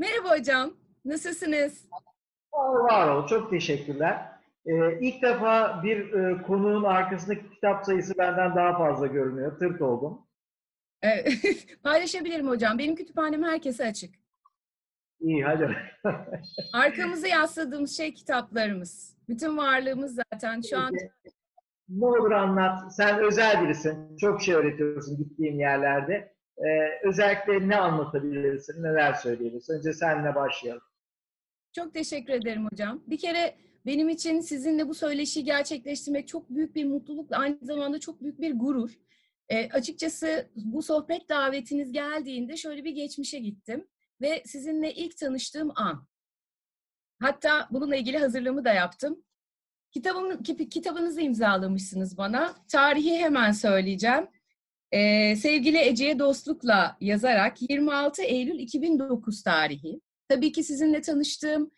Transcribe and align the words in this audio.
Merhaba 0.00 0.38
hocam, 0.38 0.74
nasılsınız? 1.04 1.88
Var, 2.52 3.08
ol, 3.08 3.26
çok 3.26 3.50
teşekkürler. 3.50 4.26
Ee, 4.66 5.00
ilk 5.00 5.22
defa 5.22 5.82
bir 5.82 6.12
e, 6.12 6.42
konuğun 6.42 6.84
arkasındaki 6.84 7.50
kitap 7.50 7.84
sayısı 7.84 8.18
benden 8.18 8.56
daha 8.56 8.78
fazla 8.78 9.06
görünüyor. 9.06 9.58
Tırt 9.58 9.82
oldum. 9.82 10.26
Ee, 11.04 11.24
Paylaşabilirim 11.82 12.48
hocam. 12.48 12.78
Benim 12.78 12.94
kütüphanem 12.94 13.42
herkese 13.42 13.86
açık. 13.86 14.14
İyi 15.20 15.44
hadi. 15.44 15.76
Arkamıza 16.72 17.28
yasladığımız 17.28 17.96
şey 17.96 18.14
kitaplarımız. 18.14 19.16
Bütün 19.28 19.56
varlığımız 19.56 20.14
zaten 20.14 20.60
şu 20.70 20.78
an 20.78 20.92
ne 21.88 22.06
olur 22.06 22.30
anlat. 22.30 22.94
Sen 22.96 23.18
özel 23.18 23.64
birisin. 23.64 24.16
Çok 24.16 24.42
şey 24.42 24.54
öğretiyorsun 24.54 25.16
gittiğin 25.16 25.58
yerlerde. 25.58 26.34
Ee, 26.60 27.08
özellikle 27.08 27.68
ne 27.68 27.76
anlatabilirsin, 27.76 28.82
neler 28.82 29.14
söyleyebilirsin? 29.14 29.74
Önce 29.74 29.92
seninle 29.92 30.34
başlayalım. 30.34 30.82
çok 31.72 31.94
teşekkür 31.94 32.32
ederim 32.32 32.66
hocam. 32.72 33.02
Bir 33.06 33.18
kere 33.18 33.56
benim 33.86 34.08
için 34.08 34.40
sizinle 34.40 34.88
bu 34.88 34.94
söyleşiyi 34.94 35.44
gerçekleştirmek 35.44 36.28
çok 36.28 36.50
büyük 36.50 36.74
bir 36.74 36.84
mutluluk 36.84 37.30
ve 37.30 37.36
aynı 37.36 37.58
zamanda 37.62 38.00
çok 38.00 38.22
büyük 38.22 38.40
bir 38.40 38.54
gurur. 38.58 38.90
Ee, 39.48 39.68
açıkçası 39.70 40.50
bu 40.56 40.82
sohbet 40.82 41.28
davetiniz 41.28 41.92
geldiğinde 41.92 42.56
şöyle 42.56 42.84
bir 42.84 42.90
geçmişe 42.92 43.38
gittim 43.38 43.86
ve 44.20 44.42
sizinle 44.46 44.94
ilk 44.94 45.16
tanıştığım 45.16 45.70
an. 45.76 46.06
Hatta 47.20 47.68
bununla 47.70 47.96
ilgili 47.96 48.18
hazırlığımı 48.18 48.64
da 48.64 48.72
yaptım. 48.72 49.24
Kitabım, 49.90 50.42
ki- 50.42 50.68
kitabınızı 50.68 51.20
imzalamışsınız 51.20 52.18
bana. 52.18 52.54
Tarihi 52.72 53.16
hemen 53.18 53.52
söyleyeceğim. 53.52 54.26
Ee, 54.92 55.36
sevgili 55.36 55.78
Ece'ye 55.78 56.18
dostlukla 56.18 56.96
yazarak 57.00 57.70
26 57.70 58.22
Eylül 58.22 58.58
2009 58.58 59.42
tarihi. 59.42 60.00
Tabii 60.28 60.52
ki 60.52 60.64
sizinle 60.64 61.00
tanıştığım, 61.00 61.70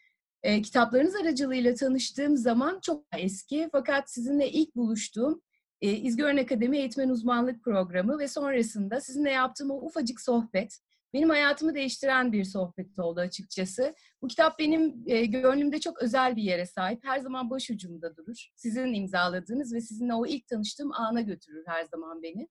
e, 0.43 0.63
kitaplarınız 0.63 1.15
aracılığıyla 1.15 1.75
tanıştığım 1.75 2.37
zaman 2.37 2.81
çok 2.83 3.05
eski. 3.19 3.69
Fakat 3.73 4.11
sizinle 4.11 4.51
ilk 4.51 4.77
buluştuğum 4.77 5.43
e, 5.81 5.91
İzgören 5.91 6.37
Akademi 6.37 6.79
Eğitmen 6.79 7.09
Uzmanlık 7.09 7.65
Programı 7.65 8.19
ve 8.19 8.29
sonrasında 8.29 9.01
sizinle 9.01 9.31
yaptığım 9.31 9.71
o 9.71 9.75
ufacık 9.75 10.21
sohbet, 10.21 10.79
benim 11.15 11.31
hayatımı 11.31 11.75
değiştiren 11.75 12.33
bir 12.33 12.45
sohbet 12.45 12.99
oldu 12.99 13.21
açıkçası. 13.21 13.95
Bu 14.23 14.29
kitap 14.29 14.59
benim 14.59 15.05
e, 15.07 15.25
gönlümde 15.27 15.81
çok 15.81 16.03
özel 16.03 16.37
bir 16.37 16.43
yere 16.43 16.67
sahip. 16.67 17.05
Her 17.05 17.19
zaman 17.19 17.51
başucumda 17.51 18.17
durur. 18.17 18.49
Sizin 18.57 18.95
imzaladığınız 18.95 19.75
ve 19.75 19.81
sizinle 19.81 20.15
o 20.15 20.27
ilk 20.27 20.47
tanıştığım 20.47 20.93
ana 20.93 21.21
götürür 21.21 21.65
her 21.67 21.85
zaman 21.85 22.23
beni. 22.23 22.49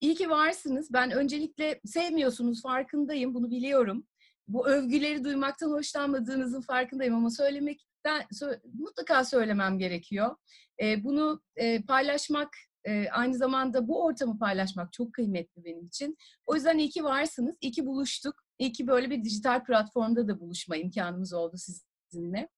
İyi 0.00 0.14
ki 0.14 0.30
varsınız. 0.30 0.92
Ben 0.92 1.10
öncelikle 1.10 1.80
sevmiyorsunuz 1.84 2.62
farkındayım. 2.62 3.34
Bunu 3.34 3.50
biliyorum. 3.50 4.06
Bu 4.48 4.68
övgüleri 4.68 5.24
duymaktan 5.24 5.70
hoşlanmadığınızın 5.70 6.60
farkındayım 6.60 7.14
ama 7.14 7.30
söylemekten 7.30 8.22
sö- 8.22 8.60
mutlaka 8.78 9.24
söylemem 9.24 9.78
gerekiyor. 9.78 10.36
E, 10.82 11.04
bunu 11.04 11.42
e, 11.56 11.82
paylaşmak 11.82 12.48
e, 12.84 13.08
aynı 13.10 13.34
zamanda 13.34 13.88
bu 13.88 14.04
ortamı 14.04 14.38
paylaşmak 14.38 14.92
çok 14.92 15.12
kıymetli 15.12 15.64
benim 15.64 15.86
için. 15.86 16.16
O 16.46 16.54
yüzden 16.54 16.78
iyi 16.78 16.90
ki 16.90 17.04
varsınız. 17.04 17.56
İyi 17.60 17.72
ki 17.72 17.86
buluştuk. 17.86 18.34
İyi 18.58 18.72
ki 18.72 18.86
böyle 18.86 19.10
bir 19.10 19.24
dijital 19.24 19.64
platformda 19.64 20.28
da 20.28 20.40
buluşma 20.40 20.76
imkanımız 20.76 21.32
oldu 21.32 21.56
sizinle. 21.56 22.48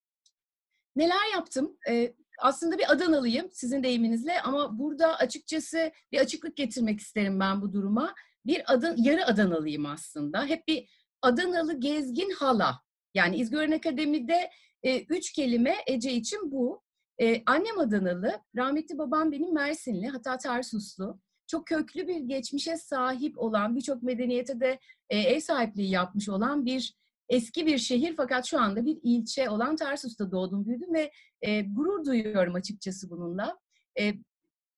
Neler 0.97 1.35
yaptım? 1.35 1.77
Ee, 1.89 2.15
aslında 2.41 2.79
bir 2.79 2.93
Adanalıyım 2.93 3.51
sizin 3.53 3.83
deyiminizle 3.83 4.41
ama 4.41 4.79
burada 4.79 5.17
açıkçası 5.17 5.93
bir 6.13 6.19
açıklık 6.19 6.57
getirmek 6.57 7.01
isterim 7.01 7.41
ben 7.41 7.63
bu 7.63 7.73
duruma. 7.73 8.15
Bir 8.47 8.73
Adan 8.73 8.97
yarı 8.97 9.27
Adanalıyım 9.27 9.87
aslında. 9.87 10.47
Hep 10.47 10.69
bir 10.69 10.89
Adanalı 11.23 11.81
gezgin 11.81 12.31
hala. 12.31 12.81
Yani 13.15 13.37
İzgören 13.37 13.71
Akademi'de 13.71 14.51
e, 14.83 15.01
üç 15.01 15.33
kelime 15.33 15.75
Ece 15.87 16.13
için 16.13 16.53
bu. 16.53 16.83
E, 17.21 17.43
annem 17.47 17.79
Adanalı, 17.79 18.41
rahmetli 18.57 18.99
babam 18.99 19.33
benim 19.33 19.55
Mersinli, 19.55 20.09
hatta 20.09 20.39
Tarsuslu. 20.39 21.21
Çok 21.47 21.67
köklü 21.67 22.09
bir 22.09 22.21
geçmişe 22.21 22.77
sahip 22.77 23.39
olan, 23.39 23.77
birçok 23.77 24.03
medeniyete 24.03 24.61
de 24.61 24.79
e, 25.11 25.19
ev 25.19 25.41
sahipliği 25.41 25.91
yapmış 25.91 26.29
olan 26.29 26.67
bir 26.67 26.95
eski 27.31 27.67
bir 27.67 27.79
şehir 27.79 28.17
fakat 28.17 28.47
şu 28.47 28.61
anda 28.61 28.87
bir 28.87 28.99
ilçe 29.03 29.51
olan 29.51 29.77
Tarsus'ta 29.77 30.33
doğdum, 30.33 30.67
büyüdüm 30.67 30.95
ve 30.95 31.13
e, 31.43 31.63
gurur 31.63 32.05
duyuyorum 32.05 32.55
açıkçası 32.55 33.11
bununla. 33.11 33.59
E, 34.01 34.15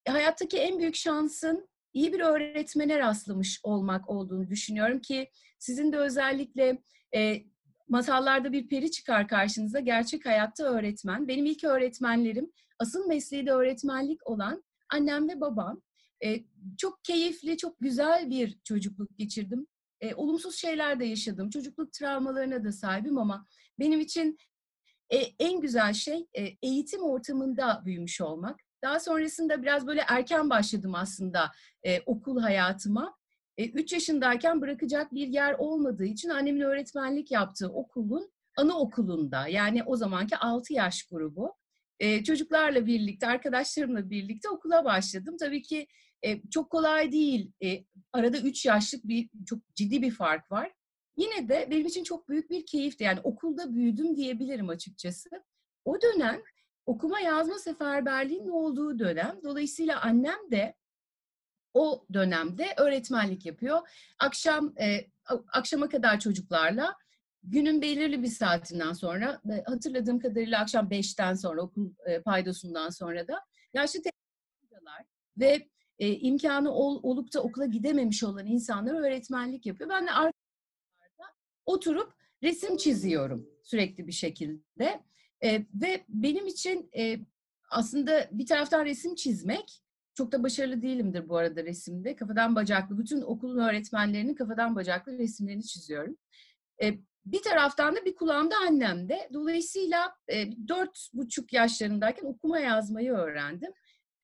hayattaki 0.09 0.59
en 0.59 0.79
büyük 0.79 0.97
şansın 0.97 1.69
iyi 1.93 2.12
bir 2.12 2.21
öğretmene 2.21 2.99
rastlamış 2.99 3.61
olmak 3.62 4.11
olduğunu 4.11 4.51
düşünüyorum 4.51 5.01
ki 5.01 5.31
sizin 5.59 5.93
de 5.93 5.99
özellikle 5.99 6.83
e, 7.15 7.43
masallarda 7.89 8.53
bir 8.53 8.69
peri 8.69 8.91
çıkar 8.91 9.29
karşınıza, 9.29 9.81
gerçek 9.81 10.27
hayatta 10.27 10.65
öğretmen. 10.65 11.29
Benim 11.29 11.47
ilk 11.47 11.65
öğretmenlerim, 11.65 12.53
asıl 12.79 13.07
mesleği 13.07 13.47
de 13.47 13.53
öğretmenlik 13.53 14.27
olan 14.27 14.65
annem 14.93 15.29
ve 15.29 15.41
babam. 15.41 15.83
E, 16.25 16.45
çok 16.79 17.05
keyifli, 17.05 17.57
çok 17.57 17.81
güzel 17.81 18.31
bir 18.31 18.59
çocukluk 18.65 19.19
geçirdim. 19.19 19.67
E, 20.03 20.15
olumsuz 20.15 20.57
şeyler 20.57 21.01
de 21.01 21.05
yaşadım. 21.05 21.51
Çocukluk 21.51 21.93
travmalarına 21.93 22.65
da 22.65 22.73
sahibim 22.73 23.19
ama 23.19 23.47
benim 23.79 24.01
için 24.01 24.39
e, 25.11 25.17
en 25.39 25.61
güzel 25.61 25.93
şey 25.93 26.27
e, 26.35 26.49
eğitim 26.63 27.03
ortamında 27.03 27.83
büyümüş 27.85 28.21
olmak. 28.21 28.61
Daha 28.83 29.01
sonrasında 29.01 29.62
biraz 29.62 29.87
böyle 29.87 30.05
erken 30.09 30.51
başladım 30.51 30.95
aslında 30.95 31.51
e, 31.83 32.01
okul 32.01 32.41
hayatıma. 32.41 33.17
3 33.59 33.93
yaşındayken 33.93 34.61
bırakacak 34.61 35.15
bir 35.15 35.29
yer 35.29 35.55
olmadığı 35.59 36.05
için 36.05 36.29
annemin 36.29 36.61
öğretmenlik 36.61 37.31
yaptığı 37.31 37.69
okulun 37.69 38.33
anaokulunda 38.57 39.49
yani 39.49 39.83
o 39.83 39.97
zamanki 39.97 40.37
6 40.37 40.73
yaş 40.73 41.03
grubu 41.03 41.55
e, 41.99 42.25
çocuklarla 42.25 42.87
birlikte, 42.87 43.27
arkadaşlarımla 43.27 44.11
birlikte 44.11 44.49
okula 44.49 44.85
başladım. 44.85 45.37
Tabii 45.41 45.62
ki 45.62 45.87
e, 46.25 46.43
çok 46.50 46.71
kolay 46.71 47.12
değil. 47.12 47.53
E, 47.65 47.84
arada 48.12 48.38
3 48.38 48.66
yaşlık 48.66 49.05
bir 49.05 49.28
çok 49.47 49.75
ciddi 49.75 50.03
bir 50.03 50.10
fark 50.10 50.50
var. 50.50 50.72
Yine 51.16 51.49
de 51.49 51.69
benim 51.71 51.87
için 51.87 52.05
çok 52.05 52.28
büyük 52.28 52.50
bir 52.50 52.66
keyifti. 52.66 53.05
Yani 53.05 53.21
okulda 53.25 53.75
büyüdüm 53.75 54.16
diyebilirim 54.16 54.69
açıkçası. 54.69 55.31
O 55.84 56.03
dönem 56.03 56.43
okuma 56.87 57.21
yazma 57.21 57.59
seferberliğinin 57.59 58.49
olduğu 58.49 58.99
dönem. 58.99 59.41
Dolayısıyla 59.44 60.00
annem 60.00 60.50
de 60.50 60.75
o 61.75 62.06
dönemde 62.12 62.75
öğretmenlik 62.77 63.47
yapıyor. 63.47 63.88
Akşam 64.19 64.75
e, 64.81 65.06
akşama 65.53 65.88
kadar 65.88 66.21
çocuklarla 66.21 66.97
günün 67.43 67.82
belirli 67.82 68.22
bir 68.22 68.28
saatinden 68.28 68.93
sonra 68.93 69.41
hatırladığım 69.66 70.19
kadarıyla 70.19 70.61
akşam 70.61 70.88
5'ten 70.88 71.34
sonra 71.34 71.62
okul 71.62 71.91
e, 72.06 72.22
paydosundan 72.22 72.91
sonra 72.91 73.28
da 73.28 73.44
yaşlı 73.75 74.00
teyzeler 74.03 75.05
ve 75.38 75.69
e, 75.99 76.13
imkanı 76.13 76.73
ol, 76.73 77.01
olup 77.03 77.35
da 77.35 77.43
okula 77.43 77.67
gidememiş 77.67 78.25
olan 78.25 78.47
insanlara 78.47 78.99
öğretmenlik 78.99 79.67
yapıyor. 79.67 79.91
Ben 79.91 80.07
de 80.07 80.11
arkalarda 80.11 80.33
oturup 81.67 82.13
resim 82.43 82.77
çiziyorum 82.77 83.49
sürekli 83.63 84.07
bir 84.07 84.13
şekilde. 84.13 85.03
E, 85.45 85.67
ve 85.75 86.05
benim 86.09 86.47
için 86.47 86.91
e, 86.97 87.19
aslında 87.71 88.29
bir 88.33 88.47
taraftan 88.47 88.85
resim 88.85 89.15
çizmek 89.15 89.83
çok 90.15 90.33
da 90.33 90.43
başarılı 90.43 90.83
değilimdir 90.83 91.29
bu 91.29 91.37
arada 91.37 91.65
resimde. 91.65 92.17
Kafadan 92.17 92.57
bacaklı, 92.57 92.99
bütün 92.99 93.23
okulun 93.23 93.59
öğretmenlerinin 93.59 94.35
kafadan 94.35 94.77
bacaklı 94.77 95.19
resimlerini 95.19 95.65
çiziyorum. 95.65 96.17
E, 96.83 96.99
bir 97.27 97.43
taraftan 97.43 97.97
da 97.97 98.05
bir 98.05 98.15
kulağımda 98.15 98.57
annemde. 98.69 99.29
Dolayısıyla 99.33 100.15
e, 100.29 100.69
dört 100.69 101.09
buçuk 101.15 101.53
yaşlarındayken 101.53 102.25
okuma 102.25 102.59
yazmayı 102.59 103.13
öğrendim. 103.13 103.73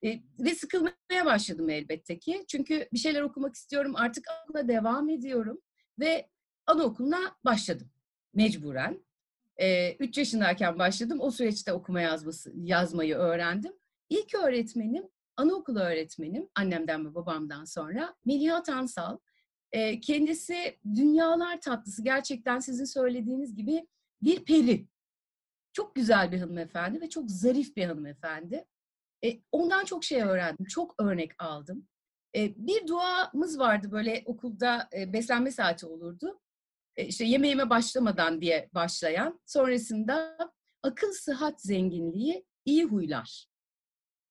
Ve 0.03 0.55
sıkılmaya 0.55 1.25
başladım 1.25 1.71
elbette 1.71 2.19
ki. 2.19 2.45
Çünkü 2.49 2.89
bir 2.93 2.99
şeyler 2.99 3.23
okumak 3.23 3.55
istiyorum. 3.55 3.93
Artık 3.97 4.25
okula 4.45 4.69
devam 4.69 5.09
ediyorum. 5.09 5.61
Ve 5.99 6.29
anaokuluna 6.67 7.37
başladım. 7.45 7.91
Mecburen. 8.35 9.05
E, 9.57 9.95
üç 9.95 10.19
yaşındayken 10.19 10.79
başladım. 10.79 11.19
O 11.21 11.31
süreçte 11.31 11.73
okuma 11.73 12.01
yazması, 12.01 12.53
yazmayı 12.57 13.15
öğrendim. 13.15 13.73
İlk 14.11 14.35
öğretmenim, 14.35 15.09
anaokulu 15.37 15.79
öğretmenim, 15.81 16.49
annemden 16.55 17.07
ve 17.07 17.15
babamdan 17.15 17.65
sonra 17.65 18.15
Meliha 18.25 18.63
Tansal. 18.63 19.19
E, 19.73 20.01
kendisi 20.01 20.79
dünyalar 20.95 21.61
tatlısı. 21.61 22.03
Gerçekten 22.03 22.59
sizin 22.59 22.85
söylediğiniz 22.85 23.55
gibi 23.55 23.87
bir 24.23 24.45
peri. 24.45 24.87
Çok 25.73 25.95
güzel 25.95 26.33
bir 26.33 26.39
hanımefendi 26.39 27.01
ve 27.01 27.09
çok 27.09 27.31
zarif 27.31 27.77
bir 27.77 27.85
hanımefendi. 27.85 28.65
E, 29.25 29.41
ondan 29.53 29.85
çok 29.85 30.05
şey 30.05 30.23
öğrendim, 30.23 30.67
çok 30.67 30.95
örnek 31.03 31.43
aldım. 31.43 31.89
E, 32.37 32.55
bir 32.57 32.87
duamız 32.87 33.59
vardı 33.59 33.93
böyle 33.93 34.23
okulda 34.27 34.89
e, 34.97 35.13
beslenme 35.13 35.51
saati 35.51 35.87
olurdu. 35.87 36.41
E, 36.97 37.07
işte 37.07 37.25
yemeğime 37.25 37.71
başlamadan 37.71 38.41
diye 38.41 38.69
başlayan. 38.75 39.41
Sonrasında 39.47 40.39
akıl, 40.83 41.13
sıhhat, 41.13 41.63
zenginliği, 41.63 42.47
iyi 42.65 42.85
huylar. 42.85 43.47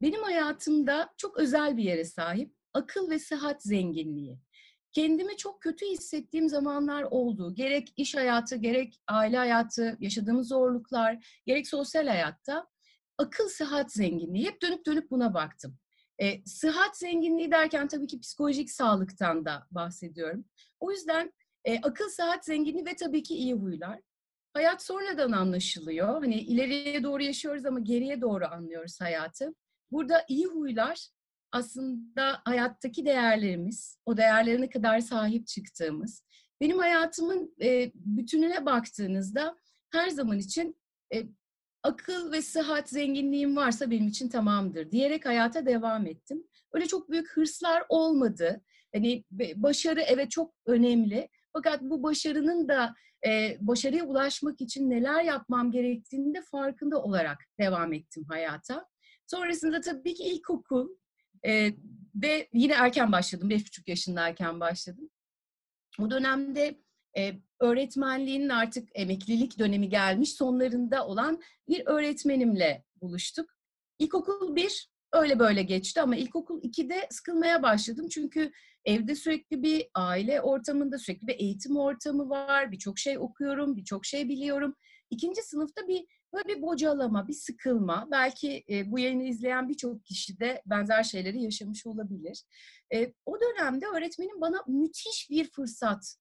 Benim 0.02 0.24
hayatımda 0.24 1.14
çok 1.18 1.38
özel 1.38 1.78
bir 1.78 1.84
yere 1.84 2.06
sahip 2.06 2.56
akıl 2.74 3.10
ve 3.10 3.20
sıhhat 3.20 3.64
zenginliği. 3.64 4.40
kendimi 4.94 5.38
çok 5.38 5.62
kötü 5.62 5.86
hissettiğim 5.86 6.50
zamanlar 6.50 7.04
oldu. 7.04 7.56
Gerek 7.56 7.94
iş 7.98 8.16
hayatı, 8.16 8.56
gerek 8.56 9.00
aile 9.08 9.38
hayatı, 9.38 9.98
yaşadığımız 10.00 10.48
zorluklar, 10.48 11.42
gerek 11.46 11.68
sosyal 11.68 12.08
hayatta 12.08 12.68
akıl 13.18 13.50
sıhhat 13.50 13.92
zenginliği. 13.92 14.46
Hep 14.48 14.62
dönüp 14.62 14.86
dönüp 14.86 15.12
buna 15.12 15.34
baktım. 15.34 15.78
E, 16.22 16.46
sıhhat 16.46 16.98
zenginliği 16.98 17.52
derken 17.52 17.88
tabii 17.88 18.08
ki 18.08 18.20
psikolojik 18.20 18.72
sağlıktan 18.72 19.46
da 19.46 19.68
bahsediyorum. 19.72 20.46
O 20.80 20.92
yüzden 20.92 21.34
e, 21.66 21.82
akıl 21.82 22.10
sıhhat 22.10 22.46
zenginliği 22.46 22.86
ve 22.86 22.96
tabii 22.96 23.24
ki 23.24 23.36
iyi 23.36 23.54
huylar. 23.54 24.00
Hayat 24.54 24.84
sonradan 24.84 25.32
anlaşılıyor. 25.32 26.08
Hani 26.08 26.36
ileriye 26.36 27.04
doğru 27.04 27.24
yaşıyoruz 27.24 27.66
ama 27.66 27.80
geriye 27.80 28.22
doğru 28.22 28.46
anlıyoruz 28.46 29.02
hayatı. 29.02 29.54
Burada 29.92 30.26
iyi 30.28 30.46
huylar 30.46 31.08
aslında 31.52 32.42
hayattaki 32.46 33.06
değerlerimiz, 33.06 33.98
o 34.06 34.18
değerlere 34.18 34.62
ne 34.62 34.70
kadar 34.70 35.00
sahip 35.00 35.48
çıktığımız. 35.48 36.24
Benim 36.62 36.78
hayatımın 36.78 37.56
e, 37.62 37.92
bütününe 37.96 38.66
baktığınızda 38.66 39.58
her 39.90 40.10
zaman 40.10 40.38
için 40.38 40.78
e, 41.14 41.24
akıl 41.84 42.32
ve 42.32 42.42
sıhhat 42.42 42.90
zenginliğim 42.90 43.56
varsa 43.56 43.92
benim 43.92 44.08
için 44.08 44.30
tamamdır 44.30 44.92
diyerek 44.92 45.26
hayata 45.26 45.66
devam 45.66 46.06
ettim. 46.08 46.44
Öyle 46.74 46.86
çok 46.86 47.12
büyük 47.12 47.30
hırslar 47.30 47.84
olmadı. 47.90 48.62
Hani 48.94 49.24
başarı 49.56 50.02
evet 50.02 50.32
çok 50.32 50.54
önemli. 50.66 51.30
Fakat 51.54 51.82
bu 51.82 52.04
başarının 52.04 52.68
da 52.68 52.96
e, 53.28 53.58
başarıya 53.62 54.06
ulaşmak 54.06 54.62
için 54.62 54.90
neler 54.90 55.24
yapmam 55.24 55.72
gerektiğini 55.72 56.34
de 56.34 56.42
farkında 56.42 57.04
olarak 57.04 57.38
devam 57.60 57.94
ettim 57.94 58.26
hayata. 58.30 58.88
Sonrasında 59.28 59.82
tabii 59.82 60.14
ki 60.14 60.24
ilkokul 60.24 60.90
e, 61.46 61.74
ve 62.16 62.50
yine 62.54 62.74
erken 62.74 63.12
başladım. 63.12 63.50
Beş 63.50 63.66
buçuk 63.66 63.88
yaşındayken 63.88 64.60
başladım. 64.60 65.10
O 66.00 66.12
dönemde 66.12 66.82
e, 67.18 67.34
öğretmenliğinin 67.60 68.50
artık 68.50 68.90
emeklilik 68.96 69.60
dönemi 69.60 69.90
gelmiş 69.90 70.34
sonlarında 70.34 71.08
olan 71.08 71.42
bir 71.70 71.86
öğretmenimle 71.86 72.84
buluştuk. 73.02 73.50
İlkokul 74.00 74.56
bir 74.56 74.90
öyle 75.14 75.40
böyle 75.40 75.64
geçti 75.64 76.02
ama 76.02 76.16
ilkokul 76.16 76.62
2'de 76.62 77.08
sıkılmaya 77.10 77.64
başladım. 77.64 78.08
Çünkü 78.10 78.52
evde 78.86 79.16
sürekli 79.16 79.64
bir 79.64 79.88
aile 79.94 80.42
ortamında 80.42 80.98
sürekli 80.98 81.28
bir 81.28 81.40
eğitim 81.40 81.78
ortamı 81.78 82.30
var. 82.30 82.72
Birçok 82.72 83.00
şey 83.00 83.18
okuyorum, 83.18 83.76
birçok 83.76 84.06
şey 84.06 84.30
biliyorum. 84.30 84.76
İkinci 85.10 85.42
sınıfta 85.42 85.88
bir 85.88 86.06
böyle 86.34 86.48
bir 86.48 86.62
bocalama, 86.62 87.28
bir 87.28 87.34
sıkılma. 87.34 88.08
Belki 88.12 88.64
e, 88.70 88.92
bu 88.92 89.00
yayını 89.00 89.24
izleyen 89.24 89.70
birçok 89.70 90.06
kişi 90.06 90.40
de 90.40 90.62
benzer 90.66 91.04
şeyleri 91.04 91.44
yaşamış 91.44 91.86
olabilir. 91.86 92.44
E, 92.94 93.14
o 93.26 93.38
dönemde 93.42 93.86
öğretmenim 93.86 94.42
bana 94.42 94.64
müthiş 94.68 95.28
bir 95.30 95.52
fırsat 95.52 96.18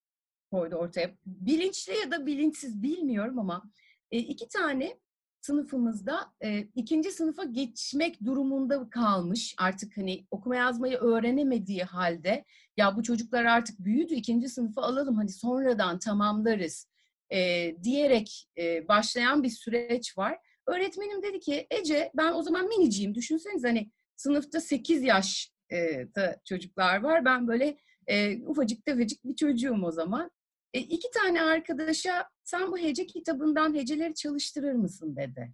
koydu 0.57 0.77
ortaya. 0.77 1.11
Bilinçli 1.27 1.93
ya 1.97 2.11
da 2.11 2.27
bilinçsiz 2.27 2.83
bilmiyorum 2.83 3.39
ama 3.39 3.63
e, 4.11 4.19
iki 4.19 4.49
tane 4.49 4.97
sınıfımızda 5.41 6.33
e, 6.41 6.59
ikinci 6.59 7.11
sınıfa 7.11 7.45
geçmek 7.45 8.25
durumunda 8.25 8.91
kalmış. 8.91 9.55
Artık 9.59 9.97
hani 9.97 10.27
okuma 10.31 10.57
yazmayı 10.57 10.97
öğrenemediği 10.97 11.83
halde 11.83 12.45
ya 12.77 12.97
bu 12.97 13.03
çocuklar 13.03 13.45
artık 13.45 13.79
büyüdü 13.79 14.15
ikinci 14.15 14.49
sınıfa 14.49 14.83
alalım 14.83 15.17
hani 15.17 15.29
sonradan 15.29 15.99
tamamlarız 15.99 16.89
e, 17.31 17.71
diyerek 17.83 18.49
e, 18.59 18.89
başlayan 18.89 19.43
bir 19.43 19.51
süreç 19.51 20.19
var. 20.19 20.39
Öğretmenim 20.67 21.23
dedi 21.23 21.41
ki 21.41 21.67
Ece 21.71 22.11
ben 22.15 22.33
o 22.33 22.43
zaman 22.43 22.69
miniciyim 22.69 23.15
düşünseniz 23.15 23.65
hani 23.65 23.91
sınıfta 24.17 24.61
8 24.61 25.03
yaş 25.03 25.53
e, 25.71 26.09
da 26.15 26.41
çocuklar 26.45 27.03
var. 27.03 27.25
Ben 27.25 27.49
böyle 27.49 27.77
e, 28.07 28.43
ufacık 28.47 28.85
tefecik 28.85 29.25
bir 29.25 29.37
çocuğum 29.37 29.81
o 29.85 29.91
zaman. 29.91 30.31
E, 30.77 30.81
iki 30.81 31.11
tane 31.11 31.43
arkadaşa 31.43 32.29
sen 32.45 32.73
bu 32.73 32.79
hece 32.79 33.07
kitabından 33.07 33.75
heceleri 33.75 34.15
çalıştırır 34.15 34.73
mısın 34.73 35.17
dedi. 35.17 35.53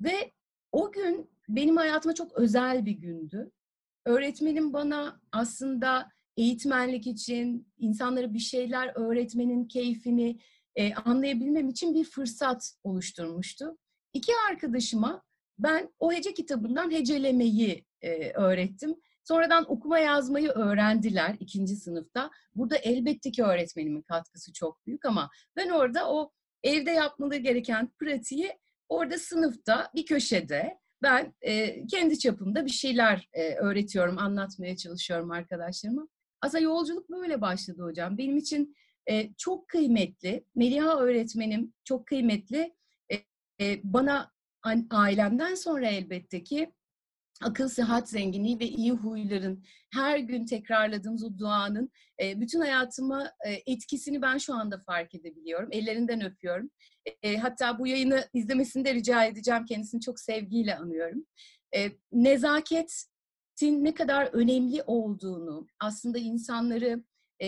Ve 0.00 0.32
o 0.72 0.92
gün 0.92 1.30
benim 1.48 1.76
hayatıma 1.76 2.14
çok 2.14 2.32
özel 2.32 2.86
bir 2.86 2.92
gündü. 2.92 3.50
Öğretmenim 4.06 4.72
bana 4.72 5.20
aslında 5.32 6.10
eğitmenlik 6.36 7.06
için, 7.06 7.68
insanlara 7.78 8.34
bir 8.34 8.38
şeyler 8.38 8.92
öğretmenin 8.94 9.64
keyfini 9.64 10.40
e, 10.76 10.94
anlayabilmem 10.94 11.68
için 11.68 11.94
bir 11.94 12.04
fırsat 12.04 12.74
oluşturmuştu. 12.84 13.78
İki 14.12 14.32
arkadaşıma 14.50 15.22
ben 15.58 15.92
o 15.98 16.12
hece 16.12 16.34
kitabından 16.34 16.90
hecelemeyi 16.90 17.84
e, 18.02 18.30
öğrettim 18.30 18.96
Sonradan 19.30 19.72
okuma 19.72 19.98
yazmayı 19.98 20.48
öğrendiler 20.48 21.36
ikinci 21.40 21.76
sınıfta. 21.76 22.30
Burada 22.54 22.76
elbette 22.76 23.30
ki 23.30 23.44
öğretmenimin 23.44 24.02
katkısı 24.02 24.52
çok 24.52 24.86
büyük 24.86 25.04
ama 25.04 25.30
ben 25.56 25.68
orada 25.68 26.10
o 26.10 26.32
evde 26.62 26.90
yapmaları 26.90 27.38
gereken 27.38 27.88
pratiği 27.98 28.58
orada 28.88 29.18
sınıfta 29.18 29.90
bir 29.94 30.06
köşede 30.06 30.78
ben 31.02 31.34
e, 31.40 31.86
kendi 31.86 32.18
çapımda 32.18 32.66
bir 32.66 32.70
şeyler 32.70 33.28
e, 33.32 33.54
öğretiyorum, 33.54 34.18
anlatmaya 34.18 34.76
çalışıyorum 34.76 35.30
arkadaşlarıma. 35.30 36.08
Aslında 36.40 36.64
yolculuk 36.64 37.10
böyle 37.10 37.40
başladı 37.40 37.82
hocam. 37.82 38.18
Benim 38.18 38.36
için 38.36 38.76
e, 39.10 39.34
çok 39.34 39.68
kıymetli, 39.68 40.44
Meliha 40.54 40.98
öğretmenim 40.98 41.74
çok 41.84 42.06
kıymetli. 42.06 42.74
E, 43.12 43.16
e, 43.60 43.80
bana 43.84 44.32
ailemden 44.90 45.54
sonra 45.54 45.86
elbette 45.86 46.44
ki 46.44 46.72
akıl, 47.40 47.68
sıhhat, 47.68 48.08
zenginliği 48.08 48.60
ve 48.60 48.64
iyi 48.64 48.92
huyların 48.92 49.64
her 49.92 50.18
gün 50.18 50.46
tekrarladığımız 50.46 51.24
o 51.24 51.38
duanın 51.38 51.90
e, 52.22 52.40
bütün 52.40 52.60
hayatıma 52.60 53.32
e, 53.46 53.72
etkisini 53.72 54.22
ben 54.22 54.38
şu 54.38 54.54
anda 54.54 54.78
fark 54.78 55.14
edebiliyorum. 55.14 55.68
Ellerinden 55.72 56.24
öpüyorum. 56.24 56.70
E, 57.22 57.36
hatta 57.36 57.78
bu 57.78 57.86
yayını 57.86 58.24
izlemesini 58.34 58.84
de 58.84 58.94
rica 58.94 59.24
edeceğim. 59.24 59.64
Kendisini 59.64 60.00
çok 60.00 60.20
sevgiyle 60.20 60.76
anıyorum. 60.76 61.26
Nezaketin 62.12 63.84
ne 63.84 63.94
kadar 63.94 64.26
önemli 64.26 64.82
olduğunu, 64.82 65.66
aslında 65.80 66.18
insanları 66.18 67.04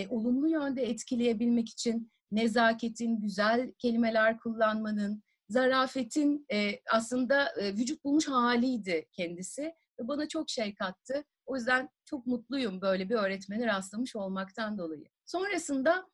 olumlu 0.09 0.49
yönde 0.49 0.83
etkileyebilmek 0.83 1.69
için 1.69 2.11
nezaketin, 2.31 3.21
güzel 3.21 3.73
kelimeler 3.77 4.39
kullanmanın, 4.39 5.23
zarafetin 5.49 6.47
aslında 6.91 7.53
vücut 7.57 8.03
bulmuş 8.03 8.27
haliydi 8.27 9.05
kendisi 9.11 9.73
bana 9.99 10.27
çok 10.27 10.49
şey 10.49 10.75
kattı. 10.75 11.23
O 11.45 11.55
yüzden 11.55 11.89
çok 12.05 12.27
mutluyum 12.27 12.81
böyle 12.81 13.09
bir 13.09 13.15
öğretmeni 13.15 13.65
rastlamış 13.65 14.15
olmaktan 14.15 14.77
dolayı. 14.77 15.05
Sonrasında 15.25 16.09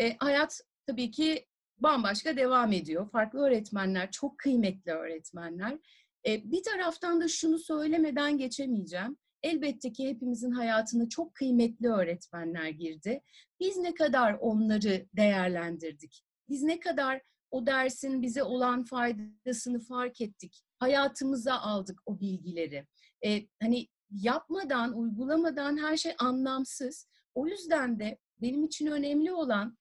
e, 0.00 0.16
hayat 0.16 0.60
tabii 0.86 1.10
ki 1.10 1.46
bambaşka 1.78 2.36
devam 2.36 2.72
ediyor. 2.72 3.10
Farklı 3.10 3.38
öğretmenler, 3.38 4.10
çok 4.10 4.38
kıymetli 4.38 4.92
öğretmenler. 4.92 5.78
E, 6.26 6.50
bir 6.50 6.62
taraftan 6.62 7.20
da 7.20 7.28
şunu 7.28 7.58
söylemeden 7.58 8.38
geçemeyeceğim. 8.38 9.16
Elbette 9.42 9.92
ki 9.92 10.08
hepimizin 10.08 10.50
hayatına 10.50 11.08
çok 11.08 11.34
kıymetli 11.34 11.88
öğretmenler 11.88 12.68
girdi. 12.68 13.22
Biz 13.60 13.76
ne 13.76 13.94
kadar 13.94 14.36
onları 14.40 15.06
değerlendirdik? 15.16 16.24
Biz 16.48 16.62
ne 16.62 16.80
kadar 16.80 17.22
o 17.50 17.66
dersin 17.66 18.22
bize 18.22 18.42
olan 18.42 18.84
faydasını 18.84 19.80
fark 19.80 20.20
ettik? 20.20 20.62
Hayatımıza 20.84 21.54
aldık 21.54 22.02
o 22.06 22.20
bilgileri 22.20 22.86
e, 23.26 23.46
hani 23.62 23.88
yapmadan, 24.10 24.98
uygulamadan 24.98 25.76
her 25.76 25.96
şey 25.96 26.14
anlamsız. 26.18 27.08
O 27.34 27.46
yüzden 27.46 28.00
de 28.00 28.18
benim 28.42 28.64
için 28.64 28.86
önemli 28.86 29.32
olan 29.32 29.78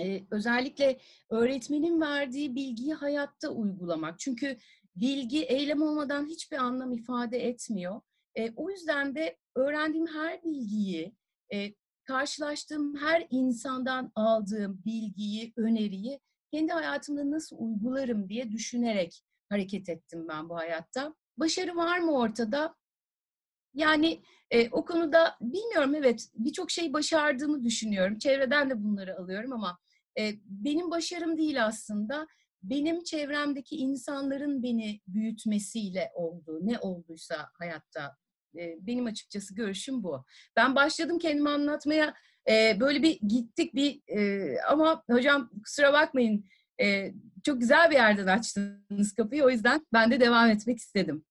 e, 0.00 0.20
özellikle 0.30 0.98
öğretmenin 1.30 2.00
verdiği 2.00 2.54
bilgiyi 2.54 2.94
hayatta 2.94 3.48
uygulamak. 3.48 4.18
Çünkü 4.18 4.56
bilgi 4.96 5.44
eylem 5.44 5.82
olmadan 5.82 6.26
hiçbir 6.26 6.56
anlam 6.56 6.92
ifade 6.92 7.38
etmiyor. 7.48 8.00
E, 8.34 8.52
o 8.56 8.70
yüzden 8.70 9.14
de 9.14 9.36
öğrendiğim 9.56 10.06
her 10.06 10.44
bilgiyi, 10.44 11.14
e, 11.52 11.74
karşılaştığım 12.04 12.96
her 12.96 13.26
insandan 13.30 14.12
aldığım 14.14 14.82
bilgiyi, 14.84 15.52
öneriyi 15.56 16.20
kendi 16.50 16.72
hayatımda 16.72 17.30
nasıl 17.30 17.56
uygularım 17.58 18.28
diye 18.28 18.52
düşünerek 18.52 19.24
hareket 19.48 19.88
ettim 19.88 20.28
ben 20.28 20.48
bu 20.48 20.56
hayatta. 20.56 21.14
Başarı 21.36 21.76
var 21.76 21.98
mı 21.98 22.18
ortada? 22.18 22.74
Yani 23.74 24.22
e, 24.50 24.70
o 24.70 24.84
konuda 24.84 25.36
bilmiyorum 25.40 25.94
evet 25.94 26.28
birçok 26.34 26.70
şey 26.70 26.92
başardığımı 26.92 27.64
düşünüyorum. 27.64 28.18
Çevreden 28.18 28.70
de 28.70 28.84
bunları 28.84 29.18
alıyorum 29.18 29.52
ama 29.52 29.78
e, 30.18 30.32
benim 30.44 30.90
başarım 30.90 31.38
değil 31.38 31.64
aslında. 31.64 32.26
Benim 32.62 33.04
çevremdeki 33.04 33.76
insanların 33.76 34.62
beni 34.62 35.00
büyütmesiyle 35.06 36.10
oldu. 36.14 36.58
Ne 36.62 36.78
olduysa 36.78 37.50
hayatta. 37.58 38.16
E, 38.58 38.86
benim 38.86 39.06
açıkçası 39.06 39.54
görüşüm 39.54 40.02
bu. 40.02 40.24
Ben 40.56 40.74
başladım 40.74 41.18
kendimi 41.18 41.50
anlatmaya. 41.50 42.14
E, 42.50 42.80
böyle 42.80 43.02
bir 43.02 43.20
gittik 43.28 43.74
bir 43.74 44.02
e, 44.18 44.56
ama 44.68 45.04
hocam 45.10 45.50
kusura 45.64 45.92
bakmayın 45.92 46.44
e, 46.80 47.12
çok 47.44 47.60
güzel 47.60 47.90
bir 47.90 47.94
yerden 47.94 48.26
açtınız 48.26 49.14
kapıyı. 49.16 49.44
O 49.44 49.50
yüzden 49.50 49.86
ben 49.92 50.10
de 50.10 50.20
devam 50.20 50.50
etmek 50.50 50.78
istedim. 50.78 51.24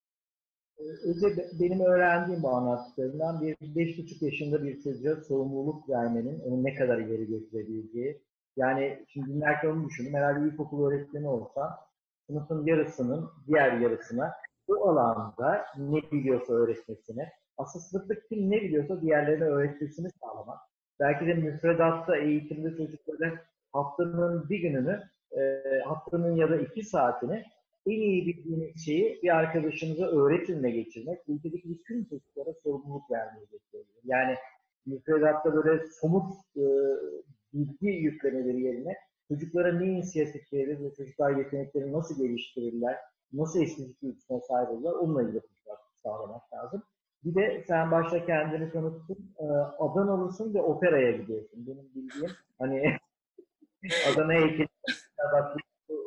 Ece 0.79 1.49
benim 1.59 1.79
öğrendiğim 1.79 2.43
bu 2.43 2.49
anlattıklarından 2.49 3.41
bir 3.41 3.75
beş 3.75 3.97
buçuk 3.97 4.21
yaşında 4.21 4.63
bir 4.63 4.81
çocuğa 4.81 5.15
sorumluluk 5.15 5.89
vermenin 5.89 6.39
onu 6.39 6.63
ne 6.63 6.75
kadar 6.75 6.97
ileri 6.97 7.27
götürebileceği. 7.27 8.21
Yani 8.57 9.05
şimdi 9.07 9.27
dinlerken 9.27 9.69
onu 9.69 9.89
düşündüm. 9.89 10.13
Herhalde 10.13 10.47
ilkokul 10.47 10.87
öğretmeni 10.87 11.27
olsa 11.27 11.79
sınıfın 12.27 12.65
yarısının 12.65 13.29
diğer 13.47 13.77
yarısına 13.77 14.33
bu 14.67 14.89
alanda 14.89 15.65
ne 15.77 16.11
biliyorsa 16.11 16.53
öğretmesini, 16.53 17.27
aslında 17.57 17.85
sınıfta 17.85 18.15
kim 18.29 18.51
ne 18.51 18.61
biliyorsa 18.61 19.01
diğerlerine 19.01 19.43
öğretmesini 19.43 20.07
sağlamak. 20.21 20.59
Belki 20.99 21.27
de 21.27 21.33
müfredatta, 21.33 22.17
eğitimde 22.17 22.77
çocuklara 22.77 23.33
haftanın 23.71 24.49
bir 24.49 24.59
gününü, 24.59 25.03
e, 25.37 25.61
haftanın 25.85 26.35
ya 26.35 26.49
da 26.49 26.57
iki 26.57 26.83
saatini 26.83 27.43
en 27.85 28.01
iyi 28.01 28.27
bildiğiniz 28.27 28.85
şeyi 28.85 29.19
bir 29.23 29.35
arkadaşınıza 29.35 30.05
öğretimle 30.05 30.71
geçirmek, 30.71 31.19
ülkedeki 31.27 31.69
bütün 31.69 32.03
çocuklara 32.03 32.53
sorumluluk 32.63 33.11
vermeyi 33.11 33.47
getiriyor. 33.51 33.85
Yani 34.03 34.35
müfredatta 34.85 35.55
böyle 35.55 35.87
somut 35.87 36.33
e, 36.57 36.63
bilgi 37.53 37.87
yüklemeleri 37.87 38.61
yerine 38.61 38.97
çocuklara 39.27 39.79
ne 39.79 39.85
inisiyatif 39.85 40.53
verir 40.53 40.83
ve 40.83 40.93
çocuklar 40.93 41.37
yeteneklerini 41.37 41.93
nasıl 41.93 42.23
geliştirirler, 42.23 42.97
nasıl 43.33 43.61
estetik 43.61 44.01
duyusuna 44.01 44.39
sahip 44.39 44.69
olurlar, 44.69 44.93
onunla 44.93 45.23
ilgili 45.23 45.41
sağlamak 46.03 46.53
lazım. 46.53 46.83
Bir 47.23 47.35
de 47.35 47.63
sen 47.67 47.91
başta 47.91 48.25
kendini 48.25 48.71
tanıttın, 48.71 49.35
e, 49.39 49.43
Adanalısın 49.79 50.53
ve 50.53 50.61
operaya 50.61 51.11
gidiyorsun. 51.11 51.67
Benim 51.67 51.89
bildiğim 51.95 52.31
hani 52.59 52.83
Adana 54.13 54.33
heykeli, 54.33 54.67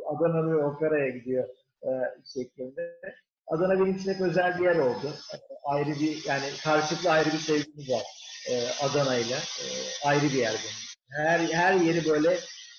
Adanalı 0.06 0.66
operaya 0.66 1.08
gidiyor 1.08 1.48
e, 1.82 1.90
şeklinde. 2.34 3.00
Adana 3.46 3.80
benim 3.80 3.96
için 3.96 4.14
hep 4.14 4.20
özel 4.20 4.58
bir 4.58 4.64
yer 4.64 4.76
oldu. 4.76 5.12
Ayrı 5.64 5.90
bir 5.90 6.24
yani 6.28 6.44
karşılıklı 6.64 7.10
ayrı 7.10 7.26
bir 7.26 7.38
sevgimiz 7.38 7.90
var 7.90 8.02
e, 8.50 8.54
Adana 8.86 9.16
ile. 9.16 9.34
E, 9.34 9.66
ayrı 10.04 10.24
bir 10.24 10.38
yer 10.38 10.52
benim. 10.52 10.86
Her 11.10 11.38
her 11.38 11.74
yeri 11.74 12.08
böyle 12.08 12.30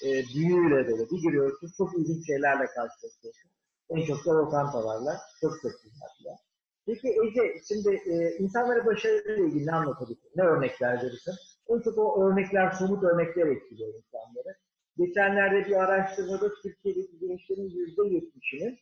e, 0.06 0.10
büyüyle 0.36 0.90
dolu. 0.90 1.08
Bir 1.12 1.22
giriyorsun 1.22 1.72
çok 1.78 2.00
ilginç 2.00 2.28
şeylerle 2.28 2.66
karşılaşıyorsun. 2.66 3.52
En 3.90 4.06
çok 4.06 4.26
da 4.26 4.38
lokantalarla. 4.38 5.22
Çok 5.42 5.52
çok 5.62 5.72
güzel. 5.84 6.38
Peki 6.86 7.08
Ece, 7.08 7.62
şimdi 7.68 7.96
e, 7.96 8.38
insanlara 8.38 8.86
başarıyla 8.86 9.36
ilgili 9.36 9.66
ne 9.66 9.72
anlatabilirsin? 9.72 10.32
Ne 10.36 10.44
örnekler 10.44 11.04
verirsin? 11.04 11.34
En 11.70 11.80
çok 11.82 11.98
o 11.98 12.28
örnekler, 12.28 12.72
somut 12.72 13.04
örnekler 13.04 13.48
etkiliyor 13.48 13.94
insanları. 13.94 14.56
Geçenlerde 14.98 15.70
bir 15.70 15.76
araştırmada 15.84 16.54
Türkiye'deki 16.64 17.20
gençlerin 17.20 17.70
yüzde 17.70 18.08
yetmişinin 18.08 18.80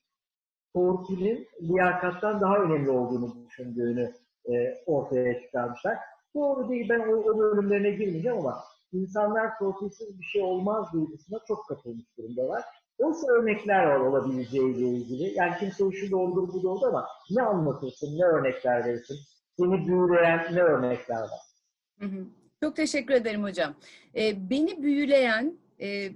torpilin 0.73 1.47
liyakattan 1.61 2.41
daha 2.41 2.57
önemli 2.57 2.89
olduğunu 2.89 3.45
düşündüğünü 3.45 4.13
e, 4.45 4.83
ortaya 4.85 5.41
çıkarmışlar. 5.41 5.97
Doğru 6.35 6.69
değil, 6.69 6.89
ben 6.89 6.99
o, 6.99 7.15
o 7.15 7.37
bölümlerine 7.37 7.89
girmeyeceğim 7.89 8.37
ama 8.37 8.63
insanlar 8.93 9.57
torpilsiz 9.59 10.19
bir 10.19 10.25
şey 10.25 10.41
olmaz 10.41 10.87
duygusuna 10.93 11.39
çok 11.47 11.67
kapılmış 11.67 12.05
durumdalar. 12.17 12.63
Nasıl 12.99 13.27
örnekler 13.27 13.85
var 13.85 13.99
olabileceğiyle 13.99 14.87
ilgili? 14.87 15.37
Yani 15.37 15.53
kimse 15.59 15.91
şu 15.91 16.11
doğrudur 16.11 16.53
bu 16.53 16.63
doğru 16.63 16.85
ama 16.85 17.07
ne 17.31 17.41
anlatırsın, 17.41 18.19
ne 18.19 18.25
örnekler 18.25 18.85
verirsin? 18.85 19.17
Seni 19.57 19.87
büyüleyen 19.87 20.55
ne 20.55 20.61
örnekler 20.61 21.21
var? 21.21 21.41
Hı 21.99 22.05
hı. 22.05 22.25
Çok 22.63 22.75
teşekkür 22.75 23.13
ederim 23.13 23.43
hocam. 23.43 23.73
Ee, 24.15 24.49
beni 24.49 24.83
büyüleyen 24.83 25.57
e, 25.81 26.11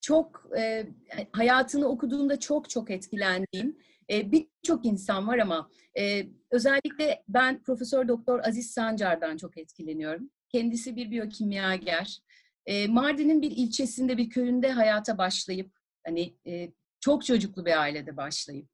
çok 0.00 0.50
e, 0.58 0.86
hayatını 1.32 1.88
okuduğumda 1.88 2.40
çok 2.40 2.70
çok 2.70 2.90
etkilendiğim 2.90 3.78
e, 4.10 4.32
birçok 4.32 4.86
insan 4.86 5.28
var 5.28 5.38
ama 5.38 5.70
e, 5.98 6.26
özellikle 6.50 7.24
ben 7.28 7.62
Profesör 7.62 8.08
Doktor 8.08 8.40
Aziz 8.44 8.70
Sancar'dan 8.70 9.36
çok 9.36 9.58
etkileniyorum. 9.58 10.30
Kendisi 10.48 10.96
bir 10.96 11.10
biyokimyager. 11.10 12.20
E, 12.66 12.86
Mardin'in 12.86 13.42
bir 13.42 13.50
ilçesinde 13.50 14.16
bir 14.18 14.30
köyünde 14.30 14.72
hayata 14.72 15.18
başlayıp 15.18 15.70
hani 16.06 16.34
e, 16.46 16.72
çok 17.00 17.24
çocuklu 17.24 17.66
bir 17.66 17.80
ailede 17.80 18.16
başlayıp 18.16 18.68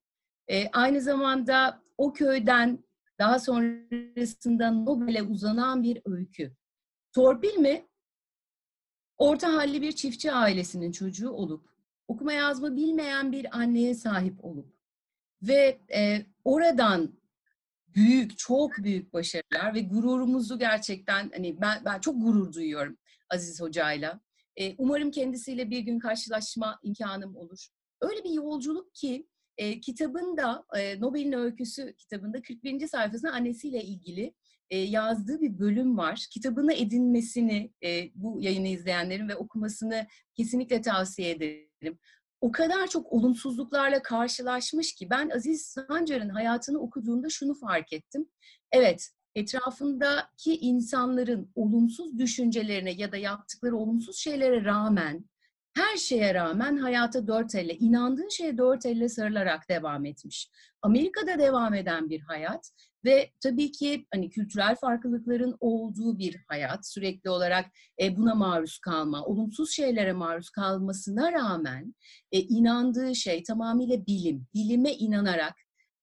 e, 0.48 0.68
aynı 0.68 1.00
zamanda 1.00 1.82
o 1.98 2.12
köyden 2.12 2.84
daha 3.18 3.38
sonrasında 3.38 4.70
Nobel'e 4.70 5.22
uzanan 5.22 5.82
bir 5.82 6.02
öykü. 6.04 6.52
Torpil 7.12 7.56
mi? 7.56 7.86
Orta 9.18 9.52
halli 9.52 9.82
bir 9.82 9.92
çiftçi 9.92 10.32
ailesinin 10.32 10.92
çocuğu 10.92 11.30
olup, 11.30 11.68
okuma 12.08 12.32
yazma 12.32 12.76
bilmeyen 12.76 13.32
bir 13.32 13.58
anneye 13.58 13.94
sahip 13.94 14.44
olup 14.44 14.72
ve 15.42 15.78
e, 15.94 16.26
oradan 16.44 17.12
büyük, 17.94 18.38
çok 18.38 18.78
büyük 18.78 19.12
başarılar 19.12 19.74
ve 19.74 19.80
gururumuzu 19.80 20.58
gerçekten 20.58 21.30
hani 21.34 21.60
ben 21.60 21.82
ben 21.84 22.00
çok 22.00 22.22
gurur 22.22 22.52
duyuyorum 22.52 22.98
Aziz 23.30 23.60
Hoca'yla. 23.60 24.20
E, 24.56 24.74
umarım 24.78 25.10
kendisiyle 25.10 25.70
bir 25.70 25.80
gün 25.80 25.98
karşılaşma 25.98 26.78
imkanım 26.82 27.36
olur. 27.36 27.68
Öyle 28.00 28.24
bir 28.24 28.30
yolculuk 28.30 28.94
ki 28.94 29.26
e, 29.56 29.80
kitabın 29.80 30.36
da 30.36 30.64
e, 30.76 31.00
Nobel'in 31.00 31.32
öyküsü 31.32 31.94
kitabında 31.96 32.42
41. 32.42 32.86
sayfasında 32.86 33.32
annesiyle 33.32 33.84
ilgili 33.84 34.34
e, 34.72 34.78
yazdığı 34.78 35.40
bir 35.40 35.58
bölüm 35.58 35.98
var. 35.98 36.26
Kitabını 36.30 36.72
edinmesini 36.72 37.72
e, 37.84 38.10
bu 38.14 38.40
yayını 38.40 38.68
izleyenlerin 38.68 39.28
ve 39.28 39.36
okumasını 39.36 40.06
kesinlikle 40.34 40.80
tavsiye 40.80 41.30
ederim. 41.30 41.98
O 42.40 42.52
kadar 42.52 42.86
çok 42.86 43.12
olumsuzluklarla 43.12 44.02
karşılaşmış 44.02 44.94
ki 44.94 45.10
ben 45.10 45.30
Aziz 45.30 45.62
Sancar'ın 45.66 46.28
hayatını 46.28 46.78
okuduğumda 46.78 47.28
şunu 47.30 47.54
fark 47.54 47.92
ettim. 47.92 48.28
Evet, 48.72 49.08
etrafındaki 49.34 50.56
insanların 50.56 51.50
olumsuz 51.54 52.18
düşüncelerine 52.18 52.92
ya 52.92 53.12
da 53.12 53.16
yaptıkları 53.16 53.76
olumsuz 53.76 54.16
şeylere 54.16 54.64
rağmen 54.64 55.24
her 55.74 55.96
şeye 55.96 56.34
rağmen 56.34 56.76
hayata 56.76 57.26
dört 57.26 57.54
elle, 57.54 57.74
inandığı 57.74 58.30
şeye 58.30 58.58
dört 58.58 58.86
elle 58.86 59.08
sarılarak 59.08 59.68
devam 59.68 60.04
etmiş. 60.04 60.50
Amerika'da 60.82 61.38
devam 61.38 61.74
eden 61.74 62.10
bir 62.10 62.20
hayat 62.20 62.70
ve 63.04 63.30
tabii 63.40 63.72
ki 63.72 64.06
hani 64.14 64.30
kültürel 64.30 64.76
farklılıkların 64.76 65.56
olduğu 65.60 66.18
bir 66.18 66.36
hayat, 66.48 66.88
sürekli 66.88 67.30
olarak 67.30 67.66
e, 68.02 68.16
buna 68.16 68.34
maruz 68.34 68.78
kalma, 68.78 69.24
olumsuz 69.24 69.72
şeylere 69.72 70.12
maruz 70.12 70.50
kalmasına 70.50 71.32
rağmen 71.32 71.94
e, 72.32 72.40
inandığı 72.40 73.14
şey 73.14 73.42
tamamıyla 73.42 74.06
bilim, 74.06 74.46
bilime 74.54 74.92
inanarak 74.92 75.54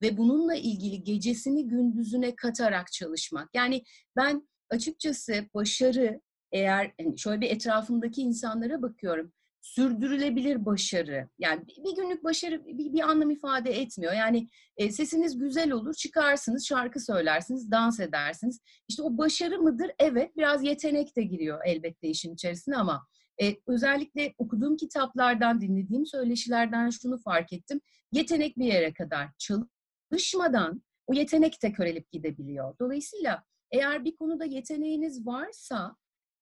ve 0.02 0.18
bununla 0.18 0.56
ilgili 0.56 1.04
gecesini 1.04 1.68
gündüzüne 1.68 2.36
katarak 2.36 2.92
çalışmak. 2.92 3.50
Yani 3.54 3.84
ben 4.16 4.50
açıkçası 4.70 5.46
başarı 5.54 6.22
eğer 6.52 6.92
yani 7.00 7.20
şöyle 7.20 7.42
bir 7.42 7.50
etrafımdaki 7.50 8.22
insanlara 8.22 8.82
bakıyorum 8.82 9.34
sürdürülebilir 9.62 10.66
başarı. 10.66 11.30
Yani 11.40 11.68
bir 11.68 11.96
günlük 11.96 12.24
başarı 12.24 12.66
bir, 12.66 12.94
bir 12.94 13.02
anlam 13.02 13.30
ifade 13.30 13.82
etmiyor. 13.82 14.14
Yani 14.14 14.50
e, 14.78 14.92
sesiniz 14.92 15.38
güzel 15.38 15.72
olur, 15.72 15.94
çıkarsınız, 15.94 16.68
şarkı 16.68 17.00
söylersiniz, 17.00 17.72
dans 17.72 18.00
edersiniz. 18.00 18.60
İşte 18.88 19.04
o 19.04 19.18
başarı 19.18 19.60
mıdır? 19.60 19.92
Evet, 20.00 20.38
biraz 20.38 20.64
yetenek 20.64 21.16
de 21.16 21.22
giriyor 21.22 21.60
elbette 21.66 22.08
işin 22.08 22.34
içerisine 22.34 22.76
ama 22.76 23.06
e, 23.42 23.56
özellikle 23.68 24.34
okuduğum 24.38 24.78
kitaplardan, 24.78 25.62
dinlediğim 25.62 26.06
söyleşilerden 26.06 26.90
şunu 26.90 27.18
fark 27.18 27.54
ettim. 27.54 27.82
Yetenek 28.12 28.58
bir 28.58 28.66
yere 28.66 28.94
kadar 28.94 29.30
çalışmadan 29.38 30.84
o 31.08 31.14
yetenek 31.14 31.64
de 31.64 31.74
körelip 31.74 32.12
gidebiliyor. 32.12 32.76
Dolayısıyla 32.80 33.44
eğer 33.72 34.06
bir 34.06 34.16
konuda 34.16 34.46
yeteneğiniz 34.46 35.26
varsa 35.26 35.96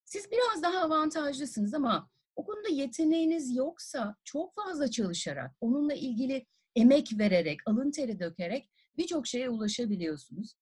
siz 0.06 0.32
biraz 0.32 0.64
daha 0.64 0.80
avantajlısınız 0.80 1.74
ama 1.74 2.10
o 2.38 2.46
konuda 2.46 2.70
yeteneğiniz 2.70 3.56
yoksa 3.56 4.16
çok 4.24 4.56
fazla 4.56 4.92
çalışarak, 4.92 5.56
onunla 5.62 5.94
ilgili 5.94 6.46
emek 6.76 7.20
vererek, 7.20 7.60
alın 7.66 7.92
teri 7.92 8.20
dökerek 8.20 8.70
birçok 8.98 9.28
şeye 9.28 9.50
ulaşabiliyorsunuz. 9.50 10.54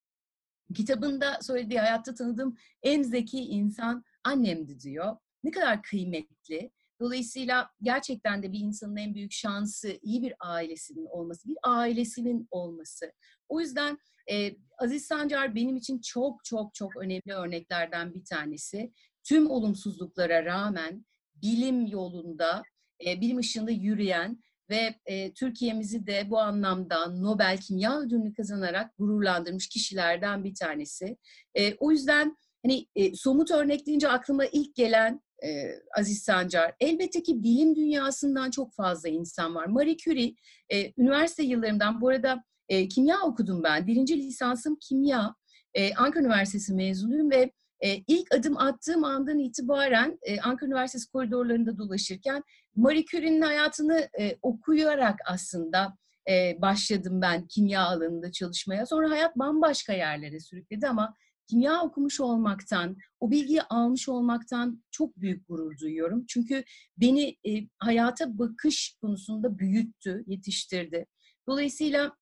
Kitabında 0.76 1.40
söylediği 1.42 1.80
hayatta 1.80 2.14
tanıdığım 2.14 2.58
en 2.84 3.04
zeki 3.04 3.38
insan 3.38 4.04
annemdi 4.24 4.80
diyor. 4.80 5.18
Ne 5.44 5.52
kadar 5.52 5.84
kıymetli. 5.84 6.72
Dolayısıyla 7.00 7.70
gerçekten 7.82 8.44
de 8.44 8.52
bir 8.52 8.60
insanın 8.60 8.98
en 8.98 9.16
büyük 9.16 9.32
şansı 9.32 10.00
iyi 10.02 10.22
bir 10.22 10.34
ailesinin 10.40 11.06
olması, 11.06 11.50
bir 11.50 11.58
ailesinin 11.64 12.48
olması. 12.52 13.12
O 13.50 13.62
yüzden 13.62 13.98
e, 14.32 14.56
Aziz 14.78 15.06
Sancar 15.06 15.56
benim 15.56 15.76
için 15.76 16.02
çok 16.02 16.46
çok 16.46 16.74
çok 16.74 16.98
önemli 16.98 17.34
örneklerden 17.34 18.14
bir 18.14 18.26
tanesi. 18.26 18.94
Tüm 19.24 19.50
olumsuzluklara 19.50 20.46
rağmen 20.46 21.06
bilim 21.42 21.86
yolunda, 21.86 22.64
e, 23.06 23.22
bilim 23.22 23.38
ışığında 23.38 23.72
yürüyen 23.72 24.40
ve 24.70 24.96
e, 25.06 25.34
Türkiye'mizi 25.34 26.08
de 26.08 26.30
bu 26.30 26.40
anlamda 26.40 27.08
Nobel 27.08 27.58
Kimya 27.58 28.00
Ödülünü 28.00 28.34
kazanarak 28.34 28.98
gururlandırmış 28.98 29.68
kişilerden 29.68 30.44
bir 30.44 30.56
tanesi. 30.56 31.18
E, 31.56 31.76
o 31.76 31.92
yüzden 31.92 32.38
hani 32.66 32.88
e, 32.96 33.16
somut 33.16 33.52
örnek 33.52 33.88
deyince 33.88 34.10
aklıma 34.10 34.46
ilk 34.46 34.76
gelen 34.76 35.22
e, 35.44 35.72
Aziz 35.98 36.24
Sancar. 36.24 36.76
Elbette 36.80 37.24
ki 37.24 37.44
bilim 37.44 37.76
dünyasından 37.76 38.52
çok 38.52 38.74
fazla 38.74 39.10
insan 39.10 39.56
var. 39.56 39.66
Marie 39.66 39.98
Curie, 39.98 40.36
e, 40.70 40.94
üniversite 40.98 41.44
yıllarımdan 41.44 42.02
bu 42.02 42.10
arada 42.10 42.44
e, 42.70 42.88
kimya 42.88 43.22
okudum 43.22 43.64
ben. 43.64 43.88
Birinci 43.88 44.18
lisansım 44.18 44.78
kimya. 44.82 45.36
E, 45.74 45.94
Ankara 45.94 46.24
Üniversitesi 46.24 46.74
mezunuyum 46.74 47.32
ve 47.32 47.52
e, 47.80 47.96
ilk 48.08 48.34
adım 48.34 48.58
attığım 48.58 49.04
andan 49.04 49.40
itibaren 49.40 50.20
e, 50.22 50.42
Ankara 50.42 50.68
Üniversitesi 50.68 51.12
koridorlarında 51.12 51.78
dolaşırken 51.78 52.44
Marie 52.76 53.06
Curie'nin 53.06 53.42
hayatını 53.42 54.10
e, 54.20 54.38
okuyarak 54.42 55.20
aslında 55.26 55.98
e, 56.30 56.62
başladım 56.62 57.22
ben 57.22 57.48
kimya 57.48 57.82
alanında 57.82 58.32
çalışmaya. 58.32 58.86
Sonra 58.86 59.10
hayat 59.10 59.36
bambaşka 59.36 59.94
yerlere 59.94 60.40
sürükledi 60.40 60.88
ama 60.88 61.14
kimya 61.48 61.82
okumuş 61.82 62.20
olmaktan, 62.20 62.98
o 63.20 63.32
bilgiyi 63.32 63.62
almış 63.62 64.10
olmaktan 64.10 64.84
çok 64.92 65.18
büyük 65.18 65.48
gurur 65.48 65.78
duyuyorum. 65.78 66.26
Çünkü 66.28 66.64
beni 66.98 67.36
e, 67.48 67.68
hayata 67.80 68.38
bakış 68.38 68.98
konusunda 69.02 69.60
büyüttü, 69.60 70.24
yetiştirdi. 70.28 71.06
Dolayısıyla 71.48 72.18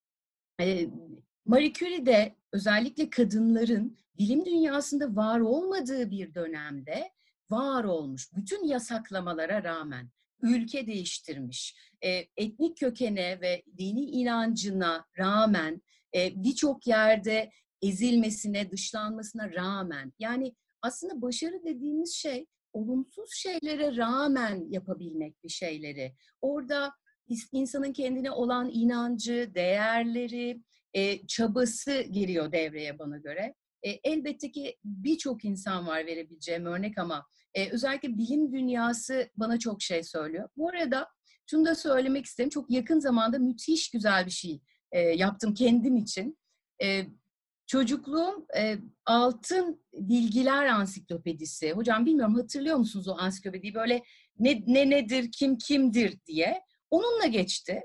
e, 0.62 0.88
Marie 1.45 1.74
Curie'de 1.74 2.36
özellikle 2.53 3.10
kadınların 3.10 3.98
bilim 4.17 4.45
dünyasında 4.45 5.15
var 5.15 5.39
olmadığı 5.39 6.12
bir 6.12 6.33
dönemde 6.33 7.12
var 7.50 7.83
olmuş. 7.83 8.33
Bütün 8.36 8.67
yasaklamalara 8.67 9.63
rağmen 9.63 10.10
ülke 10.41 10.88
değiştirmiş. 10.88 11.75
E, 12.01 12.25
etnik 12.38 12.77
kökene 12.77 13.41
ve 13.41 13.63
dini 13.77 14.01
inancına 14.01 15.05
rağmen 15.17 15.81
e, 16.15 16.43
birçok 16.43 16.88
yerde 16.88 17.51
ezilmesine, 17.81 18.72
dışlanmasına 18.72 19.51
rağmen 19.51 20.13
yani 20.19 20.55
aslında 20.81 21.22
başarı 21.22 21.63
dediğimiz 21.65 22.13
şey 22.13 22.45
olumsuz 22.74 23.33
şeylere 23.33 23.98
rağmen 23.98 24.65
yapabilmek 24.69 25.43
bir 25.43 25.50
şeyleri. 25.50 26.15
Orada 26.41 26.93
insanın 27.51 27.93
kendine 27.93 28.31
olan 28.31 28.69
inancı, 28.74 29.51
değerleri, 29.55 30.62
e, 30.93 31.27
çabası 31.27 32.01
giriyor 32.01 32.51
devreye 32.51 33.00
bana 33.00 33.17
göre. 33.17 33.55
E, 33.83 33.89
elbette 33.89 34.51
ki 34.51 34.77
birçok 34.83 35.45
insan 35.45 35.88
var 35.88 36.05
verebileceğim 36.05 36.65
örnek 36.65 36.97
ama 36.97 37.25
e, 37.53 37.69
özellikle 37.69 38.17
bilim 38.17 38.53
dünyası 38.53 39.29
bana 39.35 39.59
çok 39.59 39.81
şey 39.81 40.03
söylüyor. 40.03 40.50
Bu 40.57 40.69
arada 40.69 41.07
şunu 41.50 41.65
da 41.65 41.75
söylemek 41.75 42.25
isterim. 42.25 42.50
Çok 42.50 42.71
yakın 42.71 43.00
zamanda 43.00 43.39
müthiş 43.39 43.91
güzel 43.91 44.25
bir 44.25 44.31
şey 44.31 44.62
e, 44.91 45.00
yaptım 45.00 45.53
kendim 45.53 45.97
için. 45.97 46.38
E, 46.83 47.05
çocukluğum 47.67 48.47
e, 48.57 48.77
Altın 49.05 49.83
Bilgiler 49.93 50.65
Ansiklopedisi. 50.65 51.71
Hocam 51.71 52.05
bilmiyorum 52.05 52.35
hatırlıyor 52.35 52.77
musunuz 52.77 53.07
o 53.07 53.15
ansiklopediyi? 53.17 53.73
Böyle 53.73 54.03
ne, 54.39 54.63
ne 54.67 54.89
nedir, 54.89 55.31
kim 55.31 55.57
kimdir 55.57 56.25
diye. 56.25 56.62
Onunla 56.91 57.25
geçti. 57.25 57.81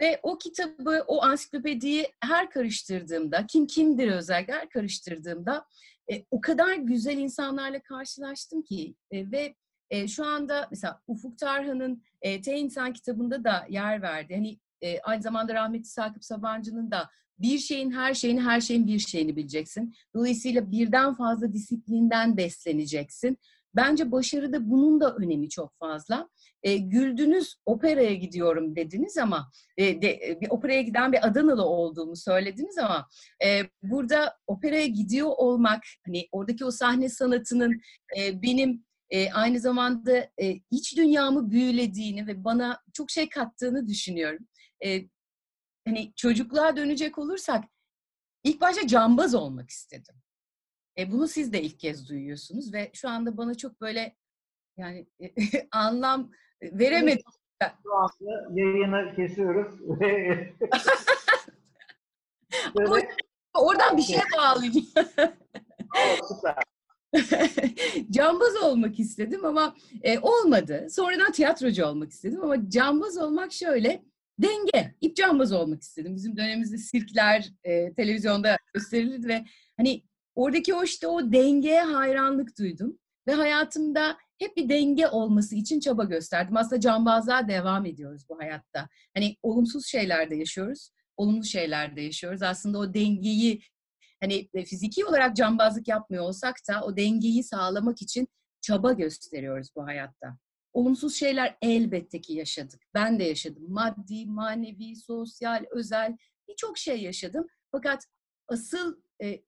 Ve 0.00 0.20
o 0.22 0.38
kitabı, 0.38 1.04
o 1.06 1.22
ansiklopediyi 1.22 2.12
her 2.20 2.50
karıştırdığımda, 2.50 3.46
kim 3.46 3.66
kimdir 3.66 4.08
özellikle 4.08 4.52
her 4.52 4.68
karıştırdığımda 4.68 5.66
e, 6.12 6.24
o 6.30 6.40
kadar 6.40 6.74
güzel 6.74 7.18
insanlarla 7.18 7.82
karşılaştım 7.82 8.62
ki 8.62 8.94
e, 9.10 9.30
ve 9.30 9.54
e, 9.90 10.08
şu 10.08 10.26
anda 10.26 10.68
mesela 10.70 11.00
Ufuk 11.06 11.38
Tarhan'ın 11.38 12.02
e, 12.22 12.42
Te 12.42 12.58
İnsan 12.58 12.92
kitabında 12.92 13.44
da 13.44 13.66
yer 13.68 14.02
verdi. 14.02 14.34
Hani 14.34 14.58
e, 14.80 15.00
aynı 15.00 15.22
zamanda 15.22 15.54
rahmetli 15.54 15.88
Sakıp 15.88 16.24
Sabancı'nın 16.24 16.90
da 16.90 17.10
bir 17.38 17.58
şeyin 17.58 17.90
her 17.90 18.14
şeyini, 18.14 18.40
her 18.40 18.60
şeyin 18.60 18.86
bir 18.86 18.98
şeyini 18.98 19.36
bileceksin. 19.36 19.94
Dolayısıyla 20.14 20.70
birden 20.70 21.14
fazla 21.14 21.52
disiplinden 21.52 22.36
besleneceksin. 22.36 23.38
Bence 23.76 24.12
başarıda 24.12 24.70
bunun 24.70 25.00
da 25.00 25.14
önemi 25.14 25.48
çok 25.48 25.78
fazla. 25.78 26.28
E, 26.62 26.76
güldünüz 26.76 27.56
operaya 27.66 28.14
gidiyorum 28.14 28.76
dediniz 28.76 29.18
ama 29.18 29.50
e, 29.76 30.02
de, 30.02 30.10
e, 30.10 30.40
bir 30.40 30.50
operaya 30.50 30.82
giden 30.82 31.12
bir 31.12 31.26
Adanalı 31.26 31.64
olduğumu 31.64 32.16
söylediniz 32.16 32.78
ama 32.78 33.08
e, 33.44 33.62
burada 33.82 34.36
operaya 34.46 34.86
gidiyor 34.86 35.28
olmak 35.36 35.82
hani 36.06 36.28
oradaki 36.32 36.64
o 36.64 36.70
sahne 36.70 37.08
sanatının 37.08 37.80
e, 38.18 38.42
benim 38.42 38.84
e, 39.10 39.32
aynı 39.32 39.60
zamanda 39.60 40.30
e, 40.40 40.60
iç 40.70 40.96
dünyamı 40.96 41.50
büyülediğini 41.50 42.26
ve 42.26 42.44
bana 42.44 42.82
çok 42.92 43.10
şey 43.10 43.28
kattığını 43.28 43.86
düşünüyorum. 43.86 44.46
E, 44.84 45.02
hani 45.86 46.12
çocukluğa 46.16 46.76
dönecek 46.76 47.18
olursak 47.18 47.64
ilk 48.44 48.60
başta 48.60 48.86
cambaz 48.86 49.34
olmak 49.34 49.70
istedim. 49.70 50.14
E, 50.98 51.12
bunu 51.12 51.28
siz 51.28 51.52
de 51.52 51.62
ilk 51.62 51.80
kez 51.80 52.08
duyuyorsunuz 52.08 52.72
ve 52.72 52.90
şu 52.92 53.08
anda 53.08 53.36
bana 53.36 53.54
çok 53.54 53.80
böyle 53.80 54.16
yani 54.76 55.06
anlam 55.72 56.30
veremedim. 56.62 57.24
Şu 57.82 57.94
anda 57.94 58.60
yayını 58.60 59.16
kesiyoruz. 59.16 59.80
Böyle... 62.78 63.08
Oradan 63.54 63.96
bir 63.96 64.02
şey 64.02 64.18
bağlayacağım. 64.38 64.86
Süper. 66.28 66.54
cambaz 68.10 68.56
olmak 68.56 69.00
istedim 69.00 69.44
ama 69.44 69.76
e, 70.02 70.18
olmadı. 70.18 70.86
Sonradan 70.90 71.32
tiyatrocu 71.32 71.86
olmak 71.86 72.10
istedim 72.10 72.42
ama 72.42 72.70
cambaz 72.70 73.18
olmak 73.18 73.52
şöyle 73.52 74.02
denge. 74.38 74.94
İp 75.00 75.16
cambaz 75.16 75.52
olmak 75.52 75.82
istedim. 75.82 76.16
Bizim 76.16 76.36
dönemimizde 76.36 76.78
sirkler 76.78 77.52
e, 77.64 77.94
televizyonda 77.94 78.56
gösterilirdi 78.74 79.28
ve 79.28 79.44
hani 79.76 80.02
oradaki 80.36 80.74
o 80.74 80.84
işte 80.84 81.06
o 81.06 81.32
dengeye 81.32 81.82
hayranlık 81.82 82.58
duydum 82.58 82.98
ve 83.26 83.32
hayatımda 83.32 84.16
hep 84.38 84.56
bir 84.56 84.68
denge 84.68 85.08
olması 85.08 85.54
için 85.54 85.80
çaba 85.80 86.04
gösterdim. 86.04 86.56
Aslında 86.56 86.80
cambazlığa 86.80 87.48
devam 87.48 87.86
ediyoruz 87.86 88.22
bu 88.28 88.38
hayatta. 88.38 88.88
Hani 89.14 89.36
olumsuz 89.42 89.86
şeylerde 89.86 90.36
yaşıyoruz, 90.36 90.90
olumlu 91.16 91.44
şeylerde 91.44 92.00
yaşıyoruz. 92.00 92.42
Aslında 92.42 92.78
o 92.78 92.94
dengeyi 92.94 93.62
hani 94.20 94.48
e, 94.54 94.64
fiziki 94.64 95.04
olarak 95.04 95.36
cambazlık 95.36 95.88
yapmıyor 95.88 96.24
olsak 96.24 96.56
da 96.68 96.84
o 96.84 96.96
dengeyi 96.96 97.44
sağlamak 97.44 98.02
için 98.02 98.28
çaba 98.60 98.92
gösteriyoruz 98.92 99.68
bu 99.76 99.84
hayatta. 99.84 100.38
Olumsuz 100.72 101.16
şeyler 101.16 101.56
elbette 101.62 102.20
ki 102.20 102.32
yaşadık. 102.32 102.82
Ben 102.94 103.18
de 103.18 103.24
yaşadım. 103.24 103.64
Maddi, 103.68 104.26
manevi, 104.26 104.96
sosyal, 104.96 105.64
özel 105.70 106.16
birçok 106.48 106.78
şey 106.78 107.02
yaşadım. 107.02 107.46
Fakat 107.72 108.04
asıl 108.48 108.96
e, 109.22 109.42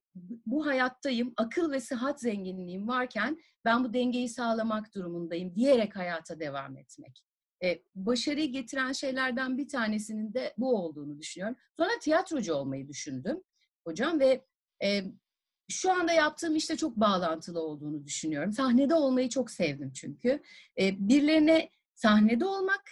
bu 0.47 0.67
hayattayım, 0.67 1.33
akıl 1.37 1.73
ve 1.73 1.81
sıhhat 1.81 2.21
zenginliğim 2.21 2.89
varken 2.89 3.39
ben 3.65 3.85
bu 3.85 3.95
dengeyi 3.95 4.29
sağlamak 4.29 4.95
durumundayım 4.95 5.55
diyerek 5.55 5.97
hayata 5.97 6.41
devam 6.41 6.77
etmek. 6.77 7.25
E, 7.65 7.83
başarıyı 7.95 8.53
getiren 8.53 8.93
şeylerden 8.93 9.59
bir 9.59 9.69
tanesinin 9.69 10.35
de 10.35 10.55
bu 10.59 10.77
olduğunu 10.77 11.19
düşünüyorum. 11.19 11.57
Sonra 11.77 11.91
tiyatrocu 12.03 12.55
olmayı 12.55 12.89
düşündüm 12.89 13.43
hocam 13.85 14.21
ve 14.21 14.45
e, 14.83 15.05
şu 15.69 15.93
anda 15.93 16.13
yaptığım 16.13 16.57
işte 16.57 16.77
çok 16.77 16.97
bağlantılı 16.97 17.61
olduğunu 17.61 18.05
düşünüyorum. 18.05 18.53
Sahnede 18.53 18.95
olmayı 18.95 19.29
çok 19.29 19.51
sevdim 19.51 19.93
çünkü. 19.93 20.43
E, 20.81 21.09
birilerine 21.09 21.71
sahnede 21.95 22.45
olmak 22.45 22.83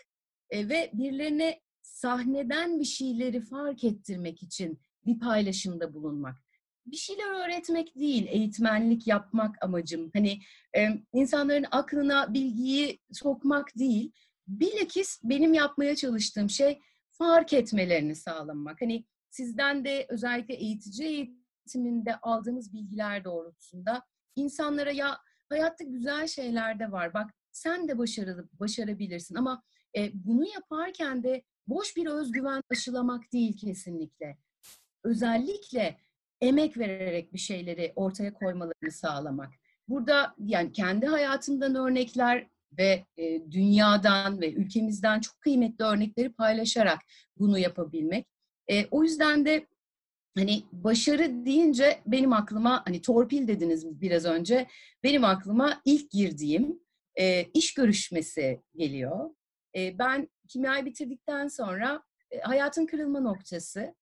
e, 0.50 0.68
ve 0.68 0.90
birilerine 0.94 1.60
sahneden 1.82 2.80
bir 2.80 2.84
şeyleri 2.84 3.40
fark 3.40 3.84
ettirmek 3.84 4.42
için 4.42 4.80
bir 5.06 5.18
paylaşımda 5.18 5.94
bulunmak 5.94 6.45
bir 6.86 6.96
şeyler 6.96 7.44
öğretmek 7.44 7.96
değil, 7.96 8.26
eğitmenlik 8.28 9.06
yapmak 9.06 9.64
amacım. 9.64 10.10
Hani 10.14 10.38
e, 10.76 10.88
insanların 11.12 11.66
aklına 11.70 12.34
bilgiyi 12.34 13.00
sokmak 13.12 13.78
değil, 13.78 14.12
bilakis 14.48 15.20
benim 15.24 15.54
yapmaya 15.54 15.96
çalıştığım 15.96 16.50
şey 16.50 16.80
fark 17.10 17.52
etmelerini 17.52 18.14
sağlamak. 18.14 18.80
Hani 18.80 19.04
sizden 19.30 19.84
de 19.84 20.06
özellikle 20.08 20.54
eğitici 20.54 21.08
eğitiminde 21.08 22.16
aldığımız 22.16 22.72
bilgiler 22.72 23.24
doğrultusunda 23.24 24.02
insanlara 24.36 24.90
ya 24.90 25.18
hayatta 25.48 25.84
güzel 25.84 26.26
şeyler 26.26 26.78
de 26.78 26.92
var. 26.92 27.14
Bak 27.14 27.30
sen 27.52 27.88
de 27.88 27.98
başarılı, 27.98 28.48
başarabilirsin 28.52 29.34
ama 29.34 29.62
e, 29.96 30.10
bunu 30.14 30.48
yaparken 30.54 31.22
de 31.22 31.42
boş 31.66 31.96
bir 31.96 32.06
özgüven 32.06 32.62
aşılamak 32.70 33.32
değil 33.32 33.56
kesinlikle. 33.56 34.38
Özellikle 35.04 35.98
emek 36.40 36.78
vererek 36.78 37.32
bir 37.32 37.38
şeyleri 37.38 37.92
ortaya 37.96 38.34
koymalarını 38.34 38.90
sağlamak. 38.90 39.52
Burada 39.88 40.34
yani 40.38 40.72
kendi 40.72 41.06
hayatımdan 41.06 41.74
örnekler 41.74 42.46
ve 42.78 43.04
e, 43.16 43.50
dünyadan 43.50 44.40
ve 44.40 44.52
ülkemizden 44.52 45.20
çok 45.20 45.40
kıymetli 45.40 45.84
örnekleri 45.84 46.32
paylaşarak 46.32 46.98
bunu 47.38 47.58
yapabilmek. 47.58 48.26
E, 48.70 48.86
o 48.90 49.02
yüzden 49.02 49.44
de 49.44 49.66
hani 50.36 50.62
başarı 50.72 51.46
deyince 51.46 52.00
benim 52.06 52.32
aklıma 52.32 52.82
hani 52.86 53.02
torpil 53.02 53.48
dediniz 53.48 54.00
biraz 54.00 54.24
önce 54.24 54.66
benim 55.02 55.24
aklıma 55.24 55.80
ilk 55.84 56.10
girdiğim 56.10 56.80
e, 57.18 57.44
iş 57.44 57.74
görüşmesi 57.74 58.62
geliyor. 58.76 59.30
E, 59.76 59.98
ben 59.98 60.28
kimyayı 60.48 60.84
bitirdikten 60.84 61.48
sonra 61.48 62.02
e, 62.30 62.40
hayatın 62.40 62.86
kırılma 62.86 63.20
noktası 63.20 63.94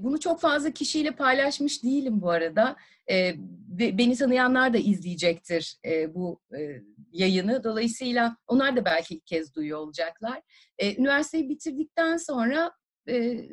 bunu 0.00 0.20
çok 0.20 0.40
fazla 0.40 0.70
kişiyle 0.70 1.10
paylaşmış 1.10 1.82
değilim 1.84 2.20
bu 2.20 2.30
arada. 2.30 2.76
beni 3.68 4.16
tanıyanlar 4.16 4.72
da 4.72 4.78
izleyecektir 4.78 5.76
bu 6.14 6.40
yayını. 7.12 7.64
Dolayısıyla 7.64 8.36
onlar 8.46 8.76
da 8.76 8.84
belki 8.84 9.14
ilk 9.14 9.26
kez 9.26 9.54
duyuyor 9.54 9.78
olacaklar. 9.78 10.42
üniversiteyi 10.98 11.48
bitirdikten 11.48 12.16
sonra 12.16 12.72
e, 13.08 13.48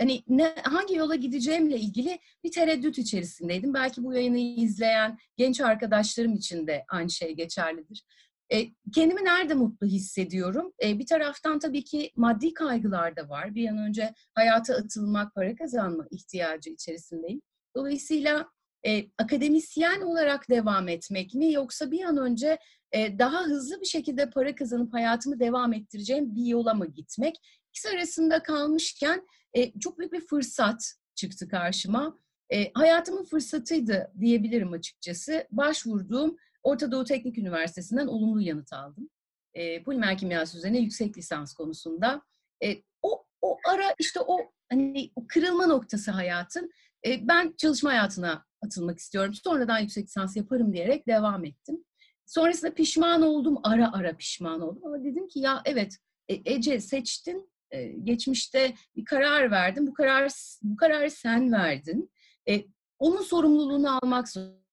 hani 0.00 0.22
ne, 0.28 0.54
hangi 0.62 0.94
yola 0.96 1.14
gideceğimle 1.14 1.76
ilgili 1.76 2.18
bir 2.44 2.50
tereddüt 2.50 2.98
içerisindeydim. 2.98 3.74
Belki 3.74 4.04
bu 4.04 4.14
yayını 4.14 4.38
izleyen 4.38 5.18
genç 5.36 5.60
arkadaşlarım 5.60 6.34
için 6.34 6.66
de 6.66 6.84
aynı 6.88 7.10
şey 7.10 7.32
geçerlidir. 7.32 8.04
E, 8.52 8.66
kendimi 8.94 9.24
nerede 9.24 9.54
mutlu 9.54 9.86
hissediyorum? 9.86 10.72
E, 10.82 10.98
bir 10.98 11.06
taraftan 11.06 11.58
tabii 11.58 11.84
ki 11.84 12.12
maddi 12.16 12.54
kaygılar 12.54 13.16
da 13.16 13.28
var. 13.28 13.54
Bir 13.54 13.68
an 13.68 13.78
önce 13.78 14.14
hayata 14.34 14.74
atılmak, 14.74 15.34
para 15.34 15.56
kazanma 15.56 16.06
ihtiyacı 16.10 16.70
içerisindeyim. 16.70 17.40
Dolayısıyla 17.76 18.48
e, 18.86 19.04
akademisyen 19.18 20.00
olarak 20.00 20.50
devam 20.50 20.88
etmek 20.88 21.34
mi 21.34 21.52
yoksa 21.52 21.90
bir 21.90 22.02
an 22.02 22.16
önce 22.16 22.58
e, 22.92 23.18
daha 23.18 23.44
hızlı 23.44 23.80
bir 23.80 23.86
şekilde 23.86 24.30
para 24.30 24.54
kazanıp 24.54 24.94
hayatımı 24.94 25.40
devam 25.40 25.72
ettireceğim 25.72 26.34
bir 26.34 26.44
yola 26.44 26.74
mı 26.74 26.86
gitmek? 26.86 27.36
İkisi 27.68 27.88
arasında 27.88 28.42
kalmışken 28.42 29.26
e, 29.54 29.78
çok 29.78 29.98
büyük 29.98 30.12
bir 30.12 30.26
fırsat 30.26 30.94
çıktı 31.14 31.48
karşıma. 31.48 32.18
E, 32.52 32.72
hayatımın 32.72 33.24
fırsatıydı 33.24 34.12
diyebilirim 34.20 34.72
açıkçası. 34.72 35.46
Başvurduğum 35.50 36.36
Orta 36.66 36.92
Doğu 36.92 37.04
Teknik 37.04 37.38
Üniversitesi'nden 37.38 38.06
olumlu 38.06 38.40
yanıt 38.40 38.72
aldım. 38.72 39.10
E, 39.54 39.82
polimer 39.82 40.18
kimyası 40.18 40.58
üzerine 40.58 40.78
yüksek 40.78 41.18
lisans 41.18 41.54
konusunda. 41.54 42.22
E, 42.64 42.82
o, 43.02 43.24
o 43.42 43.56
ara 43.68 43.94
işte 43.98 44.20
o 44.20 44.38
hani 44.70 45.10
o 45.16 45.26
kırılma 45.26 45.66
noktası 45.66 46.10
hayatın. 46.10 46.70
E, 47.06 47.28
ben 47.28 47.54
çalışma 47.56 47.90
hayatına 47.90 48.44
atılmak 48.62 48.98
istiyorum. 48.98 49.34
Sonradan 49.34 49.78
yüksek 49.78 50.04
lisans 50.04 50.36
yaparım 50.36 50.72
diyerek 50.72 51.06
devam 51.06 51.44
ettim. 51.44 51.84
Sonrasında 52.26 52.74
pişman 52.74 53.22
oldum, 53.22 53.58
ara 53.62 53.92
ara 53.92 54.16
pişman 54.16 54.60
oldum. 54.60 54.82
Ama 54.86 55.04
dedim 55.04 55.28
ki 55.28 55.40
ya 55.40 55.62
evet 55.64 55.96
e, 56.28 56.54
Ece 56.54 56.80
seçtin, 56.80 57.50
e, 57.70 57.86
geçmişte 57.86 58.74
bir 58.96 59.04
karar 59.04 59.50
verdin. 59.50 59.86
Bu 59.86 59.94
karar 59.94 60.32
bu 60.62 60.76
kararı 60.76 61.10
sen 61.10 61.52
verdin. 61.52 62.10
E, 62.48 62.64
onun 62.98 63.22
sorumluluğunu 63.22 63.98
almak 64.02 64.28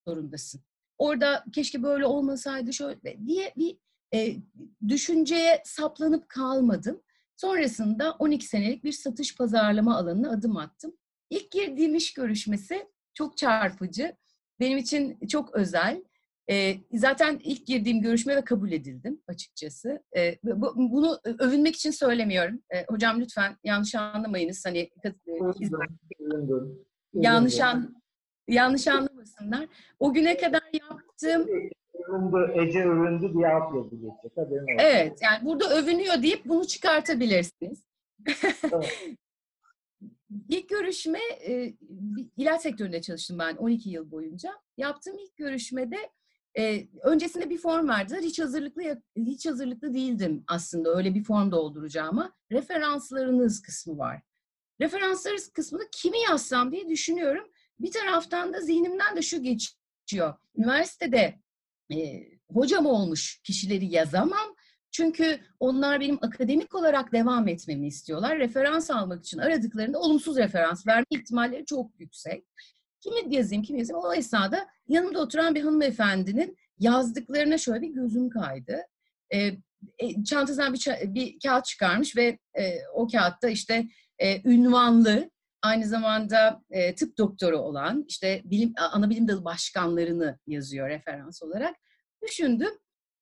zorundasın. 0.07 0.61
Orada 0.97 1.43
keşke 1.53 1.83
böyle 1.83 2.05
olmasaydı 2.05 2.73
şöyle 2.73 3.27
diye 3.27 3.53
bir 3.57 3.77
e, 4.13 4.35
düşünceye 4.87 5.61
saplanıp 5.65 6.29
kalmadım. 6.29 7.01
Sonrasında 7.37 8.11
12 8.11 8.47
senelik 8.47 8.83
bir 8.83 8.91
satış 8.91 9.37
pazarlama 9.37 9.97
alanına 9.97 10.31
adım 10.31 10.57
attım. 10.57 10.93
İlk 11.29 11.51
girdiğim 11.51 11.95
iş 11.95 12.13
görüşmesi 12.13 12.87
çok 13.13 13.37
çarpıcı. 13.37 14.15
Benim 14.59 14.77
için 14.77 15.17
çok 15.27 15.55
özel. 15.55 16.03
E, 16.49 16.75
zaten 16.93 17.39
ilk 17.43 17.67
girdiğim 17.67 18.01
görüşme 18.01 18.35
ve 18.35 18.41
kabul 18.41 18.71
edildim 18.71 19.21
açıkçası. 19.27 20.03
E, 20.17 20.37
bu, 20.43 20.73
bunu 20.75 21.19
övünmek 21.23 21.75
için 21.75 21.91
söylemiyorum. 21.91 22.61
E, 22.69 22.85
hocam 22.89 23.21
lütfen 23.21 23.57
yanlış 23.63 23.95
anlamayınız. 23.95 24.65
Hani 24.65 24.89
yanlış 27.13 27.59
an 27.59 28.02
yanlış 28.47 28.87
anlamasınlar. 28.87 29.67
O 29.99 30.13
güne 30.13 30.37
kadar 30.37 30.63
yaptığım 30.73 31.47
övündü, 32.09 32.51
Ece 32.55 32.83
övündü 32.83 33.33
diye 33.33 33.47
alt 33.47 33.75
yazı 33.75 33.95
geçecek. 33.95 34.31
Evet, 34.79 35.19
yani 35.21 35.45
burada 35.45 35.69
övünüyor 35.75 36.23
deyip 36.23 36.45
bunu 36.45 36.67
çıkartabilirsiniz. 36.67 37.83
İlk 40.49 40.69
görüşme, 40.69 41.19
e, 41.47 41.73
ilaç 42.37 42.61
sektöründe 42.61 43.01
çalıştım 43.01 43.39
ben 43.39 43.55
12 43.55 43.89
yıl 43.89 44.11
boyunca. 44.11 44.51
Yaptığım 44.77 45.17
ilk 45.17 45.37
görüşmede 45.37 45.97
e, 46.57 46.87
öncesinde 47.03 47.49
bir 47.49 47.57
form 47.57 47.89
verdiler. 47.89 48.21
Hiç 48.21 48.39
hazırlıklı 48.39 49.01
hiç 49.17 49.45
hazırlıklı 49.45 49.93
değildim 49.93 50.43
aslında 50.47 50.95
öyle 50.95 51.15
bir 51.15 51.23
form 51.23 51.51
dolduracağıma. 51.51 52.33
Referanslarınız 52.51 53.61
kısmı 53.61 53.97
var. 53.97 54.21
Referanslarınız 54.81 55.51
kısmını 55.51 55.83
kimi 55.91 56.19
yazsam 56.19 56.71
diye 56.71 56.89
düşünüyorum. 56.89 57.47
Bir 57.79 57.91
taraftan 57.91 58.53
da 58.53 58.61
zihnimden 58.61 59.15
de 59.15 59.21
şu 59.21 59.43
geçiyor. 59.43 60.33
Üniversitede 60.55 61.39
e, 61.93 62.23
hocam 62.49 62.85
olmuş 62.85 63.41
kişileri 63.43 63.85
yazamam. 63.85 64.55
Çünkü 64.91 65.39
onlar 65.59 65.99
benim 65.99 66.19
akademik 66.21 66.75
olarak 66.75 67.13
devam 67.13 67.47
etmemi 67.47 67.87
istiyorlar. 67.87 68.39
Referans 68.39 68.91
almak 68.91 69.25
için 69.25 69.37
aradıklarında 69.37 69.99
olumsuz 69.99 70.37
referans 70.37 70.87
verme 70.87 71.05
ihtimalleri 71.09 71.65
çok 71.65 71.99
yüksek. 71.99 72.45
Kimi 72.99 73.35
yazayım, 73.35 73.63
kimi 73.63 73.79
yazayım? 73.79 74.01
O 74.05 74.13
esnada 74.13 74.67
yanımda 74.87 75.21
oturan 75.21 75.55
bir 75.55 75.61
hanımefendinin 75.61 76.57
yazdıklarına 76.79 77.57
şöyle 77.57 77.81
bir 77.81 77.93
gözüm 77.93 78.29
kaydı. 78.29 78.81
E, 79.33 79.39
e, 79.99 80.23
çantasından 80.23 80.73
bir, 80.73 80.87
bir 81.15 81.39
kağıt 81.39 81.65
çıkarmış 81.65 82.15
ve 82.15 82.39
e, 82.59 82.87
o 82.93 83.07
kağıtta 83.07 83.49
işte 83.49 83.87
e, 84.19 84.51
ünvanlı, 84.51 85.29
aynı 85.63 85.87
zamanda 85.87 86.63
e, 86.69 86.95
tıp 86.95 87.17
doktoru 87.17 87.57
olan, 87.57 88.05
işte 88.07 88.41
bilim 88.45 88.73
ana 88.77 89.09
bilim 89.09 89.27
dalı 89.27 89.45
başkanlarını 89.45 90.39
yazıyor 90.47 90.89
referans 90.89 91.43
olarak. 91.43 91.75
Düşündüm. 92.23 92.71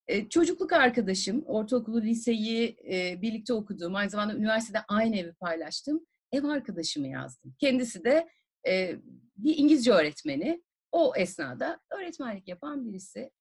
E, 0.07 0.29
çocukluk 0.29 0.73
arkadaşım, 0.73 1.43
ortaokulu, 1.45 2.01
liseyi 2.01 2.77
e, 2.91 3.21
birlikte 3.21 3.53
okuduğum, 3.53 3.95
aynı 3.95 4.09
zamanda 4.09 4.33
üniversitede 4.33 4.79
aynı 4.87 5.17
evi 5.17 5.33
paylaştım. 5.33 6.05
Ev 6.31 6.43
arkadaşımı 6.43 7.07
yazdım. 7.07 7.55
Kendisi 7.59 8.03
de 8.03 8.29
e, 8.67 8.95
bir 9.37 9.57
İngilizce 9.57 9.91
öğretmeni. 9.91 10.63
O 10.91 11.13
esnada 11.15 11.79
öğretmenlik 11.91 12.47
yapan 12.47 12.85
birisi. 12.85 13.31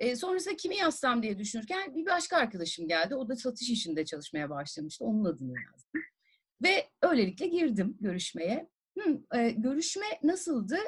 E, 0.00 0.16
sonrasında 0.16 0.56
kimi 0.56 0.76
yazsam 0.76 1.22
diye 1.22 1.38
düşünürken 1.38 1.94
bir 1.94 2.06
başka 2.06 2.36
arkadaşım 2.36 2.88
geldi. 2.88 3.14
O 3.14 3.28
da 3.28 3.36
satış 3.36 3.70
işinde 3.70 4.04
çalışmaya 4.04 4.50
başlamıştı. 4.50 5.04
Onun 5.04 5.24
adını 5.24 5.54
yazdım. 5.72 6.02
Ve 6.62 6.88
öylelikle 7.02 7.46
girdim 7.46 7.96
görüşmeye. 8.00 8.68
Hı, 8.98 9.20
e, 9.38 9.50
görüşme 9.50 10.06
nasıldı? 10.22 10.78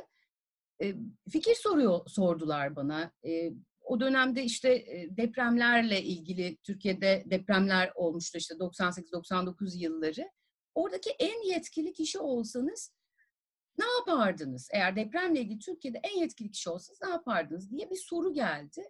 E, 0.82 0.94
fikir 1.30 1.54
soruyor 1.54 2.00
sordular 2.06 2.76
bana. 2.76 3.12
E, 3.26 3.52
o 3.80 4.00
dönemde 4.00 4.44
işte 4.44 4.74
e, 4.74 5.08
depremlerle 5.16 6.02
ilgili 6.02 6.56
Türkiye'de 6.56 7.24
depremler 7.26 7.92
olmuştu 7.94 8.38
işte 8.38 8.54
98-99 8.54 9.78
yılları. 9.78 10.30
Oradaki 10.74 11.10
en 11.10 11.52
yetkili 11.52 11.92
kişi 11.92 12.18
olsanız 12.18 12.92
ne 13.78 13.84
yapardınız? 13.98 14.68
Eğer 14.72 14.96
depremle 14.96 15.40
ilgili 15.40 15.58
Türkiye'de 15.58 16.00
en 16.02 16.20
yetkili 16.20 16.50
kişi 16.50 16.70
olsanız 16.70 17.02
ne 17.02 17.08
yapardınız 17.08 17.70
diye 17.70 17.90
bir 17.90 17.96
soru 17.96 18.32
geldi. 18.32 18.82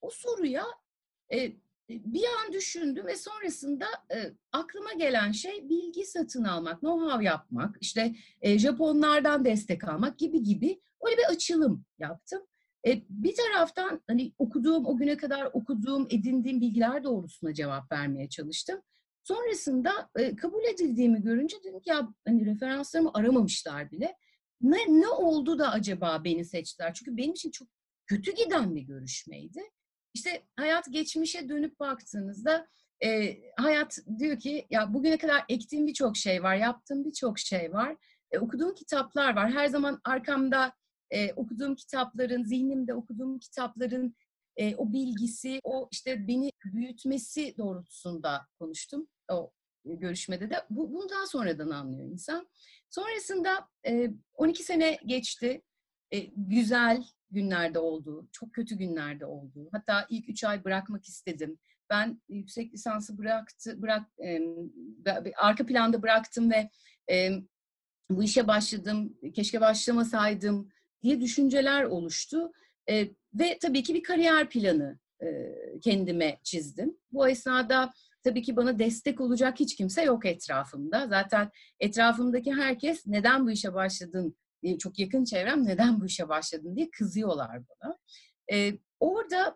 O 0.00 0.10
soruya 0.10 0.64
e, 1.32 1.52
bir 1.88 2.24
an 2.24 2.52
düşündüm 2.52 3.06
ve 3.06 3.16
sonrasında 3.16 3.86
e, 4.14 4.32
aklıma 4.52 4.92
gelen 4.92 5.32
şey 5.32 5.68
bilgi 5.68 6.04
satın 6.04 6.44
almak, 6.44 6.82
know-how 6.82 7.24
yapmak, 7.24 7.76
işte 7.80 8.14
e, 8.40 8.58
Japonlardan 8.58 9.44
destek 9.44 9.88
almak 9.88 10.18
gibi 10.18 10.42
gibi 10.42 10.80
öyle 11.06 11.16
bir 11.16 11.34
açılım 11.34 11.84
yaptım. 11.98 12.42
E, 12.86 13.02
bir 13.08 13.34
taraftan 13.34 14.02
hani 14.06 14.32
okuduğum, 14.38 14.86
o 14.86 14.96
güne 14.96 15.16
kadar 15.16 15.50
okuduğum, 15.52 16.06
edindiğim 16.10 16.60
bilgiler 16.60 17.04
doğrultusunda 17.04 17.54
cevap 17.54 17.92
vermeye 17.92 18.28
çalıştım. 18.28 18.80
Sonrasında 19.24 20.10
e, 20.16 20.36
kabul 20.36 20.64
edildiğimi 20.64 21.22
görünce 21.22 21.56
dedim 21.64 21.80
ki 21.80 21.90
ya 21.90 22.08
hani 22.26 22.46
referanslarımı 22.46 23.10
aramamışlar 23.14 23.90
bile. 23.90 24.16
Ne, 24.60 24.78
ne 24.88 25.08
oldu 25.08 25.58
da 25.58 25.70
acaba 25.70 26.24
beni 26.24 26.44
seçtiler? 26.44 26.94
Çünkü 26.94 27.16
benim 27.16 27.32
için 27.32 27.50
çok 27.50 27.68
kötü 28.06 28.34
giden 28.34 28.76
bir 28.76 28.82
görüşmeydi. 28.82 29.62
İşte 30.14 30.42
hayat 30.56 30.92
geçmişe 30.92 31.48
dönüp 31.48 31.80
baktığınızda 31.80 32.66
e, 33.04 33.36
hayat 33.56 33.98
diyor 34.18 34.38
ki 34.38 34.66
ya 34.70 34.94
bugüne 34.94 35.18
kadar 35.18 35.44
ektiğim 35.48 35.86
birçok 35.86 36.16
şey 36.16 36.42
var, 36.42 36.54
yaptığım 36.54 37.04
birçok 37.04 37.38
şey 37.38 37.72
var. 37.72 37.96
E, 38.30 38.38
okuduğum 38.38 38.74
kitaplar 38.74 39.36
var. 39.36 39.50
Her 39.50 39.66
zaman 39.66 40.00
arkamda 40.04 40.72
e, 41.10 41.32
okuduğum 41.32 41.74
kitapların, 41.74 42.44
zihnimde 42.44 42.94
okuduğum 42.94 43.38
kitapların 43.38 44.16
e, 44.56 44.76
o 44.76 44.92
bilgisi, 44.92 45.60
o 45.64 45.88
işte 45.92 46.28
beni 46.28 46.52
büyütmesi 46.64 47.54
doğrultusunda 47.58 48.46
konuştum 48.58 49.08
o 49.30 49.50
görüşmede 49.84 50.50
de. 50.50 50.64
Bu, 50.70 50.92
bundan 50.92 51.24
sonradan 51.24 51.70
anlıyor 51.70 52.08
insan. 52.08 52.48
Sonrasında 52.90 53.68
e, 53.86 54.10
12 54.34 54.62
sene 54.62 54.98
geçti. 55.06 55.62
E, 56.12 56.20
güzel 56.36 57.04
günlerde 57.30 57.78
oldu, 57.78 58.28
çok 58.32 58.52
kötü 58.52 58.78
günlerde 58.78 59.26
oldu. 59.26 59.68
Hatta 59.72 60.06
ilk 60.10 60.28
üç 60.28 60.44
ay 60.44 60.64
bırakmak 60.64 61.04
istedim. 61.04 61.58
Ben 61.90 62.22
yüksek 62.28 62.74
lisansı 62.74 63.18
bıraktı, 63.18 63.82
bırak, 63.82 64.02
e, 64.24 64.40
arka 65.36 65.66
planda 65.66 66.02
bıraktım 66.02 66.50
ve 66.50 66.70
e, 67.10 67.30
bu 68.10 68.22
işe 68.22 68.46
başladım. 68.46 69.18
Keşke 69.34 69.60
başlamasaydım 69.60 70.68
diye 71.02 71.20
düşünceler 71.20 71.84
oluştu. 71.84 72.52
E, 72.90 73.08
ve 73.34 73.58
tabii 73.62 73.82
ki 73.82 73.94
bir 73.94 74.02
kariyer 74.02 74.48
planı 74.50 74.98
e, 75.22 75.26
kendime 75.80 76.38
çizdim. 76.42 76.96
Bu 77.12 77.28
esnada 77.28 77.92
tabii 78.22 78.42
ki 78.42 78.56
bana 78.56 78.78
destek 78.78 79.20
olacak 79.20 79.60
hiç 79.60 79.76
kimse 79.76 80.02
yok 80.02 80.26
etrafımda. 80.26 81.06
Zaten 81.08 81.50
etrafımdaki 81.80 82.52
herkes 82.52 83.06
neden 83.06 83.46
bu 83.46 83.50
işe 83.50 83.74
başladın, 83.74 84.36
çok 84.78 84.98
yakın 84.98 85.24
çevrem 85.24 85.64
neden 85.66 86.00
bu 86.00 86.06
işe 86.06 86.28
başladın 86.28 86.76
diye 86.76 86.90
kızıyorlar 86.90 87.62
bana. 87.68 87.98
E, 88.52 88.78
orada 89.00 89.54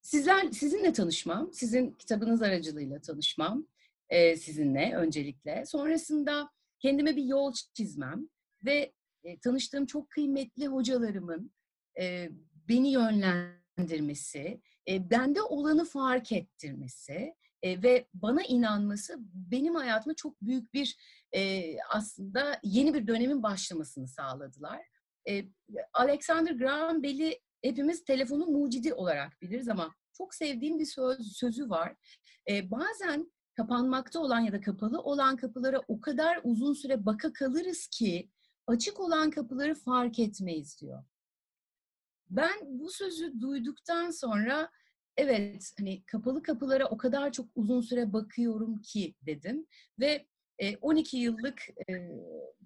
sizler 0.00 0.50
sizinle 0.50 0.92
tanışmam, 0.92 1.52
sizin 1.52 1.90
kitabınız 1.90 2.42
aracılığıyla 2.42 3.00
tanışmam 3.00 3.66
e, 4.08 4.36
sizinle 4.36 4.92
öncelikle. 4.96 5.66
Sonrasında 5.66 6.50
kendime 6.78 7.16
bir 7.16 7.24
yol 7.24 7.52
çizmem 7.74 8.28
ve 8.64 8.92
e, 9.24 9.38
tanıştığım 9.38 9.86
çok 9.86 10.10
kıymetli 10.10 10.66
hocalarımın 10.66 11.52
e, 12.00 12.30
beni 12.68 12.92
yönlendirmesi, 12.92 14.60
e, 14.88 15.10
bende 15.10 15.42
olanı 15.42 15.84
fark 15.84 16.32
ettirmesi 16.32 17.34
e, 17.62 17.82
ve 17.82 18.08
bana 18.14 18.42
inanması 18.42 19.16
benim 19.34 19.74
hayatıma 19.74 20.14
çok 20.14 20.42
büyük 20.42 20.74
bir 20.74 20.96
e, 21.34 21.72
aslında 21.90 22.60
yeni 22.62 22.94
bir 22.94 23.06
dönemin 23.06 23.42
başlamasını 23.42 24.08
sağladılar. 24.08 24.80
E, 25.28 25.44
Alexander 25.92 26.52
Graham 26.52 27.02
Bell'i 27.02 27.40
hepimiz 27.62 28.04
telefonu 28.04 28.46
mucidi 28.46 28.94
olarak 28.94 29.42
biliriz 29.42 29.68
ama 29.68 29.94
çok 30.12 30.34
sevdiğim 30.34 30.78
bir 30.78 30.86
söz, 30.86 31.32
sözü 31.32 31.70
var. 31.70 31.94
E, 32.50 32.70
bazen 32.70 33.32
kapanmakta 33.56 34.20
olan 34.20 34.40
ya 34.40 34.52
da 34.52 34.60
kapalı 34.60 35.00
olan 35.00 35.36
kapılara 35.36 35.82
o 35.88 36.00
kadar 36.00 36.40
uzun 36.44 36.72
süre 36.72 37.06
baka 37.06 37.32
kalırız 37.32 37.86
ki 37.86 38.30
açık 38.66 39.00
olan 39.00 39.30
kapıları 39.30 39.74
fark 39.74 40.18
etmeyiz 40.18 40.80
diyor. 40.80 41.04
Ben 42.30 42.58
bu 42.62 42.90
sözü 42.90 43.40
duyduktan 43.40 44.10
sonra 44.10 44.70
evet 45.18 45.72
hani 45.78 46.02
kapalı 46.06 46.42
kapılara 46.42 46.86
o 46.86 46.96
kadar 46.96 47.32
çok 47.32 47.46
uzun 47.54 47.80
süre 47.80 48.12
bakıyorum 48.12 48.82
ki 48.82 49.14
dedim 49.26 49.66
ve 50.00 50.26
12 50.80 51.16
yıllık 51.16 51.68
e, 51.90 51.92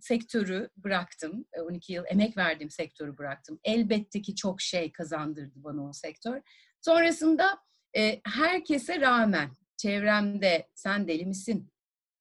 sektörü 0.01 0.71
bıraktım. 0.77 1.45
12 1.59 1.93
yıl 1.93 2.05
emek 2.09 2.37
verdiğim 2.37 2.71
sektörü 2.71 3.19
bıraktım. 3.19 3.61
Elbette 3.65 4.23
ki 4.23 4.35
çok 4.35 4.61
şey 4.61 4.93
kazandırdı 4.93 5.53
bana 5.55 5.89
o 5.89 5.93
sektör. 5.93 6.41
Sonrasında 6.81 7.59
e, 7.97 8.21
herkese 8.25 9.01
rağmen 9.01 9.51
çevremde 9.77 10.69
sen 10.75 11.09
deli 11.09 11.27
misin? 11.27 11.71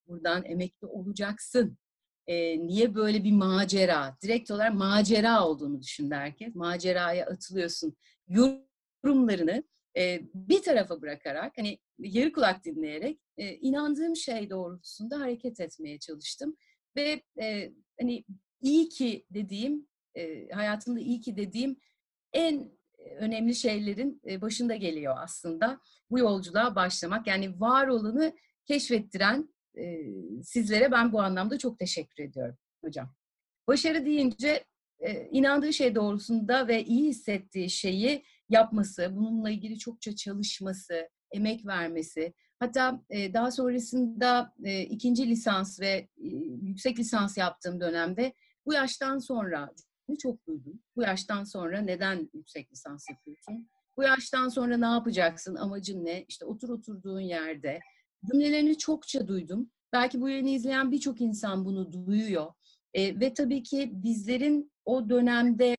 Buradan 0.08 0.46
emekli 0.46 0.88
olacaksın. 0.88 1.78
E, 2.28 2.60
niye 2.60 2.96
böyle 2.96 3.24
bir 3.24 3.32
macera? 3.32 4.18
Direkt 4.24 4.52
olarak 4.52 4.74
macera 4.74 5.46
olduğunu 5.48 5.82
düşündü 5.82 6.16
herkes. 6.16 6.56
Maceraya 6.56 7.26
atılıyorsun. 7.26 7.98
Yorumlarını 8.28 9.64
e, 9.98 10.22
bir 10.34 10.62
tarafa 10.62 11.02
bırakarak 11.02 11.58
hani 11.58 11.80
yarı 12.00 12.32
kulak 12.32 12.66
dinleyerek 12.66 13.20
e, 13.38 13.56
inandığım 13.56 14.16
şey 14.16 14.50
doğrultusunda 14.50 15.20
hareket 15.20 15.60
etmeye 15.60 16.00
çalıştım 16.00 16.56
ve 16.96 17.24
e, 17.42 17.74
hani 18.00 18.24
iyi 18.62 18.90
ki 18.90 19.26
dediğim 19.30 19.88
e, 20.16 20.50
hayatımda 20.50 21.00
iyi 21.00 21.22
ki 21.22 21.38
dediğim 21.38 21.78
en 22.34 22.72
önemli 23.18 23.56
şeylerin 23.56 24.22
başında 24.42 24.76
geliyor 24.76 25.16
aslında 25.18 25.80
bu 26.10 26.20
yolculuğa 26.20 26.76
başlamak 26.76 27.28
yani 27.28 27.60
var 27.60 27.88
olanı 27.88 28.34
keşfettiren 28.66 29.50
e, 29.78 30.04
sizlere 30.44 30.92
ben 30.92 31.14
bu 31.14 31.22
anlamda 31.22 31.58
çok 31.58 31.80
teşekkür 31.80 32.24
ediyorum 32.24 32.58
hocam. 32.84 33.16
Başarı 33.68 34.06
deyince 34.06 34.64
e, 35.00 35.30
inandığı 35.32 35.74
şey 35.74 35.96
doğrultusunda 35.96 36.68
ve 36.68 36.84
iyi 36.84 37.10
hissettiği 37.10 37.70
şeyi 37.70 38.24
yapması, 38.52 39.10
bununla 39.16 39.50
ilgili 39.50 39.80
çokça 39.80 40.16
çalışması, 40.16 41.10
emek 41.32 41.66
vermesi, 41.66 42.34
hatta 42.60 43.02
e, 43.10 43.34
daha 43.34 43.52
sonrasında 43.52 44.54
e, 44.64 44.82
ikinci 44.82 45.28
lisans 45.30 45.80
ve 45.82 45.92
e, 46.18 46.28
yüksek 46.62 47.00
lisans 47.00 47.38
yaptığım 47.38 47.82
dönemde 47.82 48.34
bu 48.66 48.74
yaştan 48.74 49.18
sonra 49.18 49.72
çok 50.22 50.48
duydum. 50.48 50.80
Bu 50.96 51.02
yaştan 51.02 51.44
sonra 51.44 51.82
neden 51.82 52.30
yüksek 52.34 52.72
lisans 52.72 53.06
yapıyorsun? 53.10 53.70
Bu 53.98 54.04
yaştan 54.04 54.50
sonra 54.50 54.78
ne 54.78 54.86
yapacaksın? 54.86 55.56
Amacın 55.56 56.06
ne? 56.06 56.26
İşte 56.28 56.46
otur 56.46 56.70
oturduğun 56.70 57.20
yerde. 57.20 57.80
Cümlelerini 58.32 58.78
çokça 58.78 59.28
duydum. 59.28 59.72
Belki 59.94 60.22
bu 60.22 60.30
yayını 60.30 60.50
izleyen 60.50 60.92
birçok 60.92 61.22
insan 61.22 61.66
bunu 61.66 61.94
duyuyor. 61.94 62.54
E, 62.94 63.20
ve 63.20 63.34
tabii 63.34 63.64
ki 63.64 63.92
bizlerin 63.94 64.72
o 64.86 65.10
dönemde 65.10 65.78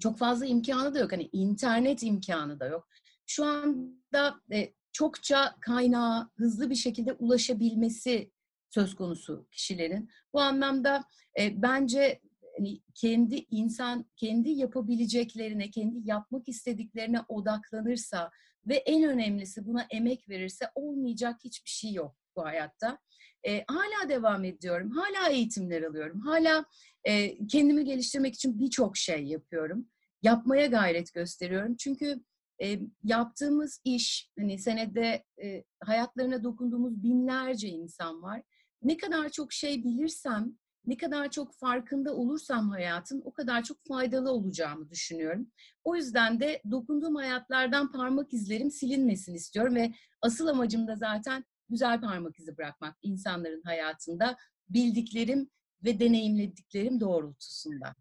çok 0.00 0.18
fazla 0.18 0.46
imkanı 0.46 0.94
da 0.94 0.98
yok. 0.98 1.12
Hani 1.12 1.28
internet 1.32 2.02
imkanı 2.02 2.60
da 2.60 2.66
yok. 2.66 2.88
Şu 3.26 3.44
anda 3.44 4.40
e, 4.52 4.74
çokça 4.92 5.56
kaynağa 5.60 6.30
hızlı 6.34 6.70
bir 6.70 6.74
şekilde 6.74 7.12
ulaşabilmesi 7.12 8.30
söz 8.70 8.94
konusu 8.94 9.46
kişilerin. 9.50 10.10
Bu 10.32 10.40
anlamda 10.40 11.04
e, 11.40 11.62
bence 11.62 12.20
hani 12.56 12.80
kendi 12.94 13.46
insan 13.50 14.06
kendi 14.16 14.50
yapabileceklerine, 14.50 15.70
kendi 15.70 16.08
yapmak 16.08 16.48
istediklerine 16.48 17.20
odaklanırsa 17.28 18.30
ve 18.66 18.74
en 18.74 19.04
önemlisi 19.04 19.66
buna 19.66 19.86
emek 19.90 20.28
verirse 20.28 20.70
olmayacak 20.74 21.36
hiçbir 21.44 21.70
şey 21.70 21.92
yok 21.92 22.16
bu 22.36 22.44
hayatta. 22.44 22.98
E, 23.46 23.64
hala 23.68 24.08
devam 24.08 24.44
ediyorum, 24.44 24.90
hala 24.90 25.28
eğitimler 25.28 25.82
alıyorum, 25.82 26.20
hala 26.20 26.64
e, 27.04 27.46
kendimi 27.46 27.84
geliştirmek 27.84 28.34
için 28.34 28.58
birçok 28.58 28.96
şey 28.96 29.24
yapıyorum. 29.24 29.88
Yapmaya 30.22 30.66
gayret 30.66 31.14
gösteriyorum. 31.14 31.76
Çünkü 31.76 32.20
e, 32.62 32.78
yaptığımız 33.04 33.80
iş, 33.84 34.30
hani 34.38 34.58
senede 34.58 35.24
e, 35.42 35.64
hayatlarına 35.84 36.44
dokunduğumuz 36.44 37.02
binlerce 37.02 37.68
insan 37.68 38.22
var. 38.22 38.42
Ne 38.82 38.96
kadar 38.96 39.28
çok 39.28 39.52
şey 39.52 39.84
bilirsem, 39.84 40.58
ne 40.86 40.96
kadar 40.96 41.30
çok 41.30 41.54
farkında 41.54 42.14
olursam 42.14 42.70
hayatın 42.70 43.22
o 43.24 43.32
kadar 43.32 43.62
çok 43.62 43.78
faydalı 43.88 44.30
olacağımı 44.30 44.90
düşünüyorum. 44.90 45.46
O 45.84 45.96
yüzden 45.96 46.40
de 46.40 46.62
dokunduğum 46.70 47.14
hayatlardan 47.14 47.92
parmak 47.92 48.32
izlerim 48.32 48.70
silinmesin 48.70 49.34
istiyorum 49.34 49.74
ve 49.74 49.92
asıl 50.22 50.46
amacım 50.46 50.86
da 50.86 50.96
zaten 50.96 51.44
güzel 51.68 52.00
parmak 52.00 52.38
izi 52.38 52.56
bırakmak 52.56 52.96
insanların 53.02 53.62
hayatında 53.62 54.36
bildiklerim 54.68 55.50
ve 55.84 56.00
deneyimlediklerim 56.00 57.00
doğrultusunda. 57.00 57.94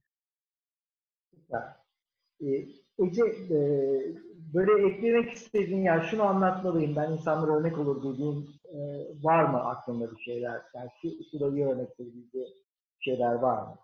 Ee, 2.42 2.68
Ece, 3.00 3.24
e, 3.24 3.58
böyle 4.54 4.88
eklemek 4.88 5.32
istediğin, 5.32 5.84
ya 5.84 6.02
şunu 6.02 6.24
anlatmalıyım, 6.24 6.96
ben 6.96 7.12
insanlara 7.12 7.60
örnek 7.60 7.78
olur 7.80 8.14
dediğin 8.14 8.50
e, 8.66 8.78
var 9.24 9.44
mı 9.44 9.64
aklında 9.64 10.16
bir 10.16 10.22
şeyler? 10.22 10.62
Yani 10.76 10.90
şu, 11.02 11.10
şurada 11.32 11.56
bir 11.56 11.66
örnek 11.66 12.00
verebildiği 12.00 12.48
şeyler 13.00 13.34
var 13.34 13.62
mı? 13.64 13.78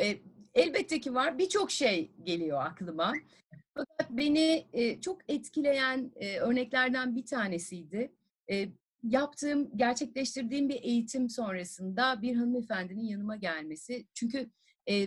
E, 0.00 0.18
elbette 0.54 1.00
ki 1.00 1.14
var. 1.14 1.38
Birçok 1.38 1.70
şey 1.70 2.12
geliyor 2.22 2.62
aklıma. 2.62 3.12
Fakat 3.74 4.10
beni 4.10 4.66
e, 4.72 5.00
çok 5.00 5.30
etkileyen 5.30 6.12
e, 6.16 6.38
örneklerden 6.38 7.16
bir 7.16 7.26
tanesiydi. 7.26 8.12
E, 8.50 8.68
yaptığım, 9.02 9.76
gerçekleştirdiğim 9.76 10.68
bir 10.68 10.82
eğitim 10.82 11.30
sonrasında 11.30 12.22
bir 12.22 12.36
hanımefendinin 12.36 13.04
yanıma 13.04 13.36
gelmesi. 13.36 14.06
Çünkü 14.14 14.50
e, 14.90 15.06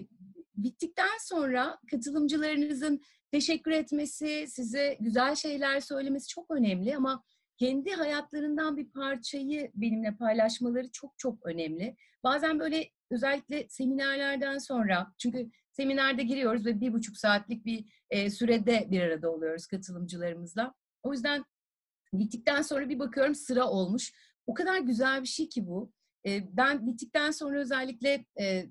bittikten 0.56 1.17
sonra 1.21 1.77
katılımcılarınızın 1.91 3.01
teşekkür 3.32 3.71
etmesi, 3.71 4.45
size 4.47 4.97
güzel 4.99 5.36
şeyler 5.36 5.80
söylemesi 5.80 6.27
çok 6.27 6.51
önemli 6.51 6.97
ama 6.97 7.23
kendi 7.58 7.91
hayatlarından 7.91 8.77
bir 8.77 8.89
parçayı 8.89 9.71
benimle 9.75 10.15
paylaşmaları 10.15 10.91
çok 10.91 11.13
çok 11.17 11.45
önemli. 11.45 11.95
Bazen 12.23 12.60
böyle 12.60 12.89
özellikle 13.12 13.69
seminerlerden 13.69 14.58
sonra, 14.58 15.13
çünkü 15.17 15.51
seminerde 15.71 16.23
giriyoruz 16.23 16.65
ve 16.65 16.82
bir 16.82 16.93
buçuk 16.93 17.17
saatlik 17.17 17.65
bir 17.65 17.86
e, 18.10 18.30
sürede 18.30 18.88
bir 18.91 19.01
arada 19.01 19.32
oluyoruz 19.32 19.67
katılımcılarımızla. 19.67 20.73
O 21.04 21.13
yüzden 21.13 21.45
bittikten 22.13 22.62
sonra 22.62 22.89
bir 22.89 23.00
bakıyorum 23.00 23.36
sıra 23.36 23.69
olmuş. 23.69 24.13
O 24.47 24.54
kadar 24.54 24.80
güzel 24.80 25.21
bir 25.21 25.28
şey 25.28 25.50
ki 25.50 25.67
bu. 25.67 25.91
E, 26.26 26.58
ben 26.58 26.88
bittikten 26.88 27.32
sonra 27.32 27.60
özellikle 27.60 28.26
e, 28.39 28.65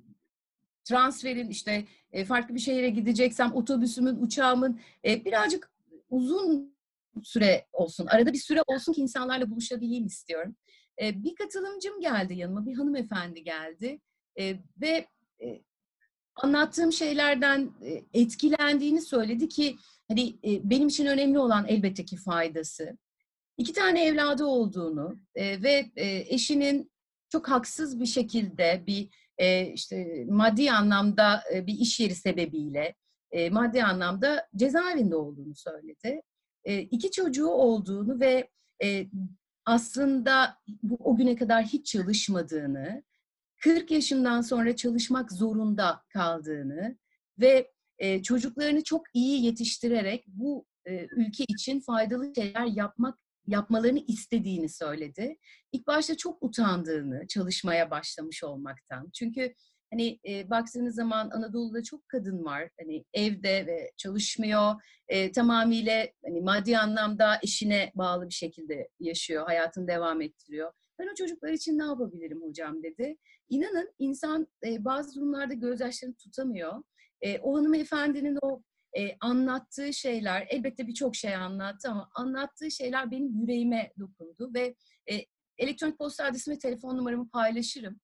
transferin 0.85 1.49
işte 1.49 1.85
e, 2.13 2.25
farklı 2.25 2.55
bir 2.55 2.61
şehire 2.61 2.91
gideceksem 2.91 3.55
otobüsümün, 3.55 4.17
uçağımın 4.23 4.81
e, 5.05 5.25
birazcık 5.25 5.71
uzun 6.09 6.77
süre 7.23 7.67
olsun. 7.73 8.07
Arada 8.07 8.33
bir 8.33 8.39
süre 8.39 8.63
olsun 8.67 8.93
ki 8.93 9.01
insanlarla 9.01 9.51
buluşabileyim 9.51 10.07
istiyorum. 10.07 10.57
E, 11.03 11.25
bir 11.25 11.35
katılımcım 11.35 12.01
geldi 12.01 12.35
yanıma, 12.35 12.67
bir 12.67 12.75
hanımefendi 12.75 13.45
geldi 13.45 14.01
e, 14.39 14.57
ve 14.81 15.07
e, 15.43 15.63
anlattığım 16.35 16.93
şeylerden 16.93 17.71
e, 17.83 18.05
etkilendiğini 18.21 19.01
söyledi 19.01 19.49
ki 19.49 19.77
hani 20.09 20.29
e, 20.45 20.71
benim 20.71 20.89
için 20.89 21.07
önemli 21.07 21.39
olan 21.39 21.67
elbette 21.69 22.05
ki 22.05 22.17
faydası. 22.17 22.99
İki 23.57 23.73
tane 23.73 24.07
evladı 24.07 24.45
olduğunu 24.45 25.17
e, 25.35 25.63
ve 25.63 25.91
e, 25.97 26.35
eşinin 26.35 26.93
çok 27.29 27.49
haksız 27.49 28.01
bir 28.01 28.07
şekilde 28.07 28.85
bir 28.87 29.09
e, 29.39 29.67
işte 29.67 30.25
maddi 30.29 30.73
anlamda 30.73 31.43
e, 31.55 31.67
bir 31.67 31.75
iş 31.75 32.01
yeri 32.01 32.15
sebebiyle 32.15 32.95
e, 33.33 33.51
maddi 33.51 33.85
anlamda 33.85 34.49
cezaevinde 34.57 35.17
olduğunu 35.17 35.55
söyledi. 35.55 36.23
E, 36.65 36.81
iki 36.81 37.11
çocuğu 37.11 37.49
olduğunu 37.49 38.21
ve 38.21 38.49
e, 38.83 39.07
aslında 39.65 40.59
bu, 40.83 40.99
o 41.05 41.17
güne 41.17 41.37
kadar 41.37 41.65
hiç 41.65 41.87
çalışmadığını, 41.87 43.03
40 43.61 43.91
yaşından 43.91 44.41
sonra 44.41 44.77
çalışmak 44.77 45.33
zorunda 45.33 46.03
kaldığını 46.09 46.97
ve 47.41 47.73
e, 47.99 48.23
çocuklarını 48.23 48.85
çok 48.85 49.03
iyi 49.15 49.45
yetiştirerek 49.45 50.25
bu 50.27 50.67
e, 50.87 51.07
ülke 51.11 51.45
için 51.49 51.81
faydalı 51.81 52.35
şeyler 52.35 52.67
yapmak 52.67 53.19
yapmalarını 53.47 53.99
istediğini 53.99 54.69
söyledi. 54.69 55.37
İlk 55.73 55.87
başta 55.87 56.17
çok 56.17 56.43
utandığını 56.43 57.27
çalışmaya 57.29 57.91
başlamış 57.91 58.45
olmaktan. 58.45 59.11
Çünkü 59.15 59.55
hani 59.93 60.21
e, 60.29 60.51
baktığınız 60.51 60.95
zaman 60.95 61.31
Anadolu'da 61.31 61.83
çok 61.83 62.09
kadın 62.09 62.45
var. 62.45 62.71
Hani 62.81 63.05
evde 63.15 63.67
ve 63.67 63.93
çalışmıyor. 63.97 64.75
E, 65.09 65.33
tamamıyla 65.33 66.07
hani 66.25 66.41
maddi 66.41 66.79
anlamda 66.79 67.39
eşine 67.43 67.93
bağlı 67.95 68.29
bir 68.29 68.35
şekilde 68.35 68.89
yaşıyor, 69.01 69.47
hayatını 69.47 69.89
devam 69.89 70.21
ettiriyor. 70.21 70.73
Ben 70.99 71.09
o 71.13 71.15
çocuklar 71.15 71.53
için 71.53 71.79
ne 71.79 71.85
yapabilirim 71.85 72.43
hocam 72.43 72.83
dedi. 72.83 73.17
İnanın 73.49 73.95
insan 73.99 74.47
e, 74.67 74.85
bazı 74.85 75.15
durumlarda 75.15 75.55
gözyaşlarını 75.55 76.15
tutamıyor. 76.15 76.83
E, 77.21 77.39
o 77.39 77.57
hanımefendinin 77.57 78.39
o 78.43 78.63
e, 78.99 79.17
anlattığı 79.21 79.93
şeyler, 79.93 80.47
elbette 80.51 80.87
birçok 80.87 81.17
şey 81.17 81.35
anlattı 81.35 81.91
ama 81.91 82.11
anlattığı 82.15 82.71
şeyler 82.71 83.11
benim 83.11 83.41
yüreğime 83.41 83.93
dokundu 83.99 84.51
ve 84.55 84.75
e, 85.11 85.27
elektronik 85.59 85.99
posta 85.99 86.25
adresimi, 86.25 86.59
telefon 86.59 86.97
numaramı 86.97 87.29
paylaşırım 87.31 88.01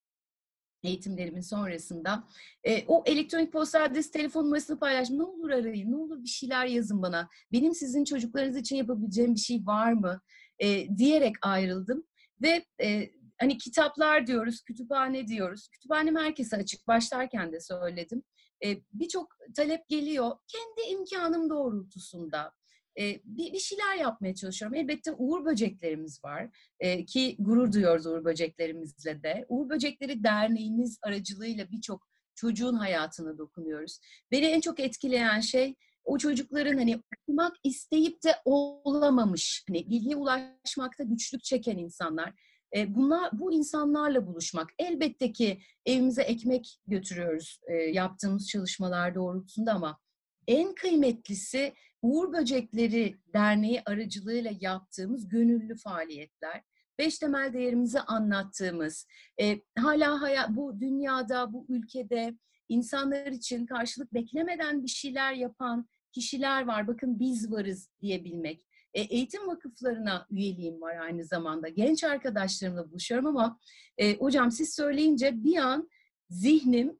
eğitimlerimin 0.86 1.40
sonrasında. 1.40 2.24
E, 2.64 2.84
o 2.86 3.02
elektronik 3.06 3.52
posta 3.52 3.82
adresi, 3.82 4.10
telefon 4.10 4.44
numarasını 4.44 4.78
paylaştım. 4.78 5.18
Ne 5.18 5.22
olur 5.22 5.50
arayın, 5.50 5.92
ne 5.92 5.96
olur 5.96 6.22
bir 6.22 6.28
şeyler 6.28 6.66
yazın 6.66 7.02
bana. 7.02 7.28
Benim 7.52 7.74
sizin 7.74 8.04
çocuklarınız 8.04 8.56
için 8.56 8.76
yapabileceğim 8.76 9.34
bir 9.34 9.40
şey 9.40 9.66
var 9.66 9.92
mı? 9.92 10.20
E, 10.58 10.96
diyerek 10.98 11.34
ayrıldım. 11.42 12.06
Ve 12.42 12.64
e, 12.82 13.10
hani 13.38 13.58
kitaplar 13.58 14.26
diyoruz, 14.26 14.62
kütüphane 14.62 15.28
diyoruz. 15.28 15.68
Kütüphanem 15.68 16.16
herkese 16.16 16.56
açık. 16.56 16.86
Başlarken 16.86 17.52
de 17.52 17.60
söyledim. 17.60 18.22
E, 18.64 18.80
Birçok 18.92 19.36
talep 19.56 19.88
geliyor. 19.88 20.30
Kendi 20.48 20.88
imkanım 20.90 21.50
doğrultusunda 21.50 22.52
e, 22.98 23.20
bir, 23.24 23.52
bir 23.52 23.58
şeyler 23.58 23.96
yapmaya 23.96 24.34
çalışıyorum. 24.34 24.74
Elbette 24.74 25.12
uğur 25.12 25.44
böceklerimiz 25.44 26.24
var 26.24 26.48
e, 26.80 27.04
ki 27.04 27.36
gurur 27.38 27.72
duyuyoruz 27.72 28.06
uğur 28.06 28.24
böceklerimizle 28.24 29.22
de. 29.22 29.46
Uğur 29.48 29.68
Böcekleri 29.68 30.24
Derneğimiz 30.24 30.98
aracılığıyla 31.02 31.70
birçok 31.70 32.08
çocuğun 32.34 32.74
hayatına 32.74 33.38
dokunuyoruz. 33.38 33.98
Beni 34.30 34.44
en 34.44 34.60
çok 34.60 34.80
etkileyen 34.80 35.40
şey 35.40 35.74
o 36.04 36.18
çocukların 36.18 36.76
hani 36.78 37.02
okumak 37.16 37.56
isteyip 37.64 38.24
de 38.24 38.34
olamamış, 38.44 39.64
hani 39.68 39.90
bilgiye 39.90 40.16
ulaşmakta 40.16 41.04
güçlük 41.04 41.44
çeken 41.44 41.78
insanlar. 41.78 42.32
E, 42.76 42.94
bunlar, 42.94 43.30
bu 43.32 43.52
insanlarla 43.52 44.26
buluşmak. 44.26 44.70
Elbette 44.78 45.32
ki 45.32 45.60
evimize 45.86 46.22
ekmek 46.22 46.80
götürüyoruz 46.86 47.60
e, 47.66 47.74
yaptığımız 47.74 48.48
çalışmalar 48.48 49.14
doğrultusunda 49.14 49.72
ama 49.72 49.98
en 50.46 50.74
kıymetlisi 50.74 51.72
Uğur 52.02 52.32
Böcekleri 52.32 53.16
Derneği 53.34 53.82
aracılığıyla 53.86 54.50
yaptığımız 54.60 55.28
gönüllü 55.28 55.76
faaliyetler. 55.76 56.62
Beş 56.98 57.18
temel 57.18 57.52
değerimizi 57.52 58.00
anlattığımız, 58.00 59.06
e, 59.40 59.60
hala 59.78 60.22
hayat, 60.22 60.50
bu 60.50 60.80
dünyada, 60.80 61.52
bu 61.52 61.66
ülkede 61.68 62.34
insanlar 62.68 63.26
için 63.26 63.66
karşılık 63.66 64.14
beklemeden 64.14 64.82
bir 64.82 64.88
şeyler 64.88 65.32
yapan 65.32 65.88
kişiler 66.12 66.66
var. 66.66 66.88
Bakın 66.88 67.20
biz 67.20 67.52
varız 67.52 67.90
diyebilmek. 68.00 68.66
E, 68.96 69.00
eğitim 69.00 69.46
vakıflarına 69.46 70.26
üyeliğim 70.30 70.80
var 70.80 70.96
aynı 70.96 71.24
zamanda. 71.24 71.68
Genç 71.68 72.04
arkadaşlarımla 72.04 72.90
buluşuyorum 72.90 73.26
ama 73.26 73.58
e, 73.98 74.16
hocam 74.16 74.50
siz 74.50 74.74
söyleyince 74.74 75.44
bir 75.44 75.56
an 75.56 75.90
zihnim 76.30 76.98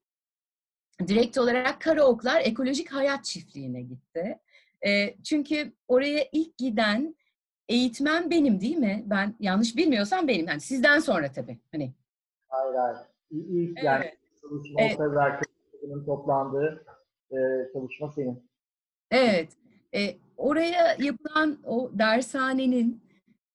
direkt 1.08 1.38
olarak 1.38 1.80
Karaoklar 1.80 2.40
Ekolojik 2.40 2.92
Hayat 2.92 3.24
Çiftliği'ne 3.24 3.82
gitti. 3.82 4.38
E, 4.86 5.16
çünkü 5.22 5.72
oraya 5.88 6.24
ilk 6.32 6.58
giden 6.58 7.16
eğitmen 7.68 8.30
benim 8.30 8.60
değil 8.60 8.76
mi? 8.76 9.04
Ben 9.06 9.34
yanlış 9.40 9.76
bilmiyorsam 9.76 10.28
benim. 10.28 10.48
Yani 10.48 10.60
sizden 10.60 10.98
sonra 10.98 11.32
tabii. 11.32 11.58
Hani. 11.72 11.94
Hayır 12.48 12.74
hayır. 12.74 12.98
İlk 13.30 13.82
yani 13.82 14.04
evet. 14.04 14.18
çalışma 14.42 14.80
evet. 14.80 16.06
toplandığı 16.06 16.84
e, 17.30 17.36
çalışma 17.72 18.12
senin. 18.12 18.50
Evet. 19.10 19.48
E, 19.96 20.16
oraya 20.36 20.96
yapılan 20.98 21.58
o 21.64 21.90
dershanenin 21.94 23.02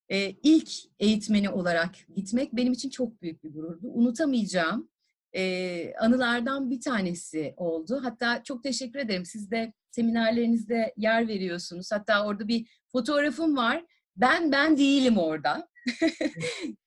e, 0.09 0.29
ilk 0.43 0.69
eğitmeni 0.99 1.49
olarak 1.49 1.95
gitmek 2.15 2.55
benim 2.55 2.73
için 2.73 2.89
çok 2.89 3.21
büyük 3.21 3.43
bir 3.43 3.53
gururdu. 3.53 3.87
Unutamayacağım 3.87 4.89
e, 5.33 5.93
anılardan 5.93 6.71
bir 6.71 6.81
tanesi 6.81 7.53
oldu. 7.57 7.99
Hatta 8.03 8.43
çok 8.43 8.63
teşekkür 8.63 8.99
ederim. 8.99 9.25
Siz 9.25 9.51
de 9.51 9.73
seminerlerinizde 9.91 10.93
yer 10.97 11.27
veriyorsunuz. 11.27 11.91
Hatta 11.91 12.25
orada 12.25 12.47
bir 12.47 12.67
fotoğrafım 12.91 13.57
var. 13.57 13.85
Ben 14.15 14.51
ben 14.51 14.77
değilim 14.77 15.17
orada. 15.17 15.67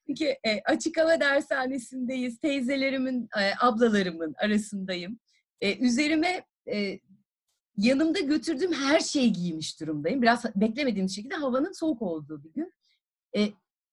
Çünkü 0.06 0.24
e, 0.24 0.60
açık 0.64 0.98
hava 0.98 1.20
dershanesindeyiz. 1.20 2.38
Teyzelerimin, 2.38 3.28
e, 3.40 3.50
ablalarımın 3.60 4.34
arasındayım. 4.38 5.18
E, 5.60 5.78
üzerime 5.78 6.44
e, 6.72 7.00
yanımda 7.76 8.20
götürdüğüm 8.20 8.72
her 8.72 9.00
şeyi 9.00 9.32
giymiş 9.32 9.80
durumdayım. 9.80 10.22
Biraz 10.22 10.44
beklemediğim 10.56 11.08
şekilde 11.08 11.34
havanın 11.34 11.72
soğuk 11.72 12.02
olduğu 12.02 12.44
bir 12.44 12.52
gün. 12.52 12.72
E, 13.36 13.48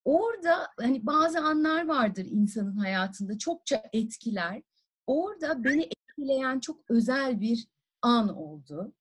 orada 0.06 0.68
hani 0.78 1.06
bazı 1.06 1.40
anlar 1.40 1.88
vardır 1.88 2.26
insanın 2.30 2.78
hayatında 2.78 3.38
çokça 3.38 3.84
etkiler. 3.94 4.62
Orada 5.08 5.64
beni 5.64 5.84
etkileyen 5.84 6.60
çok 6.60 6.92
özel 6.92 7.42
bir 7.42 7.68
an 8.02 8.38
oldu. 8.38 8.94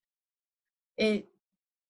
E, 1.01 1.23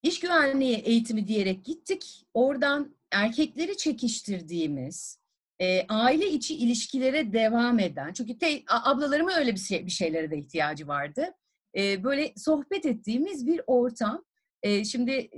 iş 0.03 0.21
güvenliği 0.21 0.77
eğitimi 0.77 1.27
diyerek 1.27 1.65
gittik. 1.65 2.27
Oradan 2.35 2.97
erkekleri 3.11 3.77
çekiştirdiğimiz, 3.77 5.21
e, 5.59 5.87
aile 5.89 6.31
içi 6.31 6.57
ilişkilere 6.57 7.33
devam 7.33 7.79
eden, 7.79 8.13
çünkü 8.13 8.39
te, 8.39 8.63
ablalarıma 8.69 9.33
öyle 9.35 9.53
bir, 9.55 9.59
şey, 9.59 9.87
bir 9.87 9.91
şeylere 9.91 10.31
de 10.31 10.39
ihtiyacı 10.39 10.89
vardı. 10.89 11.35
E, 11.77 12.05
böyle 12.05 12.33
sohbet 12.37 12.87
ettiğimiz 12.87 13.47
bir 13.47 13.61
ortam. 13.67 14.25
E, 14.63 14.85
şimdi 14.85 15.31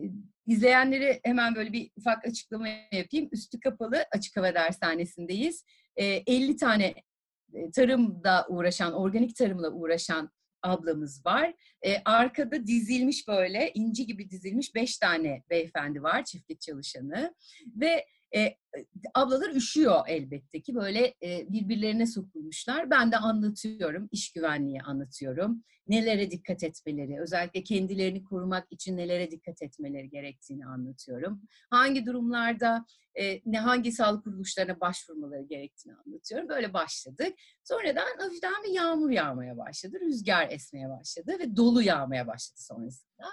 izleyenlere 0.47 1.21
hemen 1.25 1.55
böyle 1.55 1.73
bir 1.73 1.91
ufak 1.97 2.27
açıklama 2.27 2.69
yapayım. 2.93 3.29
Üstü 3.33 3.61
kapalı 3.61 4.05
açık 4.13 4.37
hava 4.37 4.55
dershanesindeyiz. 4.55 5.65
E, 5.97 6.05
50 6.05 6.57
tane 6.57 6.95
tarımda 7.75 8.47
uğraşan, 8.49 8.93
organik 8.93 9.37
tarımla 9.37 9.71
uğraşan 9.73 10.31
ablamız 10.63 11.27
var. 11.27 11.55
E, 11.83 11.97
arkada 12.05 12.67
dizilmiş 12.67 13.29
böyle 13.29 13.71
inci 13.75 14.07
gibi 14.07 14.31
dizilmiş 14.31 14.75
beş 14.75 14.99
tane 14.99 15.43
beyefendi 15.51 16.03
var 16.03 16.25
çiftlik 16.25 16.61
çalışanı 16.61 17.35
ve 17.77 18.07
e, 18.35 18.57
ablalar 19.15 19.51
üşüyor 19.51 20.01
elbette 20.09 20.61
ki 20.61 20.75
böyle 20.75 21.15
e, 21.23 21.47
birbirlerine 21.49 22.07
sokulmuşlar. 22.07 22.91
Ben 22.91 23.13
de 23.13 23.17
anlatıyorum, 23.17 24.09
iş 24.13 24.33
güvenliği 24.33 24.83
anlatıyorum. 24.83 25.65
Nelere 25.89 26.31
dikkat 26.31 26.63
etmeleri, 26.63 27.21
özellikle 27.21 27.63
kendilerini 27.63 28.25
korumak 28.25 28.67
için 28.71 28.97
nelere 28.97 29.31
dikkat 29.31 29.63
etmeleri 29.63 30.11
gerektiğini 30.11 30.67
anlatıyorum. 30.67 31.43
Hangi 31.71 32.07
durumlarda 32.07 32.85
e, 33.21 33.41
ne 33.47 33.59
hangi 33.59 33.93
sağlık 33.93 34.25
kuruluşlarına 34.25 34.81
başvurmaları 34.81 35.43
gerektiğini 35.43 35.95
anlatıyorum. 35.95 36.49
Böyle 36.49 36.73
başladık. 36.73 37.35
Sonradan 37.65 38.19
hafiften 38.19 38.63
bir 38.65 38.71
yağmur 38.71 39.11
yağmaya 39.11 39.59
başladı, 39.59 40.01
rüzgar 40.01 40.51
esmeye 40.51 40.89
başladı 40.91 41.37
ve 41.39 41.57
dolu 41.57 41.83
yağmaya 41.83 42.27
başladı 42.27 42.61
sonrasında. 42.61 43.27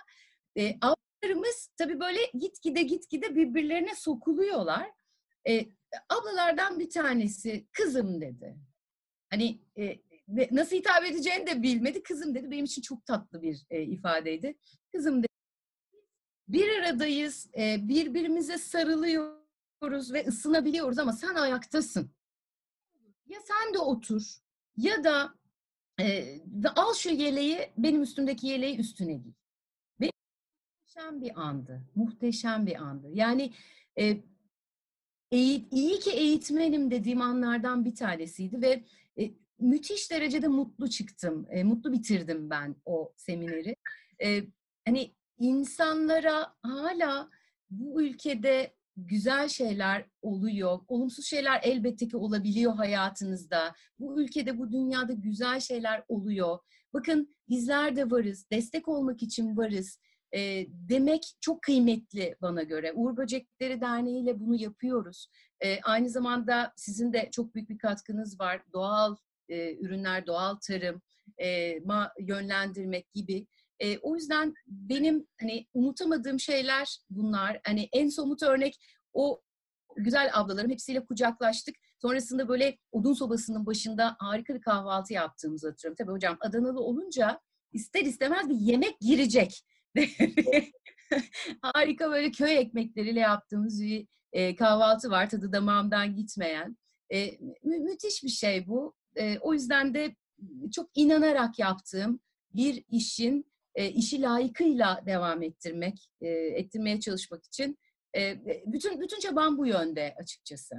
E, 0.57 0.77
ablalarımız 1.23 1.69
tabii 1.77 1.99
böyle 1.99 2.19
gitgide 2.33 2.81
gitgide 2.81 3.35
birbirlerine 3.35 3.95
sokuluyorlar. 3.95 4.91
E, 5.47 5.65
ablalardan 6.09 6.79
bir 6.79 6.89
tanesi 6.89 7.67
kızım 7.71 8.21
dedi. 8.21 8.57
Hani 9.29 9.61
e, 9.77 9.99
nasıl 10.51 10.75
hitap 10.75 11.05
edeceğini 11.05 11.47
de 11.47 11.63
bilmedi. 11.63 12.03
Kızım 12.03 12.35
dedi. 12.35 12.51
Benim 12.51 12.65
için 12.65 12.81
çok 12.81 13.05
tatlı 13.05 13.41
bir 13.41 13.65
e, 13.69 13.81
ifadeydi. 13.81 14.57
Kızım 14.91 15.19
dedi. 15.19 15.27
Bir 16.47 16.79
aradayız, 16.79 17.49
e, 17.57 17.87
birbirimize 17.87 18.57
sarılıyoruz 18.57 20.13
ve 20.13 20.25
ısınabiliyoruz 20.27 20.99
ama 20.99 21.13
sen 21.13 21.35
ayaktasın. 21.35 22.11
Ya 23.25 23.39
sen 23.47 23.73
de 23.73 23.79
otur 23.79 24.37
ya 24.77 25.03
da 25.03 25.33
e, 26.01 26.37
al 26.75 26.93
şu 26.93 27.09
yeleği, 27.09 27.71
benim 27.77 28.01
üstümdeki 28.01 28.47
yeleği 28.47 28.77
üstüne 28.77 29.13
giy 29.13 29.33
muhteşem 30.99 31.21
bir 31.21 31.41
andı. 31.41 31.81
Muhteşem 31.95 32.65
bir 32.65 32.75
andı. 32.75 33.07
Yani 33.13 33.53
e, 33.99 34.17
iyi 35.31 35.99
ki 35.99 36.11
eğitmenim 36.11 36.91
dediğim 36.91 37.21
anlardan 37.21 37.85
bir 37.85 37.95
tanesiydi 37.95 38.61
ve 38.61 38.83
e, 39.19 39.31
müthiş 39.59 40.11
derecede 40.11 40.47
mutlu 40.47 40.89
çıktım. 40.89 41.47
E, 41.49 41.63
mutlu 41.63 41.91
bitirdim 41.93 42.49
ben 42.49 42.75
o 42.85 43.13
semineri. 43.17 43.75
E, 44.23 44.43
hani 44.85 45.15
insanlara 45.39 46.55
hala 46.61 47.29
bu 47.69 48.03
ülkede 48.03 48.73
güzel 48.97 49.47
şeyler 49.47 50.05
oluyor. 50.21 50.79
Olumsuz 50.87 51.25
şeyler 51.25 51.59
elbette 51.63 52.07
ki 52.07 52.17
olabiliyor 52.17 52.75
hayatınızda. 52.75 53.75
Bu 53.99 54.21
ülkede, 54.21 54.57
bu 54.57 54.71
dünyada 54.71 55.13
güzel 55.13 55.59
şeyler 55.59 56.03
oluyor. 56.07 56.59
Bakın 56.93 57.35
bizler 57.49 57.95
de 57.95 58.11
varız. 58.11 58.45
Destek 58.51 58.87
olmak 58.87 59.23
için 59.23 59.57
varız 59.57 59.99
e, 60.35 60.65
demek 60.69 61.23
çok 61.41 61.61
kıymetli 61.61 62.35
bana 62.41 62.63
göre. 62.63 62.93
Uğur 62.93 63.17
Böcekleri 63.17 63.81
Derneği 63.81 64.23
ile 64.23 64.39
bunu 64.39 64.55
yapıyoruz. 64.55 65.27
E, 65.61 65.81
aynı 65.81 66.09
zamanda 66.09 66.73
sizin 66.75 67.13
de 67.13 67.29
çok 67.31 67.55
büyük 67.55 67.69
bir 67.69 67.77
katkınız 67.77 68.39
var. 68.39 68.61
Doğal 68.73 69.15
e, 69.49 69.75
ürünler, 69.75 70.27
doğal 70.27 70.55
tarım, 70.55 71.01
e, 71.37 71.79
ma, 71.79 72.11
yönlendirmek 72.19 73.13
gibi. 73.13 73.47
E, 73.79 73.97
o 73.97 74.15
yüzden 74.15 74.53
benim 74.67 75.27
hani 75.39 75.65
unutamadığım 75.73 76.39
şeyler 76.39 76.97
bunlar. 77.09 77.59
Hani 77.65 77.89
en 77.93 78.09
somut 78.09 78.43
örnek 78.43 78.79
o 79.13 79.41
güzel 79.95 80.29
ablalarım 80.33 80.71
hepsiyle 80.71 81.05
kucaklaştık. 81.05 81.75
Sonrasında 82.01 82.49
böyle 82.49 82.77
odun 82.91 83.13
sobasının 83.13 83.65
başında 83.65 84.15
harika 84.19 84.55
bir 84.55 84.61
kahvaltı 84.61 85.13
yaptığımızı 85.13 85.69
hatırlıyorum. 85.69 85.95
Tabii 85.99 86.11
hocam 86.11 86.37
Adanalı 86.39 86.79
olunca 86.79 87.39
ister 87.73 88.01
istemez 88.01 88.49
bir 88.49 88.55
yemek 88.55 88.99
girecek. 88.99 89.63
harika 91.61 92.11
böyle 92.11 92.31
köy 92.31 92.57
ekmekleriyle 92.57 93.19
yaptığımız 93.19 93.81
bir 93.81 94.07
e, 94.33 94.55
kahvaltı 94.55 95.09
var. 95.09 95.29
Tadı 95.29 95.53
damağımdan 95.53 96.15
gitmeyen. 96.15 96.77
E, 97.09 97.25
mü- 97.63 97.79
müthiş 97.79 98.23
bir 98.23 98.29
şey 98.29 98.67
bu. 98.67 98.93
E, 99.15 99.39
o 99.39 99.53
yüzden 99.53 99.93
de 99.93 100.15
çok 100.73 100.89
inanarak 100.95 101.59
yaptığım 101.59 102.19
bir 102.55 102.83
işin 102.89 103.45
e, 103.75 103.89
işi 103.89 104.21
layıkıyla 104.21 105.03
devam 105.05 105.43
ettirmek, 105.43 106.09
e, 106.21 106.29
ettirmeye 106.29 106.99
çalışmak 106.99 107.45
için 107.45 107.77
e, 108.15 108.37
bütün 108.65 109.01
bütün 109.01 109.19
çabam 109.19 109.57
bu 109.57 109.67
yönde 109.67 110.15
açıkçası. 110.19 110.75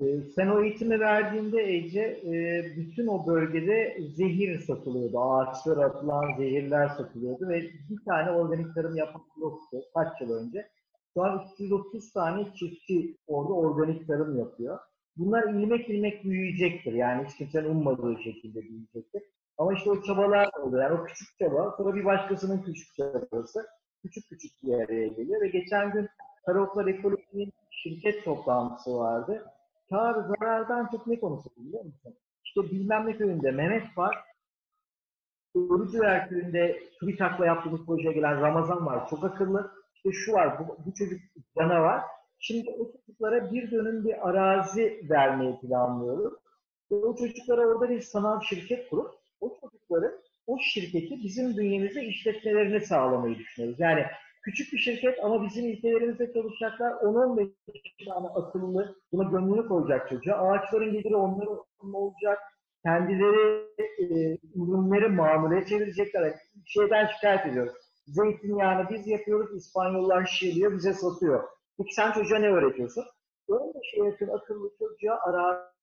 Ee, 0.00 0.20
sen 0.36 0.48
o 0.48 0.60
eğitimi 0.62 1.00
verdiğinde 1.00 1.62
Ece, 1.62 2.00
e, 2.00 2.64
bütün 2.76 3.06
o 3.06 3.26
bölgede 3.26 3.98
zehir 4.16 4.58
satılıyordu. 4.58 5.20
Ağaçlara 5.20 5.84
atılan 5.84 6.36
zehirler 6.38 6.88
satılıyordu 6.88 7.48
ve 7.48 7.62
bir 7.62 8.04
tane 8.04 8.30
organik 8.30 8.74
tarım 8.74 8.96
yapan 8.96 9.22
yoktu 9.40 9.78
kaç 9.94 10.20
yıl 10.20 10.30
önce. 10.32 10.68
Şu 11.14 11.22
an 11.22 11.42
330 11.54 12.12
tane 12.12 12.44
çiftçi 12.44 13.16
orada 13.26 13.52
organik 13.52 14.06
tarım 14.06 14.38
yapıyor. 14.38 14.78
Bunlar 15.16 15.54
ilmek 15.54 15.90
ilmek 15.90 16.24
büyüyecektir. 16.24 16.92
Yani 16.92 17.26
hiç 17.28 17.36
kimsenin 17.36 17.68
ummadığı 17.68 18.22
şekilde 18.22 18.62
büyüyecektir. 18.62 19.22
Ama 19.58 19.74
işte 19.74 19.90
o 19.90 20.02
çabalar 20.02 20.48
oluyor. 20.62 20.82
Yani 20.82 21.00
o 21.00 21.04
küçük 21.04 21.38
çaba, 21.38 21.74
sonra 21.76 21.94
bir 21.94 22.04
başkasının 22.04 22.62
küçük 22.62 22.94
çabası 22.94 23.66
küçük 24.02 24.28
küçük 24.28 24.62
bir 24.62 24.74
araya 24.74 25.06
geliyor. 25.08 25.42
Ve 25.42 25.48
geçen 25.48 25.92
gün 25.92 26.08
Karaoklar 26.46 26.86
Ekoloji'nin 26.86 27.52
şirket 27.70 28.24
toplantısı 28.24 28.96
vardı. 28.96 29.44
Kar 29.94 30.14
zarardan 30.14 30.88
çok 30.92 31.06
ne 31.06 31.20
konuşuldu 31.20 31.54
biliyor 31.56 31.84
musun? 31.84 32.14
İşte 32.44 32.62
bilmem 32.62 33.06
ne 33.06 33.16
köyünde 33.16 33.50
Mehmet 33.50 33.98
var. 33.98 34.18
Örücüler 35.54 36.28
köyünde 36.28 36.82
TÜBİTAK'la 37.00 37.46
yaptığımız 37.46 37.86
projeye 37.86 38.12
gelen 38.12 38.40
Ramazan 38.40 38.86
var. 38.86 39.08
Çok 39.08 39.24
akıllı. 39.24 39.72
İşte 39.94 40.12
şu 40.12 40.32
var, 40.32 40.58
bu, 40.58 40.78
bu 40.86 40.94
çocuk 40.94 41.20
canavar. 41.58 42.02
Şimdi 42.38 42.70
o 42.70 42.92
çocuklara 42.92 43.52
bir 43.52 43.70
dönüm 43.70 44.04
bir 44.04 44.28
arazi 44.28 45.06
vermeyi 45.10 45.60
planlıyoruz. 45.60 46.34
Ve 46.90 46.94
o 46.94 47.16
çocuklara 47.16 47.66
orada 47.66 47.88
bir 47.88 48.00
sanal 48.00 48.40
şirket 48.40 48.90
kurup 48.90 49.10
o 49.40 49.56
çocukların 49.60 50.12
o 50.46 50.58
şirketi 50.58 51.22
bizim 51.24 51.56
bünyemizde 51.56 52.04
işletmelerini 52.04 52.80
sağlamayı 52.80 53.38
düşünüyoruz. 53.38 53.80
Yani 53.80 54.06
küçük 54.44 54.72
bir 54.72 54.78
şirket 54.78 55.24
ama 55.24 55.44
bizim 55.44 55.70
ülkelerimizde 55.70 56.32
çalışacaklar 56.32 56.90
10-15 56.90 57.50
tane 58.08 58.28
akıllı, 58.28 58.96
buna 59.12 59.30
gönlünü 59.30 59.68
koyacak 59.68 60.08
çocuğa. 60.08 60.34
Ağaçların 60.34 60.92
geliri 60.92 61.16
onların 61.16 61.64
olacak. 61.94 62.38
Kendileri 62.82 63.64
e, 63.98 64.04
ürünleri 64.54 65.08
mamule 65.08 65.66
çevirecekler. 65.66 66.34
Şeyden 66.66 67.06
şikayet 67.06 67.46
ediyoruz. 67.46 67.72
Zeytinyağını 68.06 68.90
biz 68.90 69.06
yapıyoruz, 69.06 69.56
İspanyollar 69.56 70.26
şişeliyor, 70.26 70.72
bize 70.72 70.92
satıyor. 70.92 71.48
Peki 71.78 71.94
sen 71.94 72.12
çocuğa 72.12 72.38
ne 72.38 72.48
öğretiyorsun? 72.48 73.04
15 73.48 73.94
yakın 73.96 74.28
akıllı 74.28 74.70
çocuğa 74.78 75.18
arazi 75.24 75.74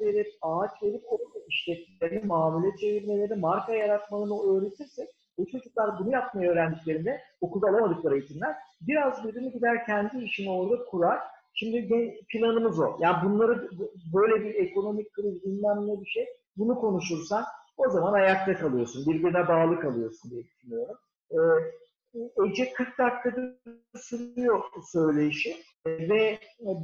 verip, 0.00 0.26
ağaç 0.42 0.70
verip 0.82 1.02
o 1.08 1.18
işletmelerini, 1.48 2.26
mamule 2.26 2.76
çevirmeleri, 2.76 3.34
marka 3.34 3.74
yaratmalarını 3.74 4.56
öğretirsek 4.56 5.08
bu 5.40 5.46
çocuklar 5.46 5.98
bunu 5.98 6.12
yapmayı 6.12 6.50
öğrendiklerinde 6.50 7.20
okulda 7.40 7.66
alamadıkları 7.68 8.14
eğitimler 8.14 8.56
biraz 8.80 9.24
birini 9.24 9.52
gider 9.52 9.86
kendi 9.86 10.24
işini 10.24 10.50
orada 10.50 10.84
kurar. 10.84 11.18
Şimdi 11.54 11.88
planımız 12.28 12.80
o. 12.80 12.96
Yani 13.00 13.16
bunları 13.24 13.70
böyle 14.14 14.44
bir 14.44 14.54
ekonomik 14.54 15.12
kriz 15.12 15.44
bilmem 15.44 15.86
ne 15.86 16.00
bir 16.00 16.06
şey 16.06 16.26
bunu 16.56 16.74
konuşursan 16.74 17.44
o 17.76 17.90
zaman 17.90 18.12
ayakta 18.12 18.54
kalıyorsun. 18.54 19.12
Birbirine 19.12 19.48
bağlı 19.48 19.80
kalıyorsun 19.80 20.30
diye 20.30 20.44
düşünüyorum. 20.44 20.96
Ee, 21.32 21.36
Ece 22.46 22.72
40 22.72 22.98
dakikada 22.98 23.54
sürüyor 23.96 24.60
söyleyişi 24.92 25.56
ve 25.86 26.38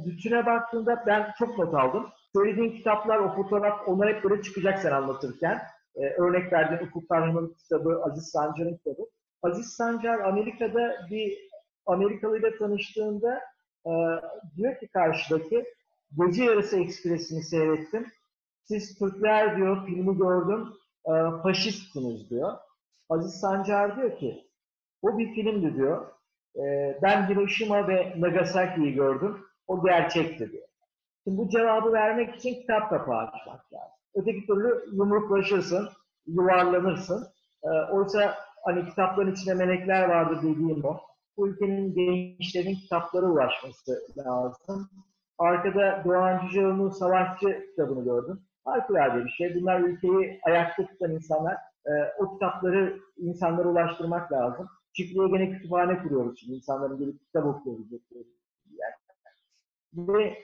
bütüne 0.05 0.45
baktığında 0.45 1.03
ben 1.07 1.31
çok 1.39 1.57
not 1.57 1.73
aldım. 1.73 2.07
Söylediğin 2.35 2.71
kitaplar, 2.71 3.19
o 3.19 3.35
fotoğraf, 3.35 3.87
onlar 3.87 4.15
hep 4.15 4.23
böyle 4.23 4.41
çıkacak 4.41 4.79
sen 4.79 4.91
anlatırken. 4.91 5.61
Ee, 5.97 6.09
örnek 6.09 6.53
verdiğin 6.53 6.89
Ufuk 6.89 7.09
Tarhan'ın 7.09 7.53
kitabı, 7.53 8.03
Aziz 8.03 8.29
Sancar'ın 8.29 8.77
kitabı. 8.77 9.03
Aziz 9.43 9.65
Sancar 9.67 10.19
Amerika'da 10.19 10.95
bir 11.11 11.49
Amerikalıyla 11.85 12.57
tanıştığında 12.59 13.41
e, 13.85 13.91
diyor 14.57 14.79
ki 14.79 14.87
karşıdaki 14.87 15.65
Gece 16.17 16.43
Yarısı 16.43 16.79
Ekspresi'ni 16.79 17.43
seyrettim. 17.43 18.07
Siz 18.63 18.99
Türkler 18.99 19.57
diyor 19.57 19.85
filmi 19.85 20.17
gördüm 20.17 20.73
e, 21.05 21.11
faşistsiniz 21.43 22.29
diyor. 22.29 22.57
Aziz 23.09 23.39
Sancar 23.39 23.97
diyor 23.97 24.17
ki 24.17 24.47
o 25.01 25.17
bir 25.17 25.35
filmdi 25.35 25.75
diyor. 25.75 26.07
E, 26.55 26.97
ben 27.01 27.29
Hiroşima 27.29 27.87
ve 27.87 28.13
Nagasaki'yi 28.17 28.93
gördüm. 28.93 29.45
O 29.67 29.83
gerçekti 29.83 30.51
diyor. 30.51 30.67
Şimdi 31.23 31.37
bu 31.37 31.49
cevabı 31.49 31.93
vermek 31.93 32.35
için 32.35 32.61
kitap 32.61 32.89
kapağı 32.89 33.17
açmak 33.17 33.73
lazım. 33.73 33.96
Öteki 34.15 34.47
türlü 34.47 34.85
yumruklaşırsın, 34.91 35.89
yuvarlanırsın. 36.27 37.27
E, 37.63 37.69
oysa 37.91 38.35
hani 38.65 38.85
kitapların 38.89 39.31
içinde 39.31 39.53
melekler 39.53 40.09
vardı 40.09 40.39
dediğim 40.43 40.85
o. 40.85 40.97
Bu 41.37 41.47
ülkenin 41.47 41.93
gençlerin 41.93 42.75
kitaplara 42.75 43.25
ulaşması 43.25 44.07
lazım. 44.17 44.89
Arkada 45.37 46.01
Doğan 46.05 46.39
Cüceoğlu'nun 46.47 46.89
Savaşçı 46.89 47.65
kitabını 47.69 48.03
gördüm. 48.03 48.41
Harikulade 48.65 49.25
bir 49.25 49.29
şey. 49.29 49.55
Bunlar 49.55 49.79
ülkeyi 49.79 50.39
ayakta 50.43 50.85
tutan 50.85 51.11
insanlar. 51.11 51.53
E, 51.85 51.91
o 52.19 52.33
kitapları 52.33 52.99
insanlara 53.17 53.67
ulaştırmak 53.67 54.31
lazım. 54.31 54.67
Çiftliğe 54.93 55.27
gene 55.27 55.51
kütüphane 55.51 56.03
kuruyoruz 56.03 56.39
şimdi. 56.39 56.53
İnsanların 56.53 56.97
gelip 56.97 57.19
kitap 57.19 57.45
okuyabilecekleri 57.45 58.23
yer. 58.71 58.93
Ve 59.93 60.37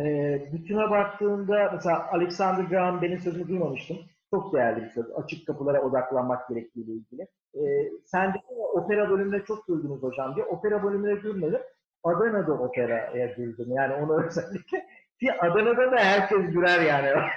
e, 0.00 0.04
bütüne 0.52 0.90
baktığında 0.90 1.70
mesela 1.72 2.12
Alexander 2.12 2.64
Graham 2.64 3.02
Bell'in 3.02 3.18
sözünü 3.18 3.48
duymamıştım. 3.48 3.96
Çok 4.30 4.52
değerli 4.54 4.84
bir 4.84 4.90
söz. 4.90 5.06
Açık 5.16 5.46
kapılara 5.46 5.82
odaklanmak 5.82 6.48
gerektiğiyle 6.48 6.92
ilgili. 6.92 7.22
E, 7.54 7.62
sen 8.04 8.34
de 8.34 8.38
opera 8.72 9.10
bölümüne 9.10 9.44
çok 9.44 9.66
güldünüz 9.66 10.02
hocam 10.02 10.36
diye. 10.36 10.46
Opera 10.46 10.82
bölümüne 10.82 11.14
gülmedim. 11.14 11.60
Adana'da 12.04 12.52
operaya 12.52 13.26
güldüm. 13.26 13.66
Yani 13.68 13.94
onu 13.94 14.24
özellikle. 14.26 14.86
Ki 15.20 15.32
Adana'da 15.40 15.92
da 15.92 15.96
herkes 15.96 16.50
güler 16.52 16.80
yani. 16.80 17.08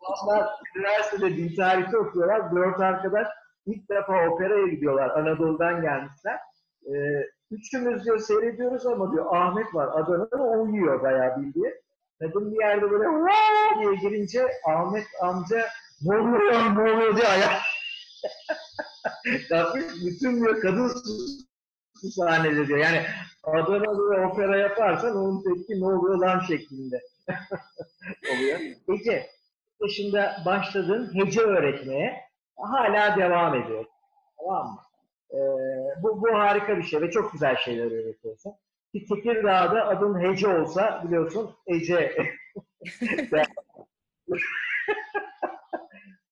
Onlar 0.00 0.48
üniversitede 0.76 1.36
din 1.36 1.56
tarihi 1.56 1.96
okuyorlar. 1.96 2.56
Dört 2.56 2.80
arkadaş 2.80 3.28
ilk 3.66 3.90
defa 3.90 4.28
operaya 4.28 4.66
gidiyorlar. 4.66 5.10
Anadolu'dan 5.10 5.82
gelmişler. 5.82 6.38
Ee, 6.86 7.26
üçümüz 7.50 8.04
diyor 8.04 8.18
seyrediyoruz 8.18 8.86
ama 8.86 9.12
diyor 9.12 9.36
Ahmet 9.36 9.74
var 9.74 9.88
Adana'da 9.88 10.36
o 10.42 10.62
uyuyor 10.62 11.02
bayağı 11.02 11.36
bildiği. 11.36 11.74
Kadın 12.20 12.52
bir 12.52 12.60
yerde 12.60 12.90
böyle 12.90 13.04
Vaa! 13.08 13.80
diye 13.80 13.94
girince 13.94 14.46
Ahmet 14.66 15.06
amca 15.22 15.66
ne 16.02 16.16
oluyor 16.18 16.74
ne 16.76 16.92
oluyor 16.92 17.16
diye 17.16 17.26
ayak. 17.26 17.52
Tabii 19.48 19.84
bütün 20.06 20.40
diyor 20.40 20.60
kadın 20.60 20.92
sahnede 22.16 22.66
diyor. 22.66 22.78
Yani 22.78 23.02
Adana'da 23.44 24.26
opera 24.28 24.56
yaparsan 24.56 25.16
onun 25.16 25.42
tepki 25.42 25.80
ne 25.80 25.84
oluyor 25.84 26.18
lan 26.18 26.40
şeklinde 26.40 27.00
oluyor. 28.34 28.60
Ece, 28.88 29.30
yaşında 29.82 30.36
başladın 30.46 31.10
hece 31.14 31.40
öğretmeye 31.40 32.20
hala 32.56 33.16
devam 33.16 33.54
ediyor. 33.54 33.84
Tamam 34.38 34.66
mı? 34.66 34.80
Ee, 35.32 35.36
bu, 36.02 36.22
bu 36.22 36.38
harika 36.38 36.76
bir 36.76 36.82
şey 36.82 37.00
ve 37.00 37.10
çok 37.10 37.32
güzel 37.32 37.56
şeyler 37.56 37.90
öğretiyorsun. 37.90 38.52
Ki 38.92 39.04
Tekirdağ'da 39.04 39.86
adın 39.88 40.20
Hece 40.20 40.48
olsa 40.48 41.02
biliyorsun 41.04 41.50
Ece. 41.66 42.12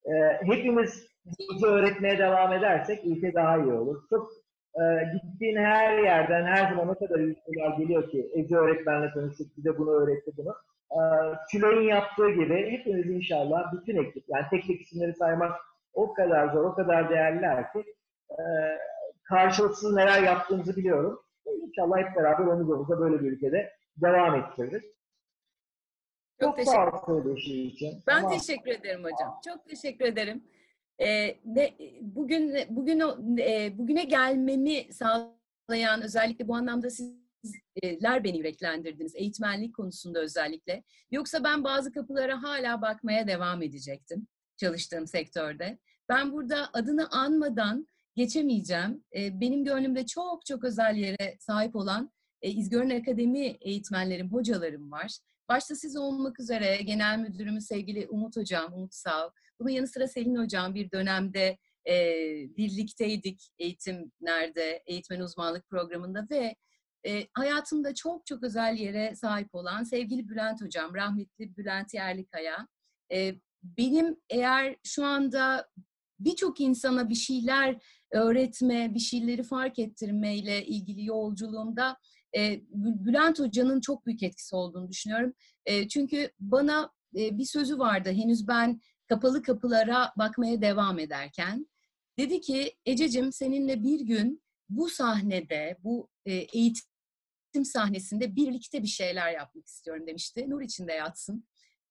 ee, 0.07 0.41
hepimiz 0.43 1.09
Hece 1.27 1.67
öğretmeye 1.67 2.19
devam 2.19 2.53
edersek 2.53 3.05
ülke 3.05 3.35
daha 3.35 3.59
iyi 3.59 3.73
olur. 3.73 4.03
Çok 4.11 4.29
e, 4.75 4.83
gittiğin 5.13 5.57
her 5.57 5.99
yerden 5.99 6.45
her 6.45 6.71
zaman 6.71 6.89
o 6.89 6.99
kadar 6.99 7.17
şeyler 7.17 7.79
geliyor 7.79 8.11
ki 8.11 8.31
Ece 8.35 8.57
öğretmenle 8.57 9.13
tanıştık, 9.13 9.57
bize 9.57 9.79
bunu 9.79 9.91
öğretti 9.91 10.31
bunu. 10.37 10.55
Ee, 10.93 10.97
Tülay'ın 11.53 11.83
yaptığı 11.83 12.31
gibi 12.31 12.71
hepimiz 12.71 13.07
inşallah 13.07 13.73
bütün 13.73 13.97
ekip, 14.05 14.25
yani 14.29 14.45
tek 14.51 14.67
tek 14.67 14.81
isimleri 14.81 15.15
saymak 15.15 15.53
o 15.95 16.15
kadar 16.15 16.49
zor, 16.49 16.65
o 16.65 16.75
kadar 16.75 17.11
değerliler 17.11 17.73
ki 17.73 17.79
e, 17.79 17.85
karşılıksız 19.25 19.95
neler 19.95 20.23
yaptığımızı 20.23 20.77
biliyorum. 20.77 21.21
İnşallah 21.47 21.97
hep 21.99 22.17
beraber 22.17 22.45
omuz 22.45 22.71
omuza 22.71 23.01
böyle 23.01 23.21
bir 23.21 23.33
ülkede 23.33 23.73
devam 23.97 24.35
ettiririz. 24.35 24.83
Çok, 26.41 26.49
Çok 26.49 26.57
teşekkür 26.57 26.77
sağ 26.77 26.91
ol 26.91 27.23
söyleşi 27.25 27.63
için. 27.63 28.03
Ben 28.07 28.23
Tamam. 28.23 28.39
teşekkür 28.39 28.71
ederim 28.71 29.05
hocam. 29.05 29.41
Çok 29.45 29.69
teşekkür 29.69 30.05
ederim. 30.05 30.45
Ee, 30.99 31.37
ne, 31.45 31.75
bugün 32.01 32.57
bugün 32.69 33.01
e, 33.39 33.79
bugüne 33.79 34.05
gelmemi 34.05 34.93
sağlayan 34.93 36.03
özellikle 36.03 36.49
bu 36.49 36.57
anlamda 36.57 36.89
sizler 36.91 38.25
beni 38.25 38.39
yüreklendirdiniz. 38.39 39.17
Eğitmenlik 39.17 39.77
konusunda 39.77 40.21
özellikle. 40.21 40.83
Yoksa 41.11 41.45
ben 41.45 41.65
bazı 41.65 41.93
kapılara 41.93 42.43
hala 42.43 42.83
bakmaya 42.83 43.27
devam 43.27 43.63
edecektim 43.63 44.27
çalıştığım 44.57 45.07
sektörde. 45.07 45.79
Ben 46.09 46.33
burada 46.33 46.71
adını 46.73 47.09
anmadan 47.11 47.89
geçemeyeceğim. 48.17 49.05
Ee, 49.17 49.41
benim 49.41 49.65
gönlümde 49.65 50.07
çok 50.07 50.47
çok 50.47 50.65
özel 50.65 50.97
yere 50.97 51.37
sahip 51.41 51.77
olan 51.77 52.13
e, 52.43 52.51
İzgörün 52.51 53.01
Akademi 53.01 53.47
eğitmenlerim, 53.47 54.33
hocalarım 54.33 54.93
var. 54.93 55.19
Başta 55.49 55.75
siz 55.75 55.97
olmak 55.97 56.41
üzere 56.41 56.77
genel 56.83 57.19
müdürümüz 57.19 57.67
sevgili 57.67 58.07
Umut 58.09 58.37
Hocam, 58.37 58.73
Umut 58.73 58.95
Sav. 58.95 59.31
Bunun 59.61 59.71
yanı 59.71 59.89
sıra 59.89 60.09
Selin 60.09 60.37
Hocam 60.37 60.75
bir 60.75 60.91
dönemde 60.91 61.59
e, 61.89 61.95
birlikteydik 62.57 63.49
eğitimlerde, 63.59 64.83
eğitmen 64.87 65.21
uzmanlık 65.21 65.69
programında 65.69 66.27
ve 66.31 66.57
e, 67.07 67.27
hayatımda 67.33 67.95
çok 67.95 68.27
çok 68.27 68.43
özel 68.43 68.77
yere 68.77 69.15
sahip 69.17 69.55
olan 69.55 69.83
sevgili 69.83 70.29
Bülent 70.29 70.63
Hocam, 70.63 70.95
rahmetli 70.95 71.57
Bülent 71.57 71.95
Yerlikaya. 71.95 72.69
E, 73.13 73.35
benim 73.63 74.17
eğer 74.31 74.77
şu 74.85 75.05
anda 75.05 75.69
birçok 76.21 76.61
insana 76.61 77.09
bir 77.09 77.15
şeyler 77.15 77.83
öğretme, 78.15 78.95
bir 78.95 79.01
şeyleri 79.01 79.43
fark 79.43 79.79
ettirmeyle 79.79 80.67
ilgili 80.67 81.05
yolculuğumda 81.05 81.97
e, 82.37 82.41
Bü- 82.55 83.05
Bülent 83.05 83.39
Hoca'nın 83.39 83.81
çok 83.81 84.07
büyük 84.07 84.23
etkisi 84.23 84.57
olduğunu 84.57 84.89
düşünüyorum. 84.89 85.35
E, 85.67 85.89
çünkü 85.89 86.31
bana 86.41 86.91
e, 87.17 87.39
bir 87.39 87.45
sözü 87.45 87.79
vardı 87.79 88.13
henüz 88.13 88.49
ben 88.49 88.81
kapalı 89.09 89.43
kapılara 89.43 90.13
bakmaya 90.19 90.63
devam 90.63 90.99
ederken. 90.99 91.67
Dedi 92.19 92.41
ki 92.41 92.77
Ececim 92.87 93.33
seninle 93.33 93.83
bir 93.83 94.01
gün 94.01 94.43
bu 94.69 94.89
sahnede, 94.89 95.77
bu 95.85 96.09
e, 96.27 96.33
eğitim 96.33 97.65
sahnesinde 97.65 98.37
birlikte 98.37 98.83
bir 98.83 98.89
şeyler 98.89 99.33
yapmak 99.33 99.67
istiyorum 99.67 100.07
demişti. 100.07 100.51
Nur 100.51 100.63
içinde 100.63 100.93
yatsın. 100.93 101.45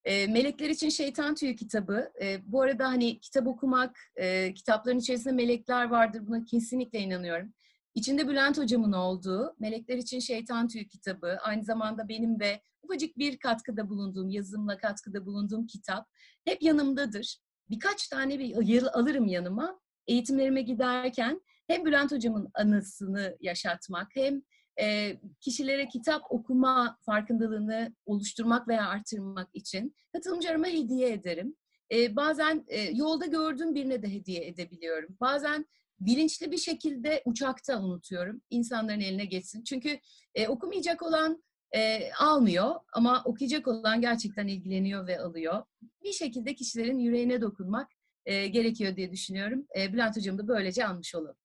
E, 0.06 0.28
Melekler 0.28 0.70
için 0.70 0.90
Şeytan 0.90 1.36
Tüyü 1.36 1.56
kitabı. 1.56 2.12
E, 2.22 2.52
bu 2.52 2.62
arada 2.62 2.88
hani 2.88 3.20
kitap 3.20 3.48
okumak, 3.48 4.00
e, 4.16 4.54
kitapların 4.54 5.00
içerisinde 5.00 5.34
melekler 5.34 5.90
vardır. 5.90 6.28
Buna 6.28 6.46
kesinlikle 6.46 7.00
inanıyorum. 7.00 7.54
İçinde 7.96 8.28
Bülent 8.28 8.58
Hocam'ın 8.58 8.92
olduğu 8.92 9.56
Melekler 9.60 9.98
için 9.98 10.20
Şeytan 10.20 10.68
Tüyü 10.68 10.88
kitabı, 10.88 11.38
aynı 11.42 11.64
zamanda 11.64 12.10
benim 12.10 12.40
de 12.40 12.62
ufacık 12.84 13.18
bir 13.18 13.38
katkıda 13.38 13.90
bulunduğum, 13.90 14.30
yazımla 14.30 14.78
katkıda 14.78 15.26
bulunduğum 15.26 15.68
kitap 15.68 16.08
hep 16.46 16.62
yanımdadır. 16.62 17.38
Birkaç 17.70 18.08
tane 18.08 18.40
bir 18.40 18.88
alırım 18.94 19.28
yanıma. 19.28 19.80
Eğitimlerime 20.08 20.62
giderken 20.62 21.42
hem 21.68 21.86
Bülent 21.86 22.12
Hocam'ın 22.12 22.50
anısını 22.54 23.38
yaşatmak 23.40 24.08
hem 24.16 24.42
e, 24.82 25.18
kişilere 25.40 25.88
kitap 25.88 26.22
okuma 26.30 26.98
farkındalığını 27.02 27.96
oluşturmak 28.06 28.68
veya 28.68 28.88
artırmak 28.88 29.50
için 29.54 29.96
katılımcılarıma 30.14 30.68
hediye 30.68 31.14
ederim. 31.14 31.56
E, 31.92 32.16
bazen 32.16 32.66
e, 32.68 32.82
yolda 32.82 33.26
gördüğüm 33.26 33.76
birine 33.76 34.02
de 34.02 34.14
hediye 34.14 34.48
edebiliyorum. 34.48 35.18
Bazen 35.22 35.66
bilinçli 36.00 36.52
bir 36.52 36.58
şekilde 36.58 37.22
uçakta 37.26 37.82
unutuyorum. 37.82 38.42
İnsanların 38.50 39.00
eline 39.00 39.26
geçsin. 39.26 39.64
Çünkü 39.64 40.00
e, 40.36 40.48
okumayacak 40.48 41.04
olan 41.04 41.44
e, 41.76 42.12
almıyor 42.14 42.76
ama 42.94 43.22
okuyacak 43.26 43.68
olan 43.68 44.02
gerçekten 44.02 44.48
ilgileniyor 44.48 45.08
ve 45.08 45.20
alıyor. 45.20 45.64
Bir 46.04 46.12
şekilde 46.12 46.56
kişilerin 46.56 47.00
yüreğine 47.00 47.42
dokunmak 47.42 47.88
e, 48.26 48.48
gerekiyor 48.48 48.96
diye 48.96 49.12
düşünüyorum. 49.12 49.68
E, 49.80 49.94
Bülent 49.94 50.18
Hocam'ı 50.18 50.38
da 50.38 50.48
böylece 50.48 50.88
almış 50.88 51.16
olalım. 51.16 51.36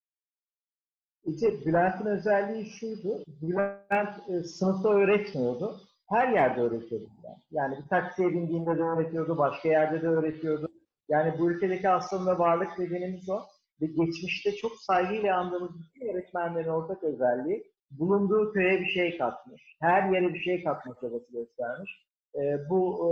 İşte 1.25 1.65
Bülent'in 1.67 2.07
özelliği 2.07 2.67
şuydu. 2.67 3.25
Bülent 3.43 4.29
e, 4.29 4.43
sınıfta 4.43 4.89
öğretmiyordu. 4.89 5.81
Her 6.09 6.29
yerde 6.29 6.61
öğretiyordu 6.61 7.07
Bülent. 7.19 7.43
Yani 7.51 7.77
bir 7.83 7.89
taksiye 7.89 8.29
bindiğinde 8.29 8.79
de 8.79 8.83
öğretiyordu, 8.83 9.39
başka 9.39 9.69
yerde 9.69 10.03
de 10.03 10.09
öğretiyordu. 10.09 10.69
Yani 11.09 11.39
bu 11.39 11.51
ülkedeki 11.51 11.89
aslında 11.89 12.39
varlık 12.39 12.79
nedenimiz 12.79 13.29
o. 13.29 13.41
Ve 13.81 13.87
geçmişte 13.87 14.53
çok 14.53 14.73
saygıyla 14.73 15.37
andığımız 15.37 15.71
bütün 15.81 16.09
öğretmenlerin 16.09 16.69
ortak 16.69 17.05
özelliği 17.05 17.65
bulunduğu 17.91 18.53
köye 18.53 18.81
bir 18.81 18.87
şey 18.87 19.19
katmış. 19.19 19.77
Her 19.81 20.11
yere 20.11 20.35
bir 20.35 20.41
şey 20.41 20.65
katma 20.65 20.95
çabası 21.01 21.33
göstermiş. 21.33 22.09
E, 22.35 22.71
bu 22.71 22.99
e, 23.05 23.09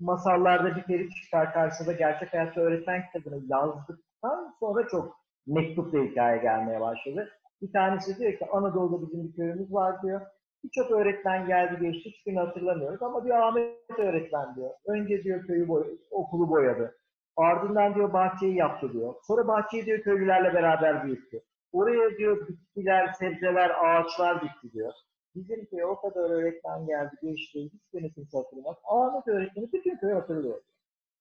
masallarda 0.00 0.76
bir 0.76 0.82
peri 0.82 1.08
çıkar 1.10 1.52
karşısında 1.52 1.92
gerçek 1.92 2.32
hayatta 2.32 2.60
öğretmen 2.60 3.02
kitabını 3.06 3.42
yazdıktan 3.48 4.54
sonra 4.60 4.88
çok 4.88 5.19
mektupla 5.50 5.98
hikaye 5.98 6.38
gelmeye 6.42 6.80
başladı. 6.80 7.28
Bir 7.62 7.72
tanesi 7.72 8.18
diyor 8.18 8.32
ki 8.38 8.46
Anadolu'da 8.52 9.06
bizim 9.06 9.28
bir 9.28 9.36
köyümüz 9.36 9.72
var 9.72 10.02
diyor. 10.02 10.20
Birçok 10.64 10.90
öğretmen 10.90 11.46
geldi 11.46 11.80
geçti 11.80 12.10
hiçbirini 12.10 12.40
hatırlamıyoruz 12.40 13.02
ama 13.02 13.24
diyor 13.24 13.36
Ahmet 13.36 13.98
öğretmen 13.98 14.54
diyor. 14.56 14.70
Önce 14.86 15.22
diyor 15.22 15.46
köyü 15.46 15.68
boy 15.68 15.98
okulu 16.10 16.50
boyadı. 16.50 16.96
Ardından 17.36 17.94
diyor 17.94 18.12
bahçeyi 18.12 18.56
yaptı 18.56 18.92
diyor. 18.92 19.14
Sonra 19.22 19.48
bahçeyi 19.48 19.86
diyor 19.86 20.00
köylülerle 20.00 20.54
beraber 20.54 21.04
büyüttü. 21.04 21.40
Oraya 21.72 22.18
diyor 22.18 22.48
bitkiler, 22.48 23.12
sebzeler, 23.12 23.70
ağaçlar 23.70 24.42
dikti 24.42 24.72
diyor. 24.72 24.92
Bizim 25.34 25.66
köye 25.66 25.86
o 25.86 26.00
kadar 26.00 26.30
öğretmen 26.30 26.86
geldi 26.86 27.16
geçti. 27.22 27.70
Hiçbirini 27.72 28.12
kimse 28.12 28.38
hatırlamaz. 28.38 28.76
Ahmet 28.84 29.28
öğretmeni 29.28 29.72
bütün 29.72 29.96
köyü 29.96 30.14
hatırlıyor 30.14 30.60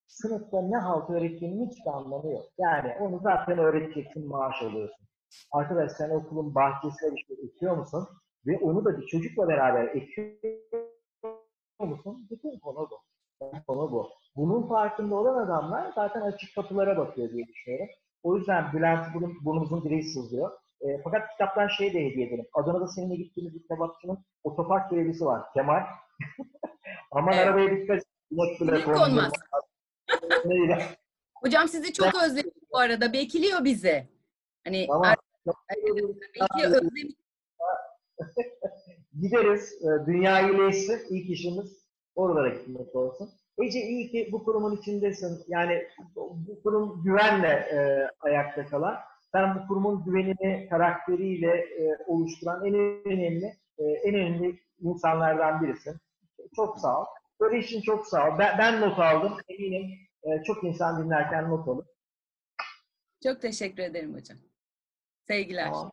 sınıfta 0.09 0.61
ne 0.61 0.77
halt 0.77 1.09
öğrettiğinin 1.09 1.69
hiçbir 1.69 1.91
anlamı 1.91 2.31
yok. 2.31 2.43
Yani 2.57 2.95
onu 2.99 3.19
zaten 3.23 3.57
öğreteceksin, 3.57 4.27
maaş 4.27 4.61
alıyorsun. 4.61 5.07
Arkadaş 5.51 5.91
sen 5.91 6.09
okulun 6.09 6.55
bahçesine 6.55 7.15
bir 7.15 7.23
şey 7.27 7.37
ekiyor 7.45 7.77
musun? 7.77 8.07
Ve 8.45 8.57
onu 8.57 8.85
da 8.85 8.97
bir 8.97 9.07
çocukla 9.07 9.47
beraber 9.47 9.83
ekiyor 9.83 10.33
musun? 11.79 12.27
Bütün 12.31 12.59
konu 12.59 12.89
bu. 12.91 12.99
Konu 13.67 13.91
bu. 13.91 14.09
Bunun 14.35 14.67
farkında 14.67 15.15
olan 15.15 15.45
adamlar 15.45 15.91
zaten 15.95 16.21
açık 16.21 16.55
kapılara 16.55 16.97
bakıyor 16.97 17.29
diye 17.29 17.47
düşünüyorum. 17.47 17.87
O 18.23 18.37
yüzden 18.37 18.73
Bülent 18.73 19.05
bunun, 19.15 19.45
burnumuzun 19.45 19.83
direği 19.83 20.03
sızlıyor. 20.03 20.51
E, 20.81 21.01
fakat 21.03 21.31
kitaptan 21.31 21.67
şey 21.67 21.93
de 21.93 22.05
hediye 22.05 22.27
edelim. 22.27 22.45
Adana'da 22.53 22.87
seninle 22.87 23.15
gittiğimiz 23.15 23.55
bir 23.55 23.61
kitapçının 23.61 24.17
otopark 24.43 24.89
görevlisi 24.91 25.25
var. 25.25 25.41
Kemal. 25.53 25.83
Aman 27.11 27.33
Evet. 27.33 27.47
arabaya 27.47 27.71
dikkat 27.71 27.97
et. 27.97 28.05
Konmaz. 28.85 29.31
Hocam 31.35 31.67
sizi 31.67 31.93
çok 31.93 32.23
özledim 32.23 32.51
bu 32.73 32.77
arada. 32.77 33.13
Bekliyor 33.13 33.63
bizi. 33.63 34.07
Hani 34.63 34.87
Tamam. 34.87 35.15
bekliyor, 35.69 36.09
özlemiş. 36.65 37.03
Gideriz. 39.21 39.73
e, 39.83 40.05
Dünya 40.07 40.49
iyileşsin. 40.49 41.01
İlk 41.09 41.29
işimiz 41.29 41.85
oralara 42.15 42.49
gitmek 42.49 42.95
olsun. 42.95 43.29
Ece 43.63 43.79
iyi 43.79 44.11
ki 44.11 44.29
bu 44.31 44.43
kurumun 44.43 44.77
içindesin. 44.77 45.43
Yani 45.47 45.87
bu 46.15 46.61
kurum 46.63 47.03
güvenle 47.03 47.47
e, 47.47 47.77
ayakta 48.19 48.65
kalan. 48.65 48.95
Sen 49.31 49.55
bu 49.55 49.67
kurumun 49.67 50.03
güvenini 50.05 50.69
karakteriyle 50.69 51.51
e, 51.57 51.97
oluşturan 52.07 52.65
en 52.65 52.73
önemli 53.05 53.53
e, 53.77 53.83
en 53.83 54.15
önemli 54.15 54.59
insanlardan 54.81 55.63
birisin. 55.63 55.95
Çok 56.55 56.79
sağ 56.79 57.01
ol. 57.01 57.05
Böyle 57.39 57.59
için 57.59 57.81
çok 57.81 58.07
sağ 58.07 58.27
ol. 58.29 58.39
Ben, 58.39 58.57
ben 58.57 58.81
not 58.81 58.99
aldım. 58.99 59.33
Eminim 59.49 59.89
e, 60.23 60.43
çok 60.43 60.63
insan 60.63 61.03
dinlerken 61.03 61.49
not 61.49 61.67
alır. 61.67 61.85
Çok 63.23 63.41
teşekkür 63.41 63.83
ederim 63.83 64.15
hocam. 64.15 64.37
Sevgiler. 65.27 65.65
Tamam. 65.65 65.91